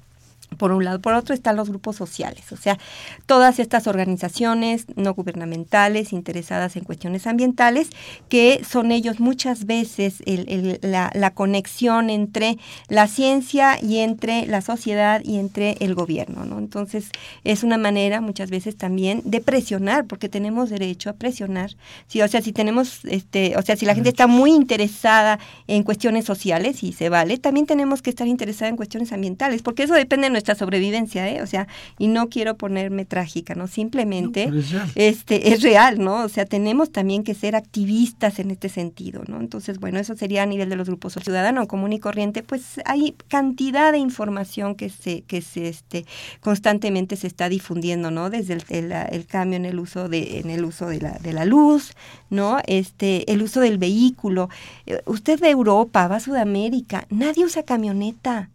por 0.57 0.73
un 0.73 0.85
lado. 0.85 1.01
Por 1.01 1.15
otro 1.15 1.35
están 1.35 1.57
los 1.57 1.69
grupos 1.69 1.97
sociales, 1.97 2.53
o 2.53 2.57
sea, 2.57 2.79
todas 3.27 3.59
estas 3.59 3.87
organizaciones 3.87 4.87
no 4.97 5.15
gubernamentales 5.15 6.13
interesadas 6.13 6.77
en 6.77 6.85
cuestiones 6.85 7.27
ambientales, 7.27 7.91
que 8.29 8.63
son 8.69 8.93
ellos 8.93 9.21
muchas 9.21 9.67
veces 9.67 10.23
la, 10.83 11.31
conexión 11.35 12.11
entre 12.11 12.59
la 12.89 13.07
ciencia 13.07 13.79
y 13.81 13.99
entre 13.99 14.47
la 14.47 14.61
sociedad 14.61 15.23
y 15.25 15.39
entre 15.39 15.77
el 15.81 15.95
gobierno, 15.95 16.45
¿no? 16.45 16.59
Entonces, 16.59 17.11
es 17.45 17.63
una 17.63 17.79
manera 17.79 18.21
muchas 18.21 18.51
veces 18.51 18.77
también 18.77 19.23
de 19.25 19.41
presionar, 19.41 20.07
porque 20.07 20.29
tenemos 20.29 20.71
derecho 20.71 21.11
a 21.11 21.13
presionar. 21.15 21.77
Sí, 22.09 22.21
o 22.21 22.29
sea, 22.29 22.43
si 22.43 22.53
tenemos, 22.53 23.05
este, 23.05 23.57
o 23.57 23.63
sea, 23.63 23.77
si 23.77 23.87
la 23.87 23.95
gente 23.95 24.11
está 24.11 24.27
muy 24.27 24.53
interesada 24.53 25.39
en 25.67 25.83
cuestiones 25.83 26.25
sociales, 26.25 26.83
y 26.83 26.93
se 26.93 27.09
vale, 27.09 27.39
también 27.39 27.67
tenemos 27.67 28.03
que 28.03 28.11
estar 28.11 28.27
interesada 28.27 28.69
en 28.69 28.77
cuestiones 28.77 29.13
ambientales, 29.13 29.63
porque 29.63 29.85
eso 29.85 29.95
depende 29.95 30.27
de 30.27 30.31
nuestra 30.41 30.55
sobrevivencia, 30.55 31.29
¿eh? 31.29 31.43
O 31.43 31.47
sea, 31.47 31.69
y 31.99 32.09
no 32.09 32.31
quiero 32.31 32.57
ponerme 32.57 33.05
trágica, 33.05 33.55
¿no? 33.55 33.67
Simplemente 33.67 34.51
es 34.55 34.75
este 34.95 35.53
es 35.53 35.63
real, 35.63 35.99
¿no? 35.99 36.25
O 36.25 36.29
sea, 36.31 36.47
tenemos 36.47 36.91
también 36.91 37.25
que 37.25 37.35
ser 37.35 37.55
activistas 37.55 38.39
en 38.39 38.51
este 38.51 38.71
sentido, 38.71 39.23
¿no? 39.27 39.39
Entonces, 39.39 39.79
bueno, 39.79 39.99
eso 39.99 40.17
sería 40.17 40.45
a 40.45 40.47
nivel 40.47 40.71
de 40.71 40.77
los 40.77 40.89
grupos 40.89 41.19
ciudadanos 41.23 41.67
común 41.67 41.93
y 41.93 42.01
corriente, 42.01 42.43
pues 42.43 42.81
hay 42.87 43.15
cantidad 43.29 43.93
de 43.93 43.99
información 43.99 44.75
que 44.77 44.89
se 44.89 45.23
que 45.23 45.43
se 45.43 45.69
este 45.69 46.07
constantemente 46.41 47.17
se 47.17 47.27
está 47.27 47.51
difundiendo, 47.51 48.11
¿no? 48.11 48.31
Desde 48.31 48.55
el, 48.55 48.93
el, 48.93 49.27
cambio 49.27 49.57
en 49.57 49.67
el 49.67 49.79
uso 49.79 50.09
de 50.09 50.39
en 50.39 50.49
el 50.49 50.65
uso 50.65 50.87
de 50.87 51.01
la 51.01 51.19
de 51.19 51.35
la 51.35 51.45
luz, 51.45 51.93
¿no? 52.31 52.59
Este 52.67 53.31
el 53.31 53.43
uso 53.43 53.61
del 53.61 53.77
vehículo. 53.77 54.49
Eh, 54.87 55.03
usted 55.05 55.39
de 55.39 55.51
Europa 55.51 56.09
va 56.09 56.17
a 56.17 56.21
Sudamérica, 56.21 57.07
nadie 57.11 57.45
usa 57.45 57.63
camioneta. 57.63 58.49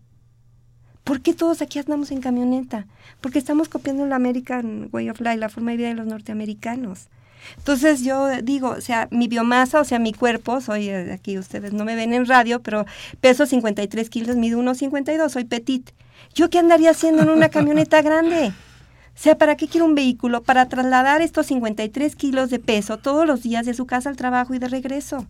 ¿Por 1.05 1.21
qué 1.21 1.35
todos 1.35 1.61
aquí 1.61 1.77
andamos 1.77 2.09
en 2.09 2.19
camioneta? 2.19 2.87
Porque 3.21 3.37
estamos 3.37 3.69
copiando 3.69 4.07
la 4.07 4.15
American 4.15 4.89
Way 4.91 5.11
of 5.11 5.21
Life, 5.21 5.37
la 5.37 5.49
forma 5.49 5.69
de 5.69 5.77
vida 5.77 5.87
de 5.89 5.93
los 5.93 6.07
norteamericanos. 6.07 7.09
Entonces 7.57 8.03
yo 8.03 8.27
digo, 8.41 8.69
o 8.69 8.81
sea, 8.81 9.07
mi 9.11 9.27
biomasa, 9.27 9.79
o 9.79 9.83
sea, 9.83 9.99
mi 9.99 10.13
cuerpo, 10.13 10.61
soy 10.61 10.89
eh, 10.89 11.13
aquí, 11.13 11.37
ustedes 11.37 11.73
no 11.73 11.85
me 11.85 11.95
ven 11.95 12.11
en 12.11 12.25
radio, 12.25 12.59
pero 12.63 12.87
peso 13.21 13.45
53 13.45 14.09
kilos, 14.09 14.35
mido 14.35 14.59
1,52, 14.59 15.29
soy 15.29 15.43
petit. 15.43 15.91
¿Yo 16.33 16.49
qué 16.49 16.57
andaría 16.57 16.89
haciendo 16.89 17.21
en 17.21 17.29
una 17.29 17.49
camioneta 17.49 18.01
grande? 18.01 18.47
O 18.47 19.17
sea, 19.17 19.37
¿para 19.37 19.55
qué 19.57 19.67
quiero 19.67 19.85
un 19.85 19.93
vehículo? 19.93 20.41
Para 20.41 20.67
trasladar 20.69 21.21
estos 21.21 21.45
53 21.45 22.15
kilos 22.15 22.49
de 22.49 22.57
peso 22.57 22.97
todos 22.97 23.27
los 23.27 23.43
días 23.43 23.67
de 23.67 23.75
su 23.75 23.85
casa 23.85 24.09
al 24.09 24.17
trabajo 24.17 24.55
y 24.55 24.59
de 24.59 24.69
regreso. 24.69 25.27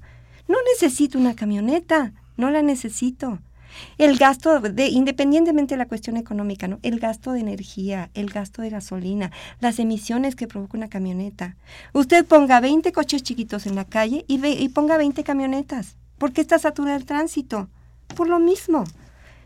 No 0.47 0.57
necesito 0.73 1.19
una 1.19 1.35
camioneta, 1.35 2.13
no 2.37 2.49
la 2.49 2.61
necesito. 2.61 3.39
El 3.97 4.17
gasto, 4.17 4.59
de, 4.59 4.87
independientemente 4.87 5.75
de 5.75 5.79
la 5.79 5.87
cuestión 5.87 6.17
económica, 6.17 6.67
¿no? 6.67 6.79
El 6.83 6.99
gasto 6.99 7.31
de 7.31 7.39
energía, 7.39 8.09
el 8.13 8.29
gasto 8.29 8.61
de 8.61 8.69
gasolina, 8.69 9.31
las 9.59 9.79
emisiones 9.79 10.35
que 10.35 10.47
provoca 10.47 10.77
una 10.77 10.89
camioneta. 10.89 11.55
Usted 11.93 12.25
ponga 12.25 12.59
20 12.59 12.91
coches 12.91 13.23
chiquitos 13.23 13.65
en 13.65 13.75
la 13.75 13.85
calle 13.85 14.25
y, 14.27 14.37
ve, 14.37 14.51
y 14.51 14.69
ponga 14.69 14.97
20 14.97 15.23
camionetas. 15.23 15.97
¿Por 16.17 16.33
qué 16.33 16.41
está 16.41 16.59
saturado 16.59 16.97
el 16.97 17.05
tránsito? 17.05 17.69
Por 18.15 18.27
lo 18.27 18.39
mismo. 18.39 18.83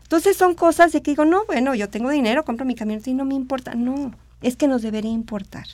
Entonces 0.02 0.36
son 0.36 0.54
cosas 0.54 0.92
de 0.92 1.02
que 1.02 1.12
digo, 1.12 1.24
no, 1.24 1.44
bueno, 1.46 1.74
yo 1.74 1.88
tengo 1.88 2.10
dinero, 2.10 2.44
compro 2.44 2.66
mi 2.66 2.74
camioneta 2.74 3.10
y 3.10 3.14
no 3.14 3.24
me 3.24 3.34
importa. 3.34 3.74
No, 3.74 4.12
es 4.42 4.56
que 4.56 4.68
nos 4.68 4.82
debería 4.82 5.12
importar. 5.12 5.66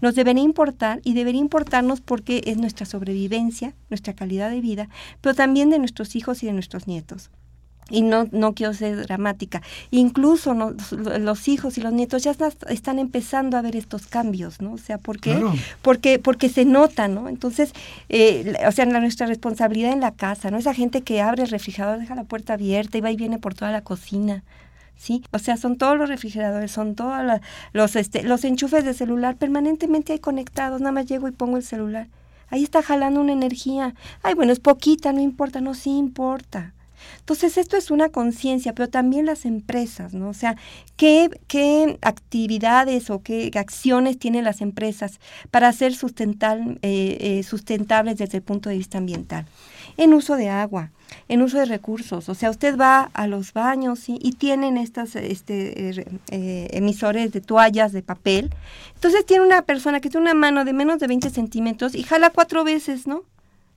Nos 0.00 0.14
debería 0.14 0.44
importar 0.44 1.00
y 1.02 1.14
debería 1.14 1.40
importarnos 1.40 2.00
porque 2.00 2.42
es 2.46 2.56
nuestra 2.56 2.86
sobrevivencia, 2.86 3.74
nuestra 3.90 4.14
calidad 4.14 4.50
de 4.50 4.60
vida, 4.60 4.88
pero 5.20 5.34
también 5.34 5.70
de 5.70 5.78
nuestros 5.78 6.14
hijos 6.14 6.42
y 6.42 6.46
de 6.46 6.52
nuestros 6.52 6.86
nietos 6.86 7.30
y 7.90 8.02
no, 8.02 8.28
no 8.32 8.54
quiero 8.54 8.74
ser 8.74 9.06
dramática, 9.06 9.62
incluso 9.90 10.54
los 10.54 11.48
hijos 11.48 11.78
y 11.78 11.80
los 11.80 11.92
nietos 11.92 12.22
ya 12.22 12.34
están 12.68 12.98
empezando 12.98 13.56
a 13.56 13.62
ver 13.62 13.76
estos 13.76 14.06
cambios, 14.06 14.60
¿no? 14.60 14.72
O 14.72 14.78
sea, 14.78 14.98
¿por 14.98 15.20
qué? 15.20 15.42
Porque, 15.82 16.18
porque 16.18 16.48
se 16.48 16.64
nota, 16.64 17.08
¿no? 17.08 17.28
Entonces, 17.28 17.72
eh, 18.08 18.54
o 18.66 18.72
sea, 18.72 18.84
nuestra 18.84 19.26
responsabilidad 19.26 19.92
en 19.92 20.00
la 20.00 20.12
casa, 20.12 20.50
¿no? 20.50 20.58
Esa 20.58 20.74
gente 20.74 21.02
que 21.02 21.20
abre 21.20 21.44
el 21.44 21.50
refrigerador, 21.50 21.98
deja 21.98 22.14
la 22.14 22.24
puerta 22.24 22.54
abierta 22.54 22.98
y 22.98 23.00
va 23.00 23.10
y 23.10 23.16
viene 23.16 23.38
por 23.38 23.54
toda 23.54 23.70
la 23.70 23.82
cocina, 23.82 24.44
¿sí? 24.96 25.22
O 25.32 25.38
sea, 25.38 25.56
son 25.56 25.76
todos 25.76 25.96
los 25.96 26.08
refrigeradores, 26.08 26.70
son 26.70 26.94
todos 26.94 27.16
los, 27.72 27.96
este, 27.96 28.22
los 28.22 28.44
enchufes 28.44 28.84
de 28.84 28.94
celular 28.94 29.36
permanentemente 29.36 30.12
ahí 30.12 30.18
conectados, 30.18 30.80
nada 30.80 30.92
más 30.92 31.06
llego 31.06 31.28
y 31.28 31.32
pongo 31.32 31.56
el 31.56 31.62
celular. 31.62 32.08
Ahí 32.50 32.64
está 32.64 32.82
jalando 32.82 33.20
una 33.20 33.32
energía. 33.32 33.94
Ay, 34.22 34.34
bueno, 34.34 34.52
es 34.52 34.60
poquita, 34.60 35.12
no 35.12 35.20
importa, 35.20 35.60
no, 35.60 35.74
sí 35.74 35.90
importa. 35.90 36.72
Entonces, 37.20 37.58
esto 37.58 37.76
es 37.76 37.90
una 37.90 38.08
conciencia, 38.08 38.74
pero 38.74 38.88
también 38.88 39.26
las 39.26 39.44
empresas, 39.44 40.14
¿no? 40.14 40.28
O 40.28 40.34
sea, 40.34 40.56
¿qué, 40.96 41.30
¿qué, 41.46 41.98
actividades 42.02 43.10
o 43.10 43.22
qué 43.22 43.50
acciones 43.54 44.18
tienen 44.18 44.44
las 44.44 44.60
empresas 44.60 45.20
para 45.50 45.72
ser 45.72 45.92
eh, 45.92 46.78
eh, 46.82 47.42
sustentables 47.42 48.18
desde 48.18 48.38
el 48.38 48.42
punto 48.42 48.68
de 48.68 48.78
vista 48.78 48.98
ambiental? 48.98 49.46
En 49.96 50.14
uso 50.14 50.36
de 50.36 50.48
agua, 50.48 50.90
en 51.28 51.42
uso 51.42 51.58
de 51.58 51.64
recursos. 51.64 52.28
O 52.28 52.34
sea, 52.34 52.50
usted 52.50 52.76
va 52.76 53.10
a 53.14 53.26
los 53.26 53.52
baños 53.52 54.04
y 54.08 54.32
tienen 54.32 54.76
estas 54.76 55.16
este, 55.16 55.90
eh, 56.30 56.68
emisores 56.72 57.32
de 57.32 57.40
toallas 57.40 57.92
de 57.92 58.02
papel. 58.02 58.50
Entonces 58.94 59.24
tiene 59.26 59.44
una 59.44 59.62
persona 59.62 60.00
que 60.00 60.10
tiene 60.10 60.22
una 60.22 60.34
mano 60.34 60.64
de 60.64 60.72
menos 60.72 60.98
de 60.98 61.06
20 61.06 61.30
centímetros 61.30 61.94
y 61.94 62.02
jala 62.02 62.30
cuatro 62.30 62.64
veces, 62.64 63.06
¿no? 63.06 63.22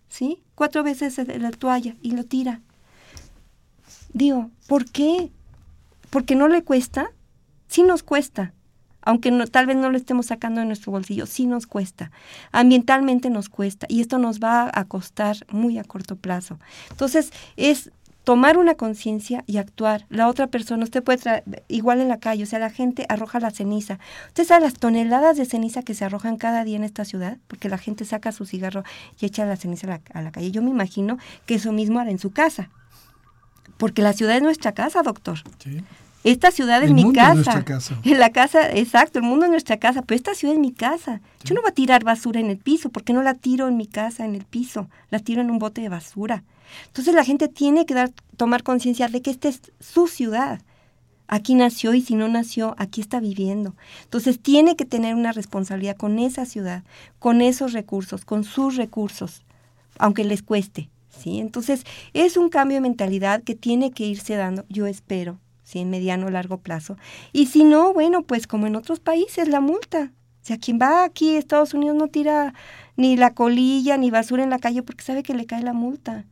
¿Sí? 0.09 0.39
Cuatro 0.55 0.83
veces 0.83 1.17
la 1.39 1.51
toalla 1.51 1.95
y 2.01 2.11
lo 2.11 2.23
tira. 2.23 2.61
Digo, 4.13 4.49
¿por 4.67 4.85
qué? 4.85 5.31
¿Porque 6.09 6.35
no 6.35 6.47
le 6.47 6.63
cuesta? 6.63 7.11
Sí 7.67 7.83
nos 7.83 8.03
cuesta, 8.03 8.53
aunque 9.01 9.31
no, 9.31 9.47
tal 9.47 9.65
vez 9.65 9.77
no 9.77 9.89
lo 9.89 9.97
estemos 9.97 10.27
sacando 10.27 10.61
de 10.61 10.67
nuestro 10.67 10.91
bolsillo, 10.91 11.25
sí 11.25 11.45
nos 11.45 11.67
cuesta. 11.67 12.11
Ambientalmente 12.51 13.29
nos 13.29 13.49
cuesta 13.49 13.87
y 13.89 14.01
esto 14.01 14.17
nos 14.19 14.39
va 14.39 14.69
a 14.73 14.85
costar 14.85 15.37
muy 15.49 15.77
a 15.77 15.83
corto 15.83 16.15
plazo. 16.15 16.59
Entonces, 16.91 17.31
es 17.55 17.91
tomar 18.23 18.57
una 18.57 18.75
conciencia 18.75 19.43
y 19.47 19.57
actuar. 19.57 20.05
La 20.09 20.27
otra 20.27 20.47
persona, 20.47 20.83
usted 20.83 21.03
puede 21.03 21.17
traer, 21.17 21.43
igual 21.67 22.01
en 22.01 22.09
la 22.09 22.19
calle, 22.19 22.43
o 22.43 22.45
sea, 22.45 22.59
la 22.59 22.69
gente 22.69 23.05
arroja 23.09 23.39
la 23.39 23.49
ceniza. 23.49 23.99
¿Usted 24.27 24.45
sabe 24.45 24.65
las 24.65 24.75
toneladas 24.75 25.37
de 25.37 25.45
ceniza 25.45 25.81
que 25.81 25.95
se 25.95 26.05
arrojan 26.05 26.37
cada 26.37 26.63
día 26.63 26.75
en 26.75 26.83
esta 26.83 27.05
ciudad? 27.05 27.39
Porque 27.47 27.69
la 27.69 27.79
gente 27.79 28.05
saca 28.05 28.31
su 28.31 28.45
cigarro 28.45 28.83
y 29.19 29.25
echa 29.25 29.45
la 29.45 29.55
ceniza 29.55 29.87
a 29.87 29.89
la, 29.89 30.01
a 30.13 30.21
la 30.21 30.31
calle. 30.31 30.51
Yo 30.51 30.61
me 30.61 30.69
imagino 30.69 31.17
que 31.47 31.55
eso 31.55 31.71
mismo 31.71 31.99
hará 31.99 32.11
en 32.11 32.19
su 32.19 32.31
casa. 32.31 32.69
Porque 33.81 34.03
la 34.03 34.13
ciudad 34.13 34.35
es 34.35 34.43
nuestra 34.43 34.73
casa, 34.73 35.01
doctor. 35.01 35.39
Sí. 35.57 35.81
Esta 36.23 36.51
ciudad 36.51 36.83
es 36.83 36.91
mi 36.91 37.11
casa. 37.13 37.31
Es 37.31 37.35
nuestra 37.47 37.65
casa. 37.65 37.97
En 38.03 38.19
la 38.19 38.29
casa, 38.29 38.69
exacto, 38.69 39.17
el 39.17 39.25
mundo 39.25 39.45
es 39.45 39.51
nuestra 39.51 39.77
casa, 39.77 40.03
pero 40.03 40.15
esta 40.15 40.35
ciudad 40.35 40.53
es 40.53 40.61
mi 40.61 40.71
casa. 40.71 41.19
Yo 41.43 41.55
no 41.55 41.61
voy 41.61 41.71
a 41.71 41.73
tirar 41.73 42.03
basura 42.03 42.39
en 42.39 42.51
el 42.51 42.59
piso, 42.59 42.91
porque 42.91 43.11
no 43.11 43.23
la 43.23 43.33
tiro 43.33 43.67
en 43.67 43.77
mi 43.77 43.87
casa, 43.87 44.23
en 44.23 44.35
el 44.35 44.45
piso, 44.45 44.87
la 45.09 45.17
tiro 45.17 45.41
en 45.41 45.49
un 45.49 45.57
bote 45.57 45.81
de 45.81 45.89
basura. 45.89 46.43
Entonces 46.85 47.15
la 47.15 47.23
gente 47.23 47.47
tiene 47.47 47.87
que 47.87 47.95
dar, 47.95 48.11
tomar 48.37 48.61
conciencia 48.61 49.07
de 49.07 49.23
que 49.23 49.31
esta 49.31 49.47
es 49.47 49.61
su 49.79 50.05
ciudad. 50.05 50.61
Aquí 51.27 51.55
nació 51.55 51.95
y 51.95 52.01
si 52.01 52.13
no 52.13 52.27
nació, 52.27 52.75
aquí 52.77 53.01
está 53.01 53.19
viviendo. 53.19 53.73
Entonces 54.03 54.39
tiene 54.39 54.75
que 54.75 54.85
tener 54.85 55.15
una 55.15 55.31
responsabilidad 55.31 55.97
con 55.97 56.19
esa 56.19 56.45
ciudad, 56.45 56.83
con 57.17 57.41
esos 57.41 57.73
recursos, 57.73 58.25
con 58.25 58.43
sus 58.43 58.75
recursos, 58.75 59.41
aunque 59.97 60.23
les 60.23 60.43
cueste. 60.43 60.91
¿Sí? 61.21 61.39
Entonces, 61.39 61.83
es 62.13 62.37
un 62.37 62.49
cambio 62.49 62.77
de 62.77 62.81
mentalidad 62.81 63.43
que 63.43 63.55
tiene 63.55 63.91
que 63.91 64.05
irse 64.05 64.35
dando, 64.35 64.65
yo 64.69 64.87
espero, 64.87 65.39
¿sí? 65.63 65.79
En 65.79 65.89
mediano 65.89 66.27
o 66.27 66.29
largo 66.29 66.57
plazo. 66.57 66.97
Y 67.31 67.47
si 67.47 67.63
no, 67.63 67.93
bueno, 67.93 68.23
pues 68.23 68.47
como 68.47 68.67
en 68.67 68.75
otros 68.75 68.99
países, 68.99 69.47
la 69.47 69.61
multa. 69.61 70.11
O 70.41 70.45
sea, 70.45 70.57
quien 70.57 70.79
va 70.79 71.03
aquí 71.03 71.35
a 71.35 71.39
Estados 71.39 71.73
Unidos 71.73 71.95
no 71.95 72.07
tira 72.07 72.53
ni 72.97 73.15
la 73.15 73.33
colilla 73.33 73.97
ni 73.97 74.09
basura 74.09 74.43
en 74.43 74.49
la 74.49 74.59
calle 74.59 74.81
porque 74.81 75.03
sabe 75.03 75.23
que 75.23 75.35
le 75.35 75.45
cae 75.45 75.61
la 75.61 75.73
multa. 75.73 76.25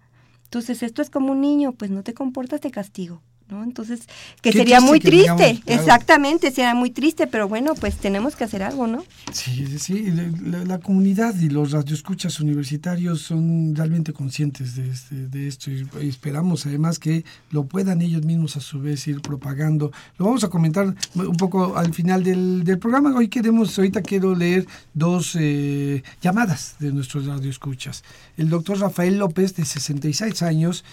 Entonces, 0.46 0.82
esto 0.82 1.02
es 1.04 1.12
como 1.12 1.32
un 1.32 1.42
niño, 1.42 1.74
pues 1.74 1.92
no 1.92 2.02
te 2.04 2.16
comportas, 2.16 2.62
de 2.62 2.72
castigo. 2.72 3.22
¿No? 3.50 3.64
Entonces, 3.64 4.02
que 4.42 4.52
sería 4.52 4.80
muy 4.80 5.00
triste, 5.00 5.62
exactamente, 5.66 6.52
sería 6.52 6.74
muy 6.76 6.92
triste, 6.92 7.28
pero 7.28 7.48
bueno, 7.48 7.76
pues 7.76 7.98
tenemos 7.98 8.36
que 8.36 8.44
hacer 8.44 8.64
algo, 8.64 8.88
¿no? 8.88 9.04
Sí, 9.32 9.78
sí, 9.80 10.12
la, 10.46 10.80
comunidad 10.80 11.36
y 11.40 11.50
los 11.50 11.72
radioescuchas 11.72 12.40
universitarios 12.40 13.22
son 13.22 13.76
realmente 13.76 14.14
conscientes 14.14 14.76
de, 14.76 14.90
este, 14.90 15.28
de 15.28 15.48
esto 15.48 15.72
y, 15.72 15.88
esperamos 16.02 16.66
además 16.66 17.00
que 17.00 17.26
lo 17.52 17.66
puedan 17.66 18.02
ellos 18.02 18.24
mismos 18.24 18.56
a 18.58 18.62
su 18.62 18.80
vez 18.80 19.08
ir 19.08 19.22
propagando. 19.22 19.92
Lo 20.18 20.26
vamos 20.26 20.44
a 20.44 20.50
comentar 20.50 20.96
un 21.16 21.38
poco 21.38 21.78
al 21.78 21.94
final 21.94 22.24
del, 22.24 22.64
del 22.64 22.80
programa. 22.80 23.16
Hoy 23.16 23.28
queremos, 23.28 23.78
ahorita 23.78 24.02
quiero 24.02 24.36
leer 24.36 24.66
dos 24.94 25.36
eh, 25.40 26.04
llamadas 26.22 26.76
de 26.80 26.92
nuestros 26.92 27.26
radioescuchas. 27.26 28.04
El 28.38 28.50
doctor 28.50 28.80
Rafael 28.80 29.18
López, 29.18 29.56
de 29.56 29.66
66 29.66 30.42
años, 30.44 30.84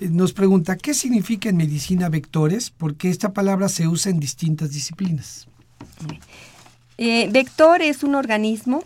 nos 0.00 0.32
pregunta, 0.32 0.76
¿qué 0.76 0.94
significa 0.94 1.48
en 1.48 1.56
medicina 1.56 2.08
vectores? 2.08 2.70
Porque 2.70 3.10
esta 3.10 3.32
palabra 3.32 3.68
se 3.68 3.88
usa 3.88 4.10
en 4.10 4.20
distintas 4.20 4.70
disciplinas. 4.72 5.48
Eh, 6.98 7.28
vector 7.30 7.82
es 7.82 8.02
un 8.02 8.14
organismo, 8.14 8.84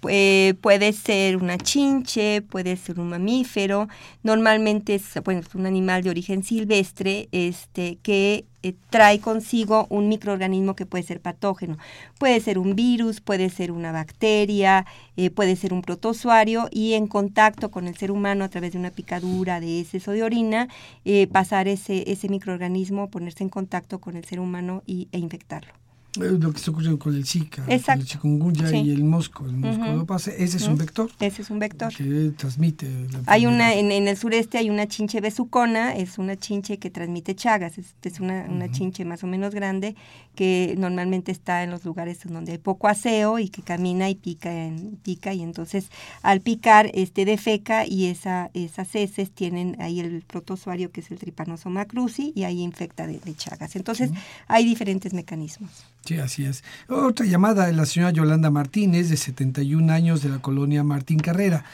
puede 0.00 0.92
ser 0.92 1.36
una 1.36 1.58
chinche, 1.58 2.42
puede 2.42 2.76
ser 2.76 3.00
un 3.00 3.08
mamífero, 3.08 3.88
normalmente 4.22 4.94
es, 4.94 5.04
bueno, 5.24 5.42
un 5.54 5.66
animal 5.66 6.02
de 6.02 6.10
origen 6.10 6.42
silvestre 6.42 7.28
este, 7.32 7.98
que 8.02 8.44
eh, 8.64 8.74
trae 8.90 9.20
consigo 9.20 9.86
un 9.88 10.08
microorganismo 10.08 10.74
que 10.74 10.84
puede 10.84 11.04
ser 11.04 11.20
patógeno. 11.20 11.78
Puede 12.18 12.40
ser 12.40 12.58
un 12.58 12.74
virus, 12.74 13.20
puede 13.20 13.50
ser 13.50 13.70
una 13.70 13.92
bacteria, 13.92 14.84
eh, 15.16 15.30
puede 15.30 15.54
ser 15.54 15.72
un 15.72 15.82
protozoario 15.82 16.68
y 16.72 16.94
en 16.94 17.06
contacto 17.06 17.70
con 17.70 17.86
el 17.86 17.96
ser 17.96 18.10
humano 18.10 18.44
a 18.44 18.48
través 18.48 18.72
de 18.72 18.78
una 18.78 18.90
picadura 18.90 19.60
de 19.60 19.80
heces 19.80 20.08
o 20.08 20.12
de 20.12 20.24
orina, 20.24 20.68
eh, 21.04 21.28
pasar 21.28 21.68
ese, 21.68 22.10
ese 22.10 22.28
microorganismo, 22.28 23.10
ponerse 23.10 23.44
en 23.44 23.50
contacto 23.50 24.00
con 24.00 24.16
el 24.16 24.24
ser 24.24 24.40
humano 24.40 24.82
y, 24.86 25.08
e 25.12 25.18
infectarlo. 25.18 25.87
Lo 26.16 26.50
que 26.50 26.56
está 26.56 26.70
ocurriendo 26.70 26.98
con 26.98 27.14
el 27.14 27.24
Zika, 27.26 27.64
el 27.68 28.04
chikungunya 28.04 28.74
y 28.74 28.90
el 28.90 29.04
mosco. 29.04 29.44
El 29.44 29.56
mosco 29.56 30.06
pasa, 30.06 30.32
ese 30.32 30.56
es 30.56 30.66
un 30.66 30.76
vector. 30.76 31.10
Ese 31.20 31.42
es 31.42 31.50
un 31.50 31.58
vector. 31.58 31.94
Que 31.94 32.32
transmite. 32.36 32.88
hay 33.26 33.46
una, 33.46 33.74
en, 33.74 33.90
el 33.90 34.16
sureste 34.16 34.58
hay 34.58 34.70
una 34.70 34.88
chinche 34.88 35.20
besucona, 35.20 35.94
es 35.94 36.18
una 36.18 36.36
chinche 36.36 36.78
que 36.78 36.90
transmite 36.90 37.36
chagas, 37.36 37.78
es, 37.78 37.94
es 38.02 38.20
una, 38.20 38.46
una 38.48 38.70
chinche 38.70 39.04
más 39.04 39.22
o 39.22 39.26
menos 39.26 39.54
grande 39.54 39.94
que 40.38 40.76
normalmente 40.78 41.32
está 41.32 41.64
en 41.64 41.72
los 41.72 41.84
lugares 41.84 42.20
donde 42.24 42.52
hay 42.52 42.58
poco 42.58 42.86
aseo 42.86 43.40
y 43.40 43.48
que 43.48 43.62
camina 43.62 44.08
y 44.08 44.14
pica, 44.14 44.52
en, 44.52 44.96
pica 45.02 45.34
y 45.34 45.42
entonces 45.42 45.90
al 46.22 46.40
picar 46.40 46.92
este 46.94 47.24
defeca 47.24 47.84
y 47.84 48.06
esa, 48.06 48.50
esas 48.54 48.94
heces 48.94 49.32
tienen 49.32 49.76
ahí 49.80 49.98
el 49.98 50.22
protozoario 50.22 50.92
que 50.92 51.00
es 51.00 51.10
el 51.10 51.18
Trypanosoma 51.18 51.86
cruzi 51.86 52.32
y 52.36 52.44
ahí 52.44 52.60
infecta 52.60 53.08
de, 53.08 53.18
chagas. 53.34 53.74
Entonces 53.74 54.10
hay 54.46 54.64
diferentes 54.64 55.12
mecanismos. 55.12 55.70
Sí, 56.04 56.18
así 56.18 56.44
es. 56.44 56.64
Otra 56.88 57.26
llamada 57.26 57.66
de 57.66 57.72
la 57.72 57.86
señora 57.86 58.12
Yolanda 58.12 58.50
Martínez, 58.50 59.10
de 59.10 59.16
71 59.16 59.92
años, 59.92 60.22
de 60.22 60.30
la 60.30 60.38
colonia 60.38 60.82
Martín 60.82 61.18
Carrera. 61.18 61.64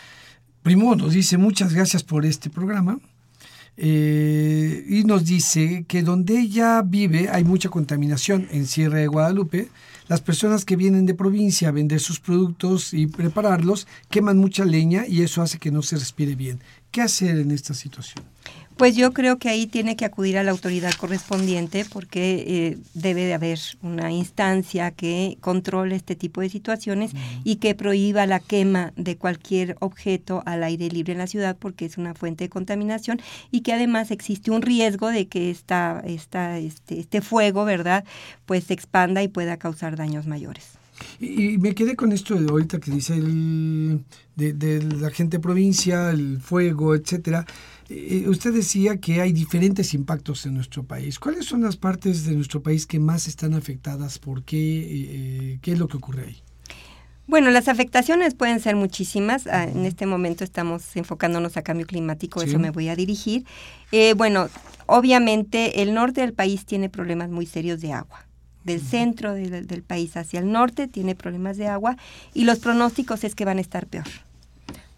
Primo 0.62 0.97
nos 0.97 1.12
dice 1.12 1.37
muchas 1.37 1.75
gracias 1.75 2.03
por 2.03 2.25
este 2.25 2.51
programa. 2.51 2.99
Eh, 3.77 4.85
y 4.89 5.03
nos 5.05 5.25
dice 5.25 5.85
que 5.89 6.03
donde 6.03 6.39
ella 6.39 6.81
vive 6.83 7.29
hay 7.29 7.43
mucha 7.43 7.68
contaminación 7.68 8.49
en 8.51 8.66
Sierra 8.66 8.99
de 8.99 9.09
Guadalupe. 9.09 9.68
Las 10.09 10.20
personas 10.20 10.64
que 10.64 10.77
vienen 10.77 11.07
de 11.07 11.14
provincia 11.14 11.68
a 11.68 11.72
vender 11.72 12.01
sus 12.01 12.20
productos 12.20 12.95
y 12.95 13.07
prepararlos 13.07 13.87
queman 14.11 14.39
mucha 14.39 14.64
leña 14.64 15.07
y 15.07 15.22
eso 15.22 15.43
hace 15.43 15.59
que 15.59 15.70
no 15.70 15.83
se 15.83 15.97
respire 15.97 16.35
bien. 16.35 16.61
¿Qué 16.91 17.03
hacer 17.03 17.39
en 17.39 17.51
esta 17.51 17.75
situación? 17.75 18.25
Pues 18.77 18.97
yo 18.97 19.12
creo 19.12 19.39
que 19.39 19.49
ahí 19.49 19.68
tiene 19.68 19.95
que 19.95 20.05
acudir 20.05 20.37
a 20.37 20.43
la 20.43 20.51
autoridad 20.51 20.93
correspondiente 20.95 21.85
porque 21.85 22.45
eh, 22.47 22.79
debe 22.95 23.25
de 23.25 23.35
haber 23.35 23.61
una 23.83 24.11
instancia 24.11 24.91
que 24.91 25.39
controle 25.41 25.95
este 25.95 26.16
tipo 26.16 26.41
de 26.41 26.49
situaciones 26.49 27.12
y 27.45 27.57
que 27.57 27.77
prohíba 27.77 28.27
la 28.27 28.41
quema 28.41 28.93
de 28.97 29.16
cualquier 29.16 29.77
objeto 29.79 30.43
al 30.45 30.64
aire 30.64 30.89
libre 30.89 31.12
en 31.12 31.20
la 31.20 31.29
ciudad 31.29 31.57
porque 31.57 31.85
es 31.85 31.99
una 31.99 32.14
fuente 32.14 32.45
de 32.45 32.49
contaminación 32.49 33.20
y 33.53 33.61
que 33.61 33.72
además 33.72 34.11
existe 34.11 34.51
un 34.51 34.62
riesgo 34.62 35.09
de 35.09 35.29
que 35.29 35.51
esta, 35.51 36.03
esta, 36.05 36.59
este, 36.59 36.99
este 36.99 37.20
fuego, 37.20 37.64
¿verdad?, 37.64 38.05
pues 38.45 38.64
se 38.64 38.75
expanda 38.75 39.22
y 39.22 39.29
pueda 39.29 39.57
causar 39.57 39.97
daños 39.97 40.27
mayores. 40.27 40.70
Y, 41.20 41.59
me 41.59 41.75
quedé 41.75 41.97
con 41.97 42.12
esto 42.12 42.35
de 42.35 42.51
ahorita 42.51 42.79
que 42.79 42.91
dice 42.91 43.14
el, 43.14 44.05
de, 44.37 44.53
de 44.53 44.83
la 44.83 45.11
gente 45.11 45.39
provincia, 45.39 46.11
el 46.11 46.41
fuego, 46.41 46.95
etcétera. 46.95 47.47
Eh, 47.89 48.24
usted 48.28 48.53
decía 48.55 48.97
que 48.97 49.20
hay 49.20 49.32
diferentes 49.32 49.95
impactos 49.95 50.47
en 50.47 50.55
nuestro 50.55 50.85
país. 50.85 51.18
¿Cuáles 51.18 51.45
son 51.45 51.62
las 51.62 51.76
partes 51.76 52.24
de 52.24 52.35
nuestro 52.35 52.62
país 52.62 52.87
que 52.87 52.99
más 52.99 53.28
están 53.28 53.55
afectadas? 53.55 54.18
¿Por 54.18 54.43
qué? 54.43 54.57
Eh, 54.57 54.87
eh, 54.91 55.59
¿Qué 55.61 55.72
es 55.72 55.78
lo 55.78 55.89
que 55.89 55.99
ocurre 55.99 56.26
ahí? 56.26 56.43
Bueno, 57.26 57.51
las 57.51 57.68
afectaciones 57.68 58.35
pueden 58.35 58.61
ser 58.61 58.76
muchísimas. 58.76 59.47
Ah, 59.47 59.64
en 59.64 59.87
este 59.87 60.07
momento 60.07 60.45
estamos 60.45 60.95
enfocándonos 60.97 61.57
a 61.57 61.62
cambio 61.62 61.87
climático, 61.87 62.43
eso 62.43 62.59
me 62.59 62.70
voy 62.70 62.89
a 62.89 62.97
dirigir. 62.97 63.45
bueno, 64.16 64.49
obviamente 64.87 65.80
el 65.80 65.95
norte 65.95 66.20
del 66.20 66.35
país 66.35 66.66
tiene 66.66 66.91
problemas 66.91 67.30
muy 67.30 67.47
serios 67.47 67.80
de 67.80 67.93
agua. 67.93 68.26
Del 68.64 68.80
centro 68.80 69.35
del 69.35 69.82
país 69.82 70.16
hacia 70.16 70.41
el 70.41 70.51
norte 70.51 70.87
tiene 70.87 71.14
problemas 71.14 71.57
de 71.57 71.66
agua 71.66 71.97
y 72.35 72.45
los 72.45 72.59
pronósticos 72.59 73.24
es 73.24 73.35
que 73.35 73.45
van 73.45 73.59
a 73.59 73.62
estar 73.62 73.87
peor 73.87 74.07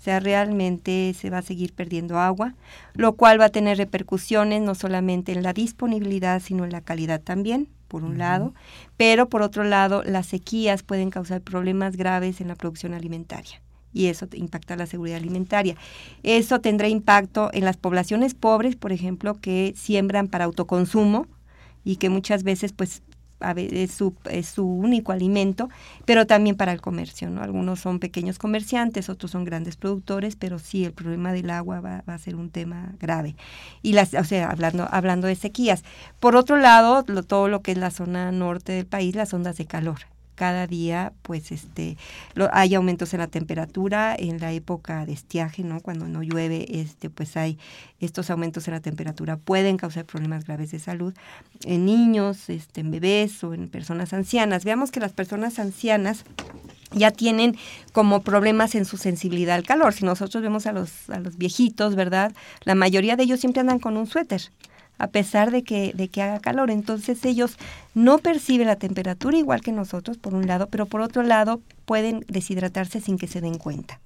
sea, 0.07 0.21
realmente 0.21 1.15
se 1.19 1.31
va 1.31 1.39
a 1.39 1.43
seguir 1.43 1.73
perdiendo 1.73 2.19
agua, 2.19 2.55
lo 2.95 3.15
cual 3.17 3.41
va 3.41 3.47
a 3.47 3.51
tener 3.51 3.77
repercusiones 3.77 4.63
no 4.63 4.75
solamente 4.75 5.33
en 5.33 5.43
la 5.43 5.53
disponibilidad, 5.53 6.41
sino 6.41 6.65
en 6.65 6.71
la 6.71 6.81
calidad 6.81 7.21
también, 7.21 7.69
por 7.89 8.05
un 8.05 8.17
lado, 8.17 8.55
pero 8.97 9.29
por 9.29 9.43
otro 9.43 9.65
lado, 9.65 10.03
las 10.05 10.27
sequías 10.27 10.83
pueden 10.83 11.11
causar 11.11 11.41
problemas 11.41 11.97
graves 11.97 12.41
en 12.41 12.49
la 12.49 12.55
producción 12.55 12.95
alimentaria 12.95 13.61
y 13.93 14.07
eso 14.07 14.29
impacta 14.35 14.77
la 14.77 14.87
seguridad 14.87 15.17
alimentaria. 15.17 15.75
Eso 16.23 16.61
tendrá 16.61 16.89
impacto 16.89 17.51
en 17.53 17.65
las 17.65 17.77
poblaciones 17.77 18.35
pobres, 18.35 18.77
por 18.77 18.93
ejemplo, 18.93 19.35
que 19.41 19.73
siembran 19.77 20.29
para 20.29 20.45
autoconsumo 20.45 21.27
y 21.83 21.97
que 21.97 22.11
muchas 22.11 22.43
veces 22.43 22.73
pues 22.73 23.03
es 23.57 23.93
su, 23.93 24.15
es 24.31 24.47
su 24.47 24.67
único 24.67 25.13
alimento, 25.13 25.69
pero 26.05 26.27
también 26.27 26.57
para 26.57 26.73
el 26.73 26.81
comercio, 26.81 27.31
¿no? 27.31 27.43
Algunos 27.43 27.81
son 27.81 27.99
pequeños 27.99 28.39
comerciantes, 28.39 29.09
otros 29.09 29.31
son 29.31 29.45
grandes 29.45 29.77
productores, 29.77 30.37
pero 30.37 30.59
sí, 30.59 30.85
el 30.85 30.93
problema 30.93 31.33
del 31.33 31.51
agua 31.51 31.81
va, 31.81 32.03
va 32.09 32.15
a 32.15 32.19
ser 32.19 32.37
un 32.37 32.51
tema 32.51 32.95
grave. 33.01 33.37
Y 33.83 33.93
las, 33.93 34.15
o 34.15 34.25
sea, 34.25 34.51
hablando, 34.51 34.89
hablando 34.91 35.27
de 35.27 35.35
sequías. 35.35 35.85
Por 36.21 36.37
otro 36.37 36.57
lado, 36.57 37.05
todo 37.05 37.49
lo 37.49 37.63
que 37.63 37.73
es 37.73 37.79
la 37.79 37.91
zona 37.91 38.33
norte 38.33 38.73
del 38.73 38.87
país, 38.87 39.15
las 39.15 39.33
ondas 39.35 39.57
de 39.57 39.67
calor 39.67 40.16
cada 40.37 40.69
día 40.69 41.13
pues 41.23 41.51
este 41.51 41.97
hay 42.53 42.75
aumentos 42.77 43.13
en 43.15 43.21
la 43.21 43.27
temperatura 43.27 44.15
en 44.17 44.39
la 44.39 44.53
época 44.53 45.05
de 45.05 45.13
estiaje 45.13 45.65
no 45.65 45.81
cuando 45.81 46.07
no 46.07 46.23
llueve 46.23 46.67
este 46.81 47.11
pues 47.11 47.37
hay 47.37 47.59
estos 47.99 48.31
aumentos 48.31 48.69
en 48.69 48.75
la 48.75 48.81
temperatura 48.81 49.37
pueden 49.37 49.77
causar 49.79 50.05
problemas 50.05 50.45
graves 50.45 50.71
de 50.71 50.79
salud 50.79 51.15
en 51.65 51.85
niños 51.85 52.49
este 52.49 52.83
en 52.83 52.93
bebés 52.93 53.43
o 53.43 53.55
en 53.55 53.69
personas 53.69 54.13
ancianas 54.13 54.65
veamos 54.65 54.93
que 54.93 55.01
las 55.01 55.13
personas 55.13 55.59
ancianas 55.59 56.25
ya 56.93 57.11
tienen 57.11 57.57
como 57.93 58.23
problemas 58.23 58.77
en 58.77 58.85
su 58.85 58.97
sensibilidad 58.97 59.57
al 59.57 59.65
calor. 59.65 59.93
Si 59.93 60.05
nosotros 60.05 60.41
vemos 60.41 60.67
a 60.67 60.73
los, 60.73 61.11
a 61.11 61.19
los 61.19 61.37
viejitos, 61.37 61.97
¿verdad? 61.97 62.33
La 62.63 62.77
mayoría 62.77 63.17
de 63.17 63.25
ellos 63.25 63.41
siempre 63.41 63.61
andan 63.61 63.81
con 63.81 63.97
un 63.97 64.07
suéter 64.07 64.43
a 64.99 65.09
pesar 65.09 65.51
de 65.51 65.63
que, 65.63 65.93
de 65.95 66.09
que 66.09 66.23
haga 66.23 66.41
calor. 66.41 66.71
Entonces 66.71 67.25
ellos 67.25 67.57
no 67.95 68.19
perciben 68.19 68.67
la 68.67 68.77
temperatura 68.77 69.37
igual 69.37 69.61
que 69.61 69.73
nosotros, 69.73 70.19
por 70.19 70.35
un 70.35 70.47
lado, 70.47 70.69
pero 70.69 70.87
por 70.87 71.01
otro 71.01 71.23
lado 71.23 71.61
pueden 71.87 72.25
deshidratarse 72.29 73.01
sin 73.01 73.17
que 73.17 73.29
se 73.29 73.41
den 73.41 73.57
cuenta. 73.57 74.01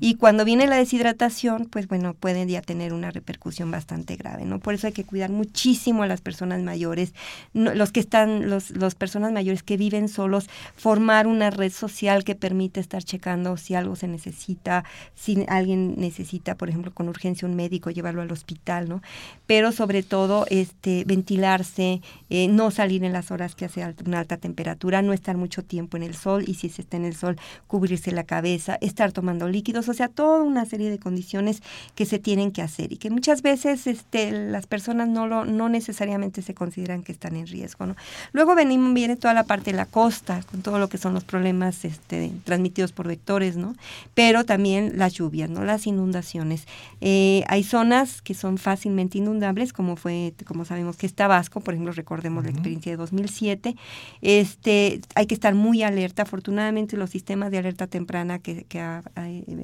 Y 0.00 0.14
cuando 0.14 0.44
viene 0.44 0.66
la 0.66 0.76
deshidratación, 0.76 1.66
pues 1.66 1.86
bueno, 1.86 2.14
pueden 2.14 2.48
ya 2.48 2.62
tener 2.62 2.92
una 2.92 3.10
repercusión 3.10 3.70
bastante 3.70 4.16
grave, 4.16 4.44
¿no? 4.44 4.58
Por 4.58 4.74
eso 4.74 4.86
hay 4.86 4.92
que 4.92 5.04
cuidar 5.04 5.30
muchísimo 5.30 6.02
a 6.02 6.06
las 6.06 6.20
personas 6.20 6.60
mayores, 6.62 7.14
los 7.52 7.92
que 7.92 8.00
están, 8.00 8.48
los, 8.48 8.70
los 8.70 8.94
personas 8.94 9.32
mayores 9.32 9.62
que 9.62 9.76
viven 9.76 10.08
solos, 10.08 10.48
formar 10.74 11.26
una 11.26 11.50
red 11.50 11.70
social 11.70 12.24
que 12.24 12.34
permite 12.34 12.80
estar 12.80 13.04
checando 13.04 13.56
si 13.56 13.74
algo 13.74 13.94
se 13.94 14.08
necesita, 14.08 14.84
si 15.14 15.44
alguien 15.48 15.94
necesita, 15.98 16.56
por 16.56 16.68
ejemplo, 16.68 16.92
con 16.92 17.08
urgencia 17.08 17.46
un 17.46 17.54
médico, 17.54 17.90
llevarlo 17.90 18.22
al 18.22 18.32
hospital, 18.32 18.88
¿no? 18.88 19.02
Pero 19.46 19.70
sobre 19.72 20.02
todo, 20.02 20.46
este, 20.48 21.04
ventilarse, 21.04 22.00
eh, 22.30 22.48
no 22.48 22.70
salir 22.70 23.04
en 23.04 23.12
las 23.12 23.30
horas 23.30 23.54
que 23.54 23.66
hace 23.66 23.94
una 24.06 24.20
alta 24.20 24.38
temperatura, 24.38 25.02
no 25.02 25.12
estar 25.12 25.36
mucho 25.36 25.62
tiempo 25.62 25.96
en 25.96 26.02
el 26.02 26.14
sol 26.14 26.44
y 26.46 26.54
si 26.54 26.70
se 26.70 26.82
está 26.82 26.96
en 26.96 27.04
el 27.04 27.14
sol, 27.20 27.36
cubrirse 27.66 28.12
la 28.12 28.24
cabeza, 28.24 28.78
estar 28.80 29.12
tomando 29.12 29.48
líquidos, 29.48 29.88
o 29.88 29.94
sea, 29.94 30.08
toda 30.08 30.42
una 30.42 30.64
serie 30.64 30.90
de 30.90 30.98
condiciones 30.98 31.62
que 31.94 32.06
se 32.06 32.18
tienen 32.18 32.50
que 32.50 32.62
hacer 32.62 32.92
y 32.92 32.96
que 32.96 33.10
muchas 33.10 33.42
veces 33.42 33.86
este, 33.86 34.32
las 34.32 34.66
personas 34.66 35.08
no, 35.08 35.26
lo, 35.26 35.44
no 35.44 35.68
necesariamente 35.68 36.42
se 36.42 36.54
consideran 36.54 37.02
que 37.02 37.12
están 37.12 37.36
en 37.36 37.46
riesgo. 37.46 37.86
¿no? 37.86 37.96
Luego 38.32 38.54
venimos, 38.54 38.94
viene 38.94 39.16
toda 39.16 39.34
la 39.34 39.44
parte 39.44 39.70
de 39.70 39.76
la 39.76 39.86
costa, 39.86 40.42
con 40.50 40.62
todo 40.62 40.78
lo 40.78 40.88
que 40.88 40.98
son 40.98 41.14
los 41.14 41.24
problemas 41.24 41.84
este, 41.84 42.32
transmitidos 42.44 42.92
por 42.92 43.06
vectores, 43.06 43.56
¿no? 43.56 43.74
pero 44.14 44.44
también 44.44 44.92
las 44.96 45.14
lluvias, 45.14 45.50
¿no? 45.50 45.64
las 45.64 45.86
inundaciones. 45.86 46.66
Eh, 47.00 47.44
hay 47.48 47.62
zonas 47.62 48.22
que 48.22 48.34
son 48.34 48.58
fácilmente 48.58 49.18
inundables, 49.18 49.72
como 49.72 49.96
fue, 49.96 50.34
como 50.46 50.64
sabemos 50.64 50.96
que 50.96 51.06
es 51.06 51.14
Tabasco, 51.14 51.60
por 51.60 51.74
ejemplo, 51.74 51.92
recordemos 51.92 52.44
la 52.44 52.50
experiencia 52.50 52.92
de 52.92 52.96
2007. 52.96 53.76
Este, 54.22 55.00
hay 55.14 55.26
que 55.26 55.34
estar 55.34 55.54
muy 55.54 55.82
alerta. 55.82 56.22
Afortunadamente, 56.22 56.96
los 56.96 57.09
sistemas 57.10 57.50
de 57.50 57.58
alerta 57.58 57.86
temprana 57.86 58.38
que, 58.38 58.66
ha, 58.80 59.02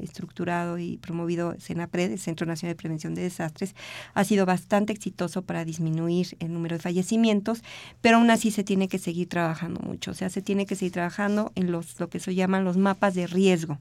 estructurado 0.03 0.78
y 0.78 0.99
promovido 0.99 1.55
CENAPRED, 1.59 2.12
el 2.12 2.18
Centro 2.18 2.47
Nacional 2.47 2.74
de 2.74 2.78
Prevención 2.78 3.14
de 3.14 3.22
Desastres, 3.22 3.74
ha 4.14 4.24
sido 4.24 4.47
bastante 4.47 4.92
exitoso 4.92 5.42
para 5.42 5.64
disminuir 5.64 6.36
el 6.40 6.53
número 6.53 6.76
de 6.76 6.82
fallecimientos, 6.82 7.62
pero 8.01 8.18
aún 8.18 8.30
así 8.30 8.51
se 8.51 8.64
tiene 8.64 8.88
que 8.88 8.99
seguir 8.99 9.28
trabajando 9.28 9.80
mucho. 9.80 10.11
O 10.11 10.14
sea, 10.14 10.30
se 10.30 10.42
tiene 10.42 10.66
que 10.66 10.76
seguir 10.76 10.92
trabajando 10.92 11.53
en 11.55 11.72
los, 11.72 11.99
lo 12.01 12.09
que 12.09 12.20
se 12.20 12.34
llaman 12.34 12.64
los 12.64 12.76
mapas 12.76 13.14
de 13.14 13.26
riesgo. 13.26 13.78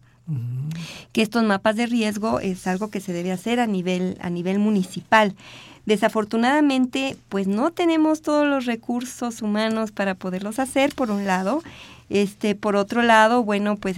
Que 1.11 1.21
estos 1.21 1.43
mapas 1.43 1.75
de 1.75 1.85
riesgo 1.85 2.39
es 2.39 2.65
algo 2.65 2.89
que 2.89 2.99
se 2.99 3.13
debe 3.13 3.31
hacer 3.31 3.59
a 3.59 3.67
nivel, 3.67 4.17
a 4.21 4.29
nivel 4.31 4.57
municipal. 4.57 5.35
Desafortunadamente, 5.85 7.15
pues 7.29 7.47
no 7.47 7.71
tenemos 7.71 8.23
todos 8.23 8.47
los 8.47 8.65
recursos 8.65 9.43
humanos 9.43 9.91
para 9.91 10.15
poderlos 10.15 10.57
hacer, 10.57 10.95
por 10.95 11.11
un 11.11 11.25
lado, 11.25 11.61
este, 12.09 12.55
por 12.55 12.75
otro 12.75 13.01
lado, 13.01 13.43
bueno, 13.43 13.77
pues 13.77 13.97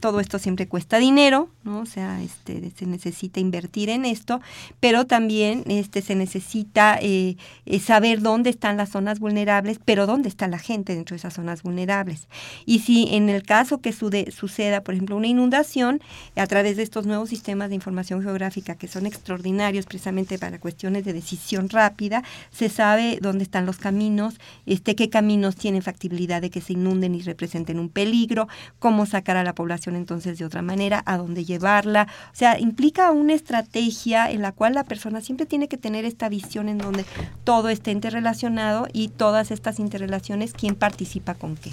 todo 0.00 0.20
esto 0.20 0.38
siempre 0.38 0.66
cuesta 0.66 0.98
dinero, 0.98 1.50
¿no? 1.62 1.80
O 1.80 1.86
sea, 1.86 2.20
este, 2.22 2.70
se 2.76 2.86
necesita 2.86 3.38
invertir 3.38 3.90
en 3.90 4.04
esto, 4.04 4.40
pero 4.80 5.06
también 5.06 5.64
este, 5.68 6.02
se 6.02 6.14
necesita 6.14 6.98
eh, 7.00 7.36
eh, 7.66 7.78
saber 7.78 8.22
dónde 8.22 8.50
están 8.50 8.76
las 8.76 8.90
zonas 8.90 9.20
vulnerables, 9.20 9.78
pero 9.84 10.06
dónde 10.06 10.28
está 10.28 10.48
la 10.48 10.58
gente 10.58 10.94
dentro 10.94 11.14
de 11.14 11.18
esas 11.18 11.34
zonas 11.34 11.62
vulnerables. 11.62 12.28
Y 12.66 12.80
si 12.80 13.08
en 13.14 13.28
el 13.28 13.44
caso 13.44 13.80
que 13.80 13.92
suceda, 13.92 14.82
por 14.82 14.94
ejemplo, 14.94 15.16
una 15.16 15.28
inundación, 15.28 16.00
a 16.36 16.46
través 16.46 16.76
de 16.76 16.82
estos 16.82 17.06
nuevos 17.06 17.28
sistemas 17.28 17.68
de 17.68 17.76
información 17.76 18.22
geográfica 18.22 18.74
que 18.74 18.88
son 18.88 19.06
extraordinarios 19.06 19.86
precisamente 19.86 20.38
para 20.38 20.58
cuestiones 20.58 21.04
de 21.04 21.12
decisión 21.12 21.68
rápida, 21.68 22.22
se 22.50 22.68
sabe 22.68 23.18
dónde 23.20 23.44
están 23.44 23.66
los 23.66 23.78
caminos, 23.78 24.34
este, 24.66 24.96
qué 24.96 25.08
caminos 25.08 25.56
tienen 25.56 25.82
factibilidad 25.82 26.42
de 26.42 26.50
que 26.50 26.60
se 26.60 26.72
inunden 26.72 27.14
y 27.14 27.27
representen 27.28 27.78
un 27.78 27.88
peligro, 27.88 28.48
cómo 28.78 29.06
sacar 29.06 29.36
a 29.36 29.44
la 29.44 29.54
población 29.54 29.94
entonces 29.94 30.38
de 30.38 30.44
otra 30.44 30.62
manera, 30.62 31.02
a 31.06 31.16
dónde 31.16 31.44
llevarla. 31.44 32.08
O 32.32 32.36
sea, 32.36 32.58
implica 32.58 33.12
una 33.12 33.34
estrategia 33.34 34.30
en 34.30 34.42
la 34.42 34.52
cual 34.52 34.74
la 34.74 34.84
persona 34.84 35.20
siempre 35.20 35.46
tiene 35.46 35.68
que 35.68 35.76
tener 35.76 36.04
esta 36.04 36.28
visión 36.28 36.68
en 36.68 36.78
donde 36.78 37.04
todo 37.44 37.68
esté 37.68 37.92
interrelacionado 37.92 38.88
y 38.92 39.08
todas 39.08 39.50
estas 39.50 39.78
interrelaciones, 39.78 40.52
quién 40.52 40.74
participa 40.74 41.34
con 41.34 41.56
qué. 41.56 41.70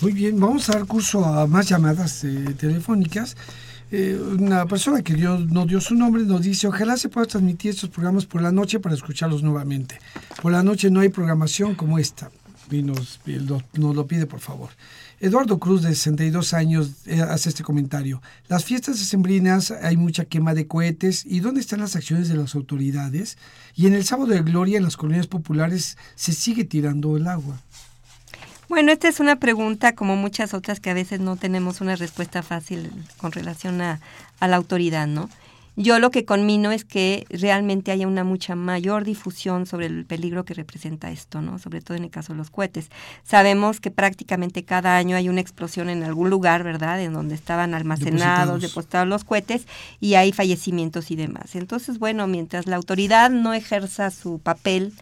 Muy 0.00 0.12
bien, 0.12 0.38
vamos 0.38 0.68
a 0.68 0.72
dar 0.72 0.86
curso 0.86 1.24
a 1.24 1.46
más 1.46 1.68
llamadas 1.68 2.24
eh, 2.24 2.54
telefónicas. 2.58 3.36
Eh, 3.90 4.18
una 4.38 4.66
persona 4.66 5.02
que 5.02 5.14
dio, 5.14 5.38
no 5.38 5.66
dio 5.66 5.80
su 5.80 5.94
nombre 5.94 6.24
nos 6.24 6.42
dice, 6.42 6.66
ojalá 6.66 6.96
se 6.96 7.08
pueda 7.08 7.26
transmitir 7.26 7.70
estos 7.70 7.90
programas 7.90 8.26
por 8.26 8.42
la 8.42 8.50
noche 8.50 8.80
para 8.80 8.94
escucharlos 8.94 9.42
nuevamente. 9.42 10.00
Por 10.42 10.52
la 10.52 10.62
noche 10.62 10.90
no 10.90 11.00
hay 11.00 11.10
programación 11.10 11.74
como 11.74 11.98
esta 11.98 12.30
y 12.70 12.82
nos, 12.82 13.20
lo 13.74 14.06
pide 14.06 14.26
por 14.26 14.40
favor. 14.40 14.70
Eduardo 15.20 15.58
Cruz, 15.58 15.82
de 15.82 15.94
62 15.94 16.54
años, 16.54 16.90
eh, 17.06 17.20
hace 17.22 17.48
este 17.48 17.62
comentario. 17.62 18.20
Las 18.48 18.64
fiestas 18.64 18.98
decembrinas 18.98 19.70
hay 19.70 19.96
mucha 19.96 20.24
quema 20.24 20.54
de 20.54 20.66
cohetes. 20.66 21.24
¿Y 21.24 21.40
dónde 21.40 21.60
están 21.60 21.80
las 21.80 21.96
acciones 21.96 22.28
de 22.28 22.36
las 22.36 22.54
autoridades? 22.54 23.38
Y 23.74 23.86
en 23.86 23.94
el 23.94 24.04
sábado 24.04 24.28
de 24.28 24.42
gloria, 24.42 24.76
en 24.76 24.84
las 24.84 24.96
colonias 24.96 25.26
populares, 25.26 25.96
se 26.14 26.32
sigue 26.32 26.64
tirando 26.64 27.16
el 27.16 27.26
agua. 27.26 27.60
Bueno, 28.68 28.92
esta 28.92 29.08
es 29.08 29.20
una 29.20 29.36
pregunta 29.36 29.94
como 29.94 30.16
muchas 30.16 30.54
otras 30.54 30.80
que 30.80 30.90
a 30.90 30.94
veces 30.94 31.20
no 31.20 31.36
tenemos 31.36 31.80
una 31.80 31.96
respuesta 31.96 32.42
fácil 32.42 32.90
con 33.18 33.32
relación 33.32 33.80
a, 33.80 34.00
a 34.40 34.48
la 34.48 34.56
autoridad, 34.56 35.06
¿no? 35.06 35.28
Yo 35.76 35.98
lo 35.98 36.10
que 36.10 36.24
conmino 36.24 36.70
es 36.70 36.84
que 36.84 37.26
realmente 37.30 37.90
haya 37.90 38.06
una 38.06 38.22
mucha 38.22 38.54
mayor 38.54 39.04
difusión 39.04 39.66
sobre 39.66 39.86
el 39.86 40.04
peligro 40.04 40.44
que 40.44 40.54
representa 40.54 41.10
esto, 41.10 41.42
¿no? 41.42 41.58
Sobre 41.58 41.80
todo 41.80 41.96
en 41.96 42.04
el 42.04 42.10
caso 42.10 42.32
de 42.32 42.38
los 42.38 42.50
cohetes. 42.50 42.90
Sabemos 43.24 43.80
que 43.80 43.90
prácticamente 43.90 44.64
cada 44.64 44.96
año 44.96 45.16
hay 45.16 45.28
una 45.28 45.40
explosión 45.40 45.90
en 45.90 46.04
algún 46.04 46.30
lugar, 46.30 46.62
¿verdad? 46.62 47.00
En 47.00 47.12
donde 47.12 47.34
estaban 47.34 47.74
almacenados, 47.74 48.62
depositados, 48.62 49.08
los 49.08 49.24
cohetes 49.24 49.66
y 50.00 50.14
hay 50.14 50.32
fallecimientos 50.32 51.10
y 51.10 51.16
demás. 51.16 51.56
Entonces, 51.56 51.98
bueno, 51.98 52.28
mientras 52.28 52.66
la 52.66 52.76
autoridad 52.76 53.30
no 53.30 53.52
ejerza 53.52 54.10
su 54.10 54.38
papel 54.38 54.92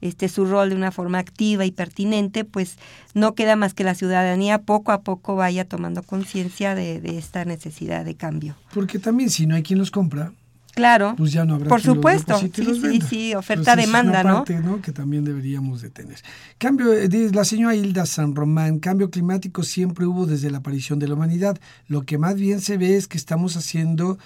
este, 0.00 0.28
su 0.28 0.44
rol 0.44 0.70
de 0.70 0.76
una 0.76 0.92
forma 0.92 1.18
activa 1.18 1.64
y 1.64 1.72
pertinente, 1.72 2.44
pues 2.44 2.76
no 3.14 3.34
queda 3.34 3.56
más 3.56 3.74
que 3.74 3.84
la 3.84 3.94
ciudadanía 3.94 4.62
poco 4.62 4.92
a 4.92 5.02
poco 5.02 5.36
vaya 5.36 5.64
tomando 5.64 6.02
conciencia 6.02 6.74
de, 6.74 7.00
esta 7.18 7.44
necesidad 7.44 8.04
de 8.04 8.14
cambio. 8.14 8.56
Porque 8.72 8.98
también 8.98 9.30
si 9.30 9.46
no 9.46 9.54
hay 9.54 9.62
quien 9.62 9.78
los 9.78 9.90
compra, 9.90 10.32
Claro. 10.74 11.14
Pues 11.16 11.32
ya 11.32 11.44
no 11.44 11.56
habrá 11.56 11.68
Por 11.68 11.80
supuesto. 11.80 12.38
Sí, 12.38 12.52
sí, 12.54 13.00
sí, 13.00 13.34
oferta-demanda, 13.34 14.22
¿no? 14.22 14.44
Parte, 14.44 14.60
¿no? 14.60 14.80
Que 14.80 14.92
también 14.92 15.24
deberíamos 15.24 15.82
de 15.82 15.90
tener. 15.90 16.18
Cambio, 16.56 16.92
eh, 16.92 17.08
la 17.32 17.44
señora 17.44 17.74
Hilda 17.74 18.06
San 18.06 18.36
Román, 18.36 18.78
cambio 18.78 19.10
climático 19.10 19.64
siempre 19.64 20.06
hubo 20.06 20.24
desde 20.26 20.52
la 20.52 20.58
aparición 20.58 21.00
de 21.00 21.08
la 21.08 21.14
humanidad. 21.14 21.58
Lo 21.88 22.02
que 22.02 22.16
más 22.16 22.36
bien 22.36 22.60
se 22.60 22.76
ve 22.76 22.96
es 22.96 23.08
que 23.08 23.16
estamos 23.16 23.56
haciendo 23.56 24.18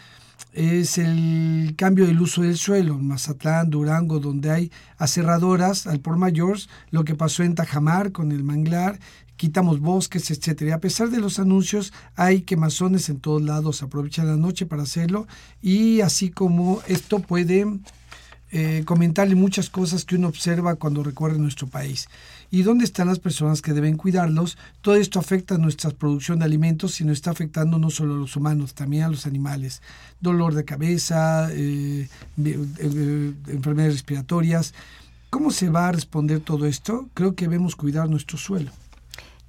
es 0.52 0.98
el 0.98 1.74
cambio 1.76 2.06
del 2.06 2.20
uso 2.20 2.42
del 2.42 2.56
suelo. 2.56 2.94
En 2.94 3.06
Mazatlán, 3.06 3.70
Durango, 3.70 4.20
donde 4.20 4.50
hay 4.50 4.72
aserradoras 4.98 5.86
al 5.86 6.00
por 6.00 6.16
mayor, 6.16 6.58
lo 6.90 7.04
que 7.04 7.14
pasó 7.14 7.42
en 7.42 7.54
Tajamar 7.54 8.12
con 8.12 8.32
el 8.32 8.44
manglar, 8.44 8.98
quitamos 9.36 9.80
bosques, 9.80 10.30
etcétera. 10.30 10.76
A 10.76 10.80
pesar 10.80 11.10
de 11.10 11.20
los 11.20 11.38
anuncios, 11.38 11.92
hay 12.14 12.42
quemazones 12.42 13.08
en 13.08 13.18
todos 13.18 13.42
lados, 13.42 13.82
aprovechan 13.82 14.26
la 14.26 14.36
noche 14.36 14.66
para 14.66 14.82
hacerlo 14.82 15.26
y 15.60 16.00
así 16.00 16.30
como 16.30 16.80
esto 16.86 17.20
puede 17.20 17.66
eh, 18.50 18.82
comentarle 18.84 19.34
muchas 19.34 19.70
cosas 19.70 20.04
que 20.04 20.16
uno 20.16 20.28
observa 20.28 20.76
cuando 20.76 21.02
recorre 21.02 21.38
nuestro 21.38 21.66
país. 21.66 22.08
¿Y 22.54 22.64
dónde 22.64 22.84
están 22.84 23.06
las 23.06 23.18
personas 23.18 23.62
que 23.62 23.72
deben 23.72 23.96
cuidarlos? 23.96 24.58
Todo 24.82 24.96
esto 24.96 25.18
afecta 25.18 25.54
a 25.54 25.58
nuestra 25.58 25.88
producción 25.88 26.40
de 26.40 26.44
alimentos, 26.44 26.92
sino 26.92 27.10
está 27.10 27.30
afectando 27.30 27.78
no 27.78 27.88
solo 27.88 28.12
a 28.12 28.18
los 28.18 28.36
humanos, 28.36 28.74
también 28.74 29.04
a 29.04 29.08
los 29.08 29.24
animales. 29.24 29.80
Dolor 30.20 30.52
de 30.52 30.66
cabeza, 30.66 31.48
eh, 31.50 32.10
eh, 32.44 33.32
enfermedades 33.48 33.94
respiratorias. 33.94 34.74
¿Cómo 35.30 35.50
se 35.50 35.70
va 35.70 35.88
a 35.88 35.92
responder 35.92 36.40
todo 36.40 36.66
esto? 36.66 37.08
Creo 37.14 37.34
que 37.34 37.46
debemos 37.46 37.74
cuidar 37.74 38.10
nuestro 38.10 38.36
suelo. 38.36 38.70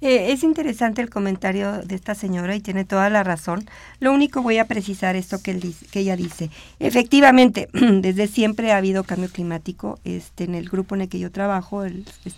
Eh, 0.04 0.32
es 0.32 0.42
interesante 0.44 1.00
el 1.00 1.08
comentario 1.08 1.78
de 1.78 1.94
esta 1.94 2.14
señora 2.14 2.54
y 2.54 2.60
tiene 2.60 2.84
toda 2.84 3.08
la 3.08 3.22
razón. 3.24 3.64
Lo 4.00 4.12
único 4.12 4.42
voy 4.42 4.58
a 4.58 4.66
precisar 4.66 5.16
esto 5.16 5.40
que, 5.42 5.58
que 5.90 6.00
ella 6.00 6.14
dice. 6.14 6.50
Efectivamente, 6.78 7.70
desde 7.72 8.26
siempre 8.26 8.72
ha 8.72 8.76
habido 8.76 9.04
cambio 9.04 9.30
climático. 9.30 9.98
Este, 10.04 10.44
en 10.44 10.56
el 10.56 10.68
grupo 10.68 10.94
en 10.94 11.00
el 11.00 11.08
que 11.08 11.18
yo 11.18 11.32
trabajo, 11.32 11.84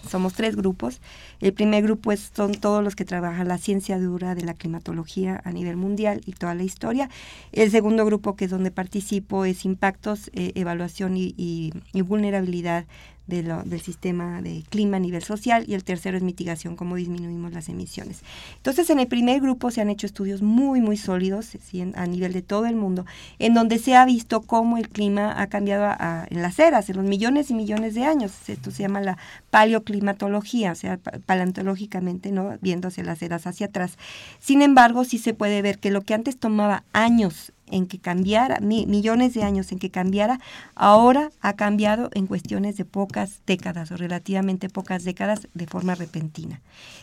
somos 0.08 0.34
tres 0.34 0.54
grupos. 0.54 1.00
El 1.40 1.54
primer 1.54 1.82
grupo 1.82 2.14
son 2.16 2.52
todos 2.52 2.84
los 2.84 2.94
que 2.94 3.04
trabajan 3.04 3.48
la 3.48 3.58
ciencia 3.58 3.98
dura 3.98 4.36
de 4.36 4.44
la 4.44 4.54
climatología 4.54 5.40
a 5.42 5.50
nivel 5.50 5.76
mundial 5.76 6.20
y 6.24 6.34
toda 6.34 6.54
la 6.54 6.62
historia. 6.62 7.10
El 7.50 7.72
segundo 7.72 8.06
grupo, 8.06 8.36
que 8.36 8.44
es 8.44 8.50
donde 8.52 8.70
participo, 8.70 9.44
es 9.44 9.64
impactos, 9.64 10.30
eh, 10.34 10.52
evaluación 10.54 11.16
y, 11.16 11.34
y 11.36 12.00
vulnerabilidad 12.00 12.84
del 13.26 13.80
sistema 13.80 14.40
de 14.40 14.62
clima 14.70 14.98
a 14.98 15.00
nivel 15.00 15.22
social 15.22 15.64
y 15.66 15.74
el 15.74 15.84
tercero 15.84 16.16
es 16.16 16.22
mitigación, 16.22 16.76
cómo 16.76 16.96
disminuimos 16.96 17.52
las 17.52 17.68
emisiones. 17.68 18.22
Entonces, 18.56 18.88
en 18.90 19.00
el 19.00 19.08
primer 19.08 19.40
grupo 19.40 19.70
se 19.70 19.80
han 19.80 19.90
hecho 19.90 20.06
estudios 20.06 20.42
muy, 20.42 20.80
muy 20.80 20.96
sólidos 20.96 21.56
a 21.94 22.06
nivel 22.06 22.32
de 22.32 22.42
todo 22.42 22.66
el 22.66 22.76
mundo, 22.76 23.04
en 23.38 23.54
donde 23.54 23.78
se 23.78 23.96
ha 23.96 24.04
visto 24.04 24.42
cómo 24.42 24.78
el 24.78 24.88
clima 24.88 25.40
ha 25.40 25.48
cambiado 25.48 25.92
en 26.30 26.42
las 26.42 26.58
eras, 26.58 26.88
en 26.88 26.96
los 26.96 27.04
millones 27.04 27.50
y 27.50 27.54
millones 27.54 27.94
de 27.94 28.04
años. 28.04 28.32
Esto 28.48 28.70
se 28.70 28.82
llama 28.82 29.00
la 29.00 29.18
paleoclimatología, 29.50 30.72
o 30.72 30.76
sea, 30.76 30.98
paleontológicamente, 31.26 32.30
¿no? 32.30 32.56
viéndose 32.60 33.02
las 33.02 33.22
eras 33.22 33.46
hacia 33.46 33.66
atrás. 33.66 33.98
Sin 34.38 34.62
embargo, 34.62 35.04
sí 35.04 35.18
se 35.18 35.34
puede 35.34 35.62
ver 35.62 35.78
que 35.78 35.90
lo 35.90 36.02
que 36.02 36.14
antes 36.14 36.38
tomaba 36.38 36.84
años 36.92 37.52
en 37.70 37.86
que 37.86 37.98
cambiara, 37.98 38.60
millones 38.60 39.34
de 39.34 39.42
años 39.42 39.72
en 39.72 39.78
que 39.78 39.90
cambiara, 39.90 40.40
ahora 40.74 41.30
ha 41.40 41.54
cambiado 41.54 42.10
en 42.14 42.26
cuestiones 42.26 42.76
de 42.76 42.84
pocas 42.84 43.40
décadas 43.46 43.90
o 43.90 43.96
relativamente 43.96 44.68
pocas 44.68 45.04
décadas 45.04 45.48
de 45.54 45.66
forma 45.66 45.94
repentina. 45.94 46.60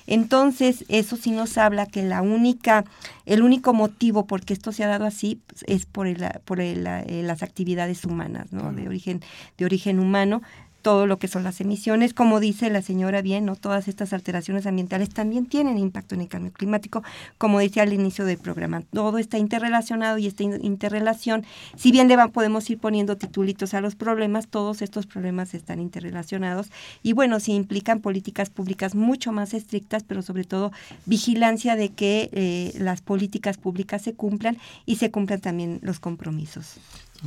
Entonces, 0.07 0.86
eso 0.89 1.16
sí 1.16 1.32
nos 1.32 1.57
habla 1.57 1.86
que 1.86 2.03
la 2.03 2.22
única, 2.22 2.86
el 3.26 3.41
único 3.41 3.74
motivo 3.74 4.26
por 4.26 4.43
qué 4.43 4.53
esto 4.53 4.72
se 4.72 4.84
ha 4.84 4.88
dado 4.88 5.05
así 5.05 5.41
es 5.66 5.86
por, 5.86 6.07
el, 6.07 6.26
por 6.45 6.59
el, 6.59 6.86
eh, 6.88 7.24
las 7.24 7.43
actividades 7.43 8.05
humanas, 8.05 8.51
¿no? 8.51 8.74
de, 8.74 8.88
origen, 8.88 9.22
de 9.57 9.66
origen 9.66 9.99
humano, 9.99 10.41
todo 10.84 11.07
lo 11.07 11.17
que 11.17 11.27
son 11.27 11.43
las 11.43 11.59
emisiones. 11.61 12.13
Como 12.13 12.39
dice 12.39 12.69
la 12.69 12.84
señora 12.84 13.23
bien, 13.23 13.45
¿no? 13.45 13.55
todas 13.55 13.88
estas 13.88 14.13
alteraciones 14.13 14.67
ambientales 14.67 15.09
también 15.09 15.47
tienen 15.47 15.79
impacto 15.79 16.13
en 16.13 16.21
el 16.21 16.27
cambio 16.27 16.51
climático, 16.51 17.01
como 17.39 17.57
decía 17.57 17.81
al 17.84 17.93
inicio 17.93 18.25
del 18.25 18.38
programa. 18.38 18.84
Todo 18.93 19.17
está 19.17 19.39
interrelacionado 19.39 20.19
y 20.19 20.27
esta 20.27 20.43
interrelación, 20.43 21.45
si 21.75 21.91
bien 21.91 22.07
le 22.07 22.17
van, 22.17 22.31
podemos 22.31 22.69
ir 22.69 22.77
poniendo 22.77 23.17
titulitos 23.17 23.73
a 23.73 23.81
los 23.81 23.95
problemas, 23.95 24.47
todos 24.47 24.81
estos 24.81 25.07
problemas 25.07 25.53
están 25.53 25.79
interrelacionados 25.79 26.69
y 27.01 27.13
bueno, 27.13 27.39
sí 27.39 27.53
implican 27.53 28.01
políticas 28.01 28.49
públicas 28.49 28.93
mucho 28.93 29.31
más 29.31 29.53
estrictas, 29.53 30.03
pero 30.03 30.21
sobre 30.21 30.43
todo 30.43 30.71
vigilancia 31.05 31.75
de 31.75 31.89
que 31.89 32.29
eh, 32.34 32.73
las 32.77 33.01
políticas 33.01 33.57
públicas 33.57 34.01
se 34.01 34.13
cumplan 34.13 34.57
y 34.86 34.97
se 34.97 35.09
cumplan 35.09 35.39
también 35.39 35.79
los 35.81 35.99
compromisos. 35.99 36.77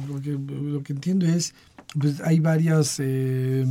Lo 0.09 0.21
que, 0.21 0.31
lo 0.31 0.83
que 0.83 0.93
entiendo 0.93 1.27
es 1.27 1.55
pues 1.99 2.21
hay 2.21 2.41
varias 2.41 2.97
eh, 2.99 3.65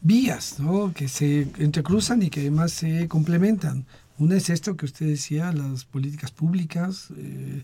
vías 0.00 0.58
¿no? 0.58 0.92
que 0.92 1.08
se 1.08 1.42
entrecruzan 1.58 2.22
y 2.22 2.30
que 2.30 2.40
además 2.40 2.72
se 2.72 3.08
complementan. 3.08 3.86
Una 4.18 4.36
es 4.36 4.50
esto 4.50 4.76
que 4.76 4.86
usted 4.86 5.06
decía, 5.06 5.52
las 5.52 5.84
políticas 5.84 6.32
públicas 6.32 7.08
eh, 7.16 7.62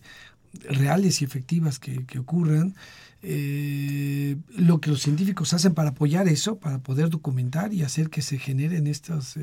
reales 0.69 1.21
y 1.21 1.25
efectivas 1.25 1.81
que, 1.81 2.05
que 2.05 2.21
ocurran, 2.21 2.77
eh, 3.23 4.37
lo 4.57 4.81
que 4.81 4.91
los 4.91 5.03
científicos 5.03 5.53
hacen 5.53 5.75
para 5.75 5.91
apoyar 5.91 6.29
eso, 6.29 6.59
para 6.59 6.79
poder 6.79 7.09
documentar 7.09 7.73
y 7.73 7.83
hacer 7.83 8.09
que 8.11 8.23
se 8.23 8.39
generen 8.39 8.87
estas, 8.87 9.37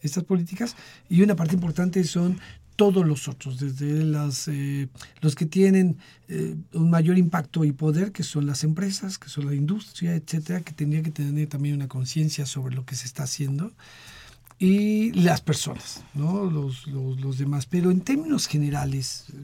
estas 0.00 0.24
políticas. 0.24 0.74
Y 1.10 1.20
una 1.20 1.36
parte 1.36 1.54
importante 1.54 2.02
son 2.04 2.38
todos 2.78 3.04
los 3.04 3.26
otros, 3.26 3.58
desde 3.58 4.04
las, 4.04 4.46
eh, 4.46 4.88
los 5.20 5.34
que 5.34 5.46
tienen 5.46 5.96
eh, 6.28 6.54
un 6.74 6.90
mayor 6.90 7.18
impacto 7.18 7.64
y 7.64 7.72
poder, 7.72 8.12
que 8.12 8.22
son 8.22 8.46
las 8.46 8.62
empresas, 8.62 9.18
que 9.18 9.28
son 9.28 9.46
la 9.46 9.54
industria, 9.56 10.14
etcétera, 10.14 10.60
que 10.60 10.72
tendría 10.72 11.02
que 11.02 11.10
tener 11.10 11.48
también 11.48 11.74
una 11.74 11.88
conciencia 11.88 12.46
sobre 12.46 12.76
lo 12.76 12.86
que 12.86 12.94
se 12.94 13.06
está 13.06 13.24
haciendo, 13.24 13.72
y 14.60 15.10
las 15.10 15.40
personas, 15.40 16.04
¿no? 16.14 16.48
los, 16.48 16.86
los, 16.86 17.36
demás. 17.36 17.66
Pero 17.66 17.90
en 17.90 18.00
términos 18.00 18.46
generales, 18.46 19.24
eh, 19.30 19.34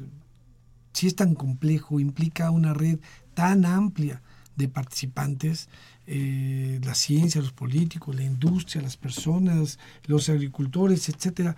si 0.93 1.09
es 1.09 1.17
tan 1.17 1.35
complejo, 1.35 1.99
implica 1.99 2.53
una 2.53 2.73
red 2.73 3.01
tan 3.35 3.65
amplia 3.65 4.23
de 4.55 4.69
participantes, 4.69 5.69
la 6.07 6.95
ciencia, 6.95 7.41
los 7.41 7.53
políticos, 7.53 8.15
la 8.15 8.23
industria, 8.23 8.81
las 8.83 8.97
personas, 8.97 9.81
los 10.07 10.29
agricultores, 10.29 11.09
etcétera. 11.09 11.57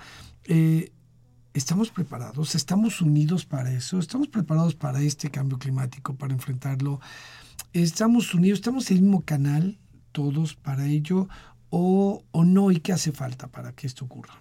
¿Estamos 1.57 1.89
preparados? 1.89 2.55
¿Estamos 2.55 3.01
unidos 3.01 3.47
para 3.47 3.73
eso? 3.73 3.99
¿Estamos 3.99 4.29
preparados 4.29 4.75
para 4.75 5.01
este 5.01 5.31
cambio 5.31 5.59
climático, 5.59 6.15
para 6.15 6.35
enfrentarlo? 6.35 7.01
¿Estamos 7.73 8.35
unidos? 8.35 8.59
¿Estamos 8.59 8.91
en 8.91 8.99
el 8.99 9.03
mismo 9.05 9.23
canal 9.23 9.79
todos 10.13 10.55
para 10.55 10.87
ello 10.87 11.31
o, 11.71 12.23
no? 12.35 12.71
¿Y 12.73 12.81
qué 12.81 12.93
hace 12.93 13.11
falta 13.11 13.47
para 13.47 13.73
que 13.73 13.87
esto 13.87 14.05
ocurra? 14.05 14.35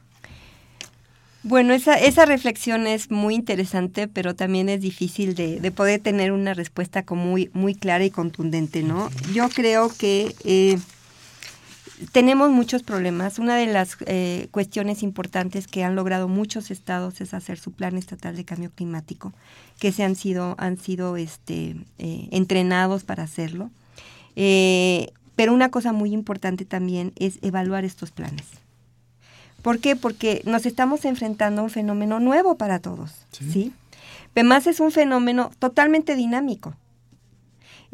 Bueno, 1.43 1.73
esa, 1.73 1.95
esa 1.95 2.25
reflexión 2.25 2.85
es 2.85 3.09
muy 3.09 3.35
interesante, 3.35 4.09
pero 4.09 4.35
también 4.35 4.67
es 4.67 4.81
difícil 4.81 5.35
de, 5.35 5.71
poder 5.71 6.01
tener 6.01 6.33
una 6.33 6.53
respuesta 6.53 7.03
como 7.03 7.23
muy, 7.23 7.49
muy 7.53 7.75
clara 7.75 8.03
y 8.03 8.09
contundente, 8.11 8.83
¿no? 8.83 9.09
Yo 9.33 9.47
creo 9.47 9.87
que 9.87 10.35
eh, 10.43 10.77
tenemos 12.11 12.51
muchos 12.51 12.83
problemas. 12.83 13.39
Una 13.39 13.55
de 13.55 13.67
las 13.67 13.97
eh, 14.05 14.47
cuestiones 14.51 15.03
importantes 15.03 15.67
que 15.67 15.83
han 15.83 15.95
logrado 15.95 16.27
muchos 16.27 16.71
estados 16.71 17.21
es 17.21 17.33
hacer 17.33 17.57
su 17.57 17.71
plan 17.71 17.97
estatal 17.97 18.35
de 18.35 18.45
cambio 18.45 18.71
climático, 18.73 19.33
que 19.79 19.91
se 19.91 20.03
han 20.03 20.15
sido, 20.15 20.55
han 20.57 20.77
sido 20.77 21.17
este, 21.17 21.75
eh, 21.97 22.27
entrenados 22.31 23.03
para 23.03 23.23
hacerlo. 23.23 23.69
Eh, 24.35 25.11
pero 25.35 25.53
una 25.53 25.69
cosa 25.69 25.91
muy 25.91 26.13
importante 26.13 26.65
también 26.65 27.13
es 27.17 27.39
evaluar 27.41 27.85
estos 27.85 28.11
planes. 28.11 28.45
¿Por 29.61 29.79
qué? 29.79 29.95
Porque 29.95 30.41
nos 30.45 30.65
estamos 30.65 31.05
enfrentando 31.05 31.61
a 31.61 31.63
un 31.63 31.69
fenómeno 31.69 32.19
nuevo 32.19 32.55
para 32.55 32.79
todos, 32.79 33.11
¿sí? 33.31 33.51
¿sí? 33.51 33.73
Además 34.35 34.67
es 34.67 34.79
un 34.79 34.91
fenómeno 34.91 35.49
totalmente 35.59 36.15
dinámico. 36.15 36.75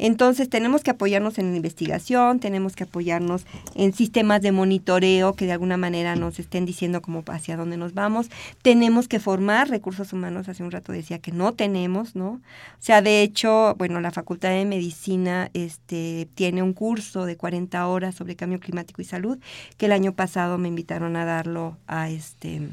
Entonces 0.02 0.48
tenemos 0.48 0.82
que 0.82 0.90
apoyarnos 0.90 1.38
en 1.38 1.52
la 1.52 1.56
investigación, 1.56 2.40
tenemos 2.40 2.74
que 2.74 2.82
apoyarnos 2.82 3.46
en 3.76 3.92
sistemas 3.92 4.42
de 4.42 4.50
monitoreo 4.50 5.34
que 5.34 5.46
de 5.46 5.52
alguna 5.52 5.76
manera 5.76 6.16
nos 6.16 6.40
estén 6.40 6.66
diciendo 6.66 7.00
cómo 7.00 7.22
hacia 7.28 7.56
dónde 7.56 7.76
nos 7.76 7.94
vamos. 7.94 8.28
Tenemos 8.62 9.06
que 9.06 9.20
formar 9.20 9.70
recursos 9.70 10.12
humanos, 10.12 10.48
hace 10.48 10.64
un 10.64 10.72
rato 10.72 10.90
decía 10.90 11.20
que 11.20 11.30
no 11.30 11.52
tenemos, 11.52 12.16
¿no? 12.16 12.30
O 12.30 12.40
sea, 12.80 13.00
de 13.00 13.22
hecho, 13.22 13.76
bueno, 13.78 14.00
la 14.00 14.10
Facultad 14.10 14.48
de 14.48 14.64
Medicina 14.64 15.50
este, 15.54 16.28
tiene 16.34 16.64
un 16.64 16.72
curso 16.72 17.24
de 17.24 17.36
40 17.36 17.86
horas 17.86 18.16
sobre 18.16 18.34
cambio 18.34 18.58
climático 18.58 19.02
y 19.02 19.04
salud, 19.04 19.38
que 19.76 19.86
el 19.86 19.92
año 19.92 20.14
pasado 20.14 20.58
me 20.58 20.66
invitaron 20.66 21.14
a 21.14 21.24
darlo 21.24 21.76
a 21.86 22.10
este... 22.10 22.70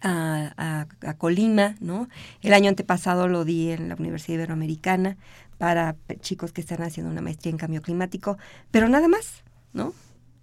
A, 0.00 0.86
a, 1.02 1.14
Colima, 1.14 1.74
¿no? 1.80 2.08
El 2.42 2.52
año 2.52 2.68
antepasado 2.68 3.26
lo 3.26 3.44
di 3.44 3.70
en 3.70 3.88
la 3.88 3.96
Universidad 3.96 4.36
Iberoamericana 4.36 5.16
para 5.58 5.96
chicos 6.20 6.52
que 6.52 6.60
están 6.60 6.82
haciendo 6.82 7.10
una 7.10 7.20
maestría 7.20 7.50
en 7.50 7.58
cambio 7.58 7.82
climático, 7.82 8.38
pero 8.70 8.88
nada 8.88 9.08
más, 9.08 9.42
¿no? 9.72 9.92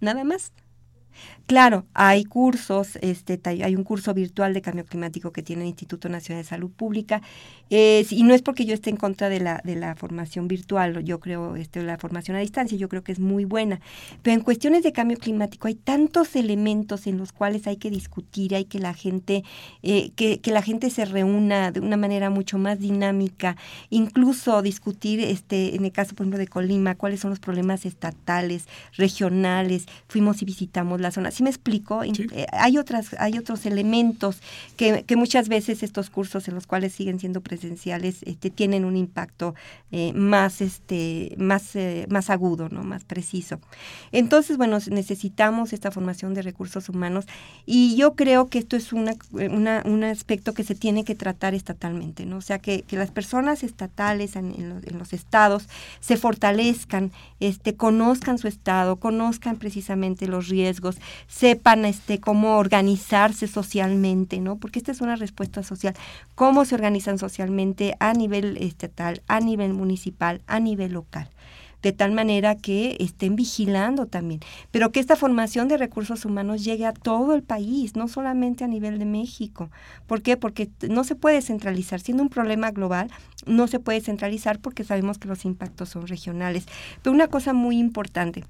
Nada 0.00 0.24
más. 0.24 0.52
Claro, 1.46 1.86
hay 1.94 2.24
cursos, 2.24 2.98
este, 3.00 3.40
hay 3.44 3.76
un 3.76 3.84
curso 3.84 4.12
virtual 4.14 4.52
de 4.52 4.62
cambio 4.62 4.84
climático 4.84 5.32
que 5.32 5.42
tiene 5.42 5.62
el 5.62 5.68
Instituto 5.68 6.08
Nacional 6.08 6.42
de 6.42 6.48
Salud 6.48 6.70
Pública, 6.70 7.22
y 7.68 8.22
no 8.22 8.34
es 8.34 8.42
porque 8.42 8.64
yo 8.64 8.74
esté 8.74 8.90
en 8.90 8.96
contra 8.96 9.28
de 9.28 9.40
la, 9.40 9.60
de 9.64 9.76
la 9.76 9.94
formación 9.96 10.48
virtual, 10.48 11.02
yo 11.04 11.20
creo, 11.20 11.56
este, 11.56 11.82
la 11.82 11.98
formación 11.98 12.36
a 12.36 12.40
distancia, 12.40 12.78
yo 12.78 12.88
creo 12.88 13.02
que 13.02 13.12
es 13.12 13.18
muy 13.18 13.44
buena, 13.44 13.80
pero 14.22 14.34
en 14.34 14.42
cuestiones 14.42 14.82
de 14.82 14.92
cambio 14.92 15.18
climático 15.18 15.68
hay 15.68 15.74
tantos 15.74 16.36
elementos 16.36 17.06
en 17.06 17.18
los 17.18 17.32
cuales 17.32 17.66
hay 17.66 17.76
que 17.76 17.90
discutir, 17.90 18.54
hay 18.54 18.64
que 18.64 18.78
la 18.78 18.94
gente, 18.94 19.44
eh, 19.82 20.10
que, 20.16 20.40
que, 20.40 20.50
la 20.50 20.62
gente 20.62 20.90
se 20.90 21.04
reúna 21.04 21.72
de 21.72 21.80
una 21.80 21.96
manera 21.96 22.30
mucho 22.30 22.58
más 22.58 22.78
dinámica, 22.78 23.56
incluso 23.90 24.62
discutir, 24.62 25.20
este, 25.20 25.74
en 25.74 25.84
el 25.84 25.92
caso, 25.92 26.14
por 26.14 26.24
ejemplo, 26.24 26.38
de 26.38 26.48
Colima, 26.48 26.94
cuáles 26.94 27.20
son 27.20 27.30
los 27.30 27.40
problemas 27.40 27.84
estatales, 27.84 28.66
regionales, 28.96 29.86
fuimos 30.08 30.42
y 30.42 30.44
visitamos 30.44 31.00
la 31.00 31.10
zona. 31.10 31.30
¿Sí 31.30 31.42
me 31.42 31.50
explico? 31.50 32.02
Eh, 32.04 32.46
hay, 32.52 32.78
otras, 32.78 33.14
hay 33.18 33.38
otros 33.38 33.66
elementos 33.66 34.40
que, 34.76 35.04
que, 35.04 35.16
muchas 35.16 35.48
veces 35.48 35.82
estos 35.82 36.10
cursos 36.10 36.48
en 36.48 36.54
los 36.54 36.66
cuales 36.66 36.92
siguen 36.92 37.18
siendo 37.18 37.40
presenciales 37.56 38.22
este, 38.22 38.50
tienen 38.50 38.84
un 38.84 38.96
impacto 38.96 39.54
eh, 39.90 40.12
más, 40.12 40.60
este, 40.60 41.34
más, 41.38 41.74
eh, 41.74 42.06
más 42.10 42.28
agudo, 42.28 42.68
¿no? 42.68 42.82
más 42.82 43.04
preciso. 43.04 43.60
Entonces, 44.12 44.56
bueno, 44.56 44.78
necesitamos 44.90 45.72
esta 45.72 45.90
formación 45.90 46.34
de 46.34 46.42
recursos 46.42 46.88
humanos 46.88 47.24
y 47.64 47.96
yo 47.96 48.14
creo 48.14 48.48
que 48.48 48.58
esto 48.58 48.76
es 48.76 48.92
una, 48.92 49.14
un 49.32 50.04
aspecto 50.04 50.52
que 50.52 50.64
se 50.64 50.74
tiene 50.74 51.04
que 51.04 51.14
tratar 51.14 51.54
estatalmente, 51.54 52.26
¿no? 52.26 52.36
o 52.38 52.40
sea, 52.42 52.58
que, 52.58 52.82
que 52.82 52.96
las 52.96 53.10
personas 53.10 53.62
estatales 53.62 54.36
en, 54.36 54.80
los 54.98 55.12
estados 55.12 55.68
se 56.00 56.16
fortalezcan, 56.16 57.10
este, 57.40 57.74
conozcan 57.74 58.38
su 58.38 58.48
estado, 58.48 58.96
conozcan 58.96 59.56
precisamente 59.56 60.26
los 60.26 60.48
riesgos, 60.48 60.96
sepan 61.26 61.84
este, 61.84 62.20
cómo 62.20 62.58
organizarse 62.58 63.46
socialmente, 63.46 64.40
¿no? 64.40 64.56
Porque 64.56 64.78
esta 64.78 64.92
es 64.92 65.00
una 65.00 65.16
respuesta 65.16 65.62
social. 65.62 65.94
Cómo 66.34 66.64
se 66.64 66.74
organizan 66.74 67.18
socialmente 67.18 67.45
a 67.98 68.12
nivel 68.12 68.56
estatal, 68.58 69.22
a 69.26 69.40
nivel 69.40 69.74
municipal, 69.74 70.42
a 70.46 70.60
nivel 70.60 70.92
local 70.92 71.30
de 71.86 71.92
tal 71.92 72.10
manera 72.10 72.56
que 72.56 72.96
estén 72.98 73.36
vigilando 73.36 74.06
también, 74.06 74.40
pero 74.72 74.90
que 74.90 74.98
esta 74.98 75.14
formación 75.14 75.68
de 75.68 75.76
recursos 75.76 76.24
humanos 76.24 76.64
llegue 76.64 76.84
a 76.84 76.92
todo 76.92 77.34
el 77.34 77.44
país, 77.44 77.94
no 77.94 78.08
solamente 78.08 78.64
a 78.64 78.66
nivel 78.66 78.98
de 78.98 79.04
México. 79.04 79.70
¿Por 80.08 80.20
qué? 80.20 80.36
Porque 80.36 80.68
no 80.88 81.04
se 81.04 81.14
puede 81.14 81.42
centralizar, 81.42 82.00
siendo 82.00 82.24
un 82.24 82.28
problema 82.28 82.72
global, 82.72 83.08
no 83.46 83.68
se 83.68 83.78
puede 83.78 84.00
centralizar 84.00 84.58
porque 84.58 84.82
sabemos 84.82 85.18
que 85.18 85.28
los 85.28 85.44
impactos 85.44 85.90
son 85.90 86.08
regionales. 86.08 86.66
Pero 87.02 87.14
una 87.14 87.28
cosa 87.28 87.52
muy 87.52 87.78
importante, 87.78 88.44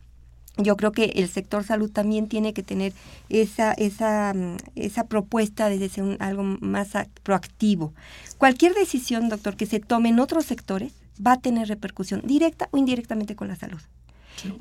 yo 0.56 0.76
creo 0.76 0.92
que 0.92 1.04
el 1.16 1.28
sector 1.28 1.64
salud 1.64 1.90
también 1.90 2.28
tiene 2.28 2.52
que 2.52 2.62
tener 2.62 2.92
esa, 3.28 3.72
esa, 3.72 4.32
mm, 4.34 4.56
esa 4.74 5.04
propuesta 5.04 5.68
de 5.68 5.88
ser 5.88 6.16
algo 6.20 6.42
más 6.42 6.88
proactivo. 7.22 7.92
Cualquier 8.38 8.74
decisión, 8.74 9.28
doctor, 9.28 9.56
que 9.56 9.66
se 9.66 9.80
tome 9.80 10.10
en 10.10 10.20
otros 10.20 10.46
sectores 10.46 10.92
va 11.24 11.32
a 11.32 11.40
tener 11.40 11.68
repercusión 11.68 12.22
directa 12.24 12.68
o 12.70 12.78
indirectamente 12.78 13.36
con 13.36 13.48
la 13.48 13.56
salud. 13.56 13.80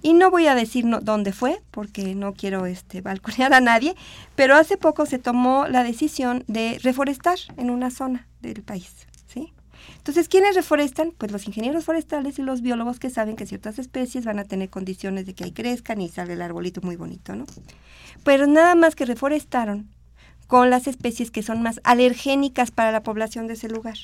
Y 0.02 0.14
no 0.14 0.32
voy 0.32 0.48
a 0.48 0.56
decir 0.56 0.86
dónde 1.02 1.34
fue, 1.34 1.62
porque 1.72 2.16
no 2.16 2.34
quiero 2.34 2.66
este, 2.66 3.02
balconear 3.02 3.54
a 3.54 3.60
nadie, 3.60 3.96
pero 4.36 4.56
hace 4.56 4.78
poco 4.78 5.06
se 5.06 5.20
tomó 5.20 5.68
la 5.68 5.84
decisión 5.84 6.46
de 6.48 6.80
reforestar 6.82 7.38
en 7.58 7.70
una 7.70 7.92
zona 7.92 8.26
del 8.42 8.64
país. 8.64 9.06
Entonces, 9.98 10.30
¿quiénes 10.30 10.56
reforestan? 10.56 11.12
Pues 11.18 11.32
los 11.32 11.48
ingenieros 11.48 11.86
forestales 11.86 12.38
y 12.40 12.44
los 12.44 12.62
biólogos 12.62 13.00
que 13.00 13.10
saben 13.10 13.36
que 13.36 13.46
ciertas 13.46 13.80
especies 13.80 14.26
van 14.26 14.40
a 14.40 14.46
tener 14.46 14.70
condiciones 14.70 15.26
de 15.26 15.34
que 15.34 15.44
ahí 15.44 15.52
crezcan 15.52 16.02
y 16.02 16.10
sale 16.10 16.34
el 16.34 16.42
arbolito 16.42 16.82
muy 16.82 16.96
bonito, 16.96 17.36
¿no? 17.36 17.46
Pero 18.24 18.48
nada 18.48 18.76
más 18.76 18.96
que 18.96 19.06
reforestaron 19.06 19.90
con 20.48 20.70
las 20.70 20.88
especies 20.88 21.32
que 21.32 21.44
son 21.44 21.62
más 21.62 21.82
alergénicas 21.84 22.72
para 22.72 22.92
la 22.92 23.04
población 23.04 23.48
de 23.48 23.54
ese 23.54 23.68
lugar. 23.68 23.98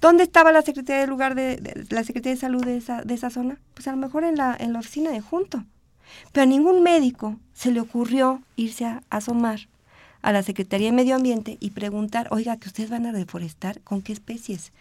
¿Dónde 0.00 0.24
estaba 0.24 0.52
la 0.52 0.62
Secretaría 0.62 1.00
de 1.00 1.06
lugar 1.06 1.34
de, 1.34 1.86
la 1.90 2.04
Secretaría 2.04 2.34
de 2.34 2.40
Salud 2.40 2.64
de 2.64 2.76
esa, 2.76 3.02
de 3.02 3.14
esa 3.14 3.30
zona? 3.30 3.58
Pues 3.74 3.88
a 3.88 3.92
lo 3.92 3.96
mejor 3.96 4.24
en 4.24 4.36
la, 4.36 4.56
en 4.58 4.72
la 4.72 4.80
oficina 4.80 5.10
de 5.10 5.20
junto. 5.20 5.64
Pero 6.32 6.42
a 6.42 6.46
ningún 6.46 6.82
médico 6.82 7.38
se 7.54 7.70
le 7.70 7.80
ocurrió 7.80 8.42
irse 8.56 8.84
a 8.84 9.02
asomar 9.10 9.68
a 10.22 10.32
la 10.32 10.42
Secretaría 10.42 10.88
de 10.88 10.96
Medio 10.96 11.16
Ambiente 11.16 11.56
y 11.60 11.70
preguntar, 11.70 12.28
oiga, 12.30 12.56
que 12.56 12.68
ustedes 12.68 12.90
van 12.90 13.06
a 13.06 13.12
deforestar, 13.12 13.80
¿con 13.82 14.02
qué 14.02 14.12
especies? 14.12 14.72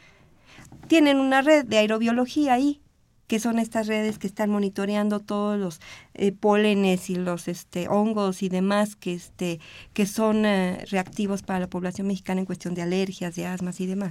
Tienen 0.87 1.17
una 1.17 1.41
red 1.41 1.65
de 1.65 1.77
aerobiología 1.77 2.53
ahí, 2.53 2.81
que 3.27 3.39
son 3.39 3.59
estas 3.59 3.85
redes 3.87 4.17
que 4.17 4.25
están 4.25 4.49
monitoreando 4.49 5.19
todos 5.19 5.59
los 5.59 5.79
eh, 6.15 6.31
pólenes 6.31 7.11
y 7.11 7.15
los 7.15 7.47
este, 7.47 7.87
hongos 7.87 8.41
y 8.41 8.49
demás 8.49 8.95
que, 8.95 9.13
este, 9.13 9.59
que 9.93 10.07
son 10.07 10.45
eh, 10.45 10.83
reactivos 10.89 11.43
para 11.43 11.59
la 11.59 11.67
población 11.67 12.07
mexicana 12.07 12.39
en 12.39 12.47
cuestión 12.47 12.73
de 12.73 12.81
alergias, 12.81 13.35
de 13.35 13.45
asmas 13.45 13.79
y 13.81 13.85
demás. 13.85 14.09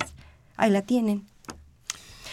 Ahí 0.56 0.70
la 0.70 0.82
tienen. 0.82 1.26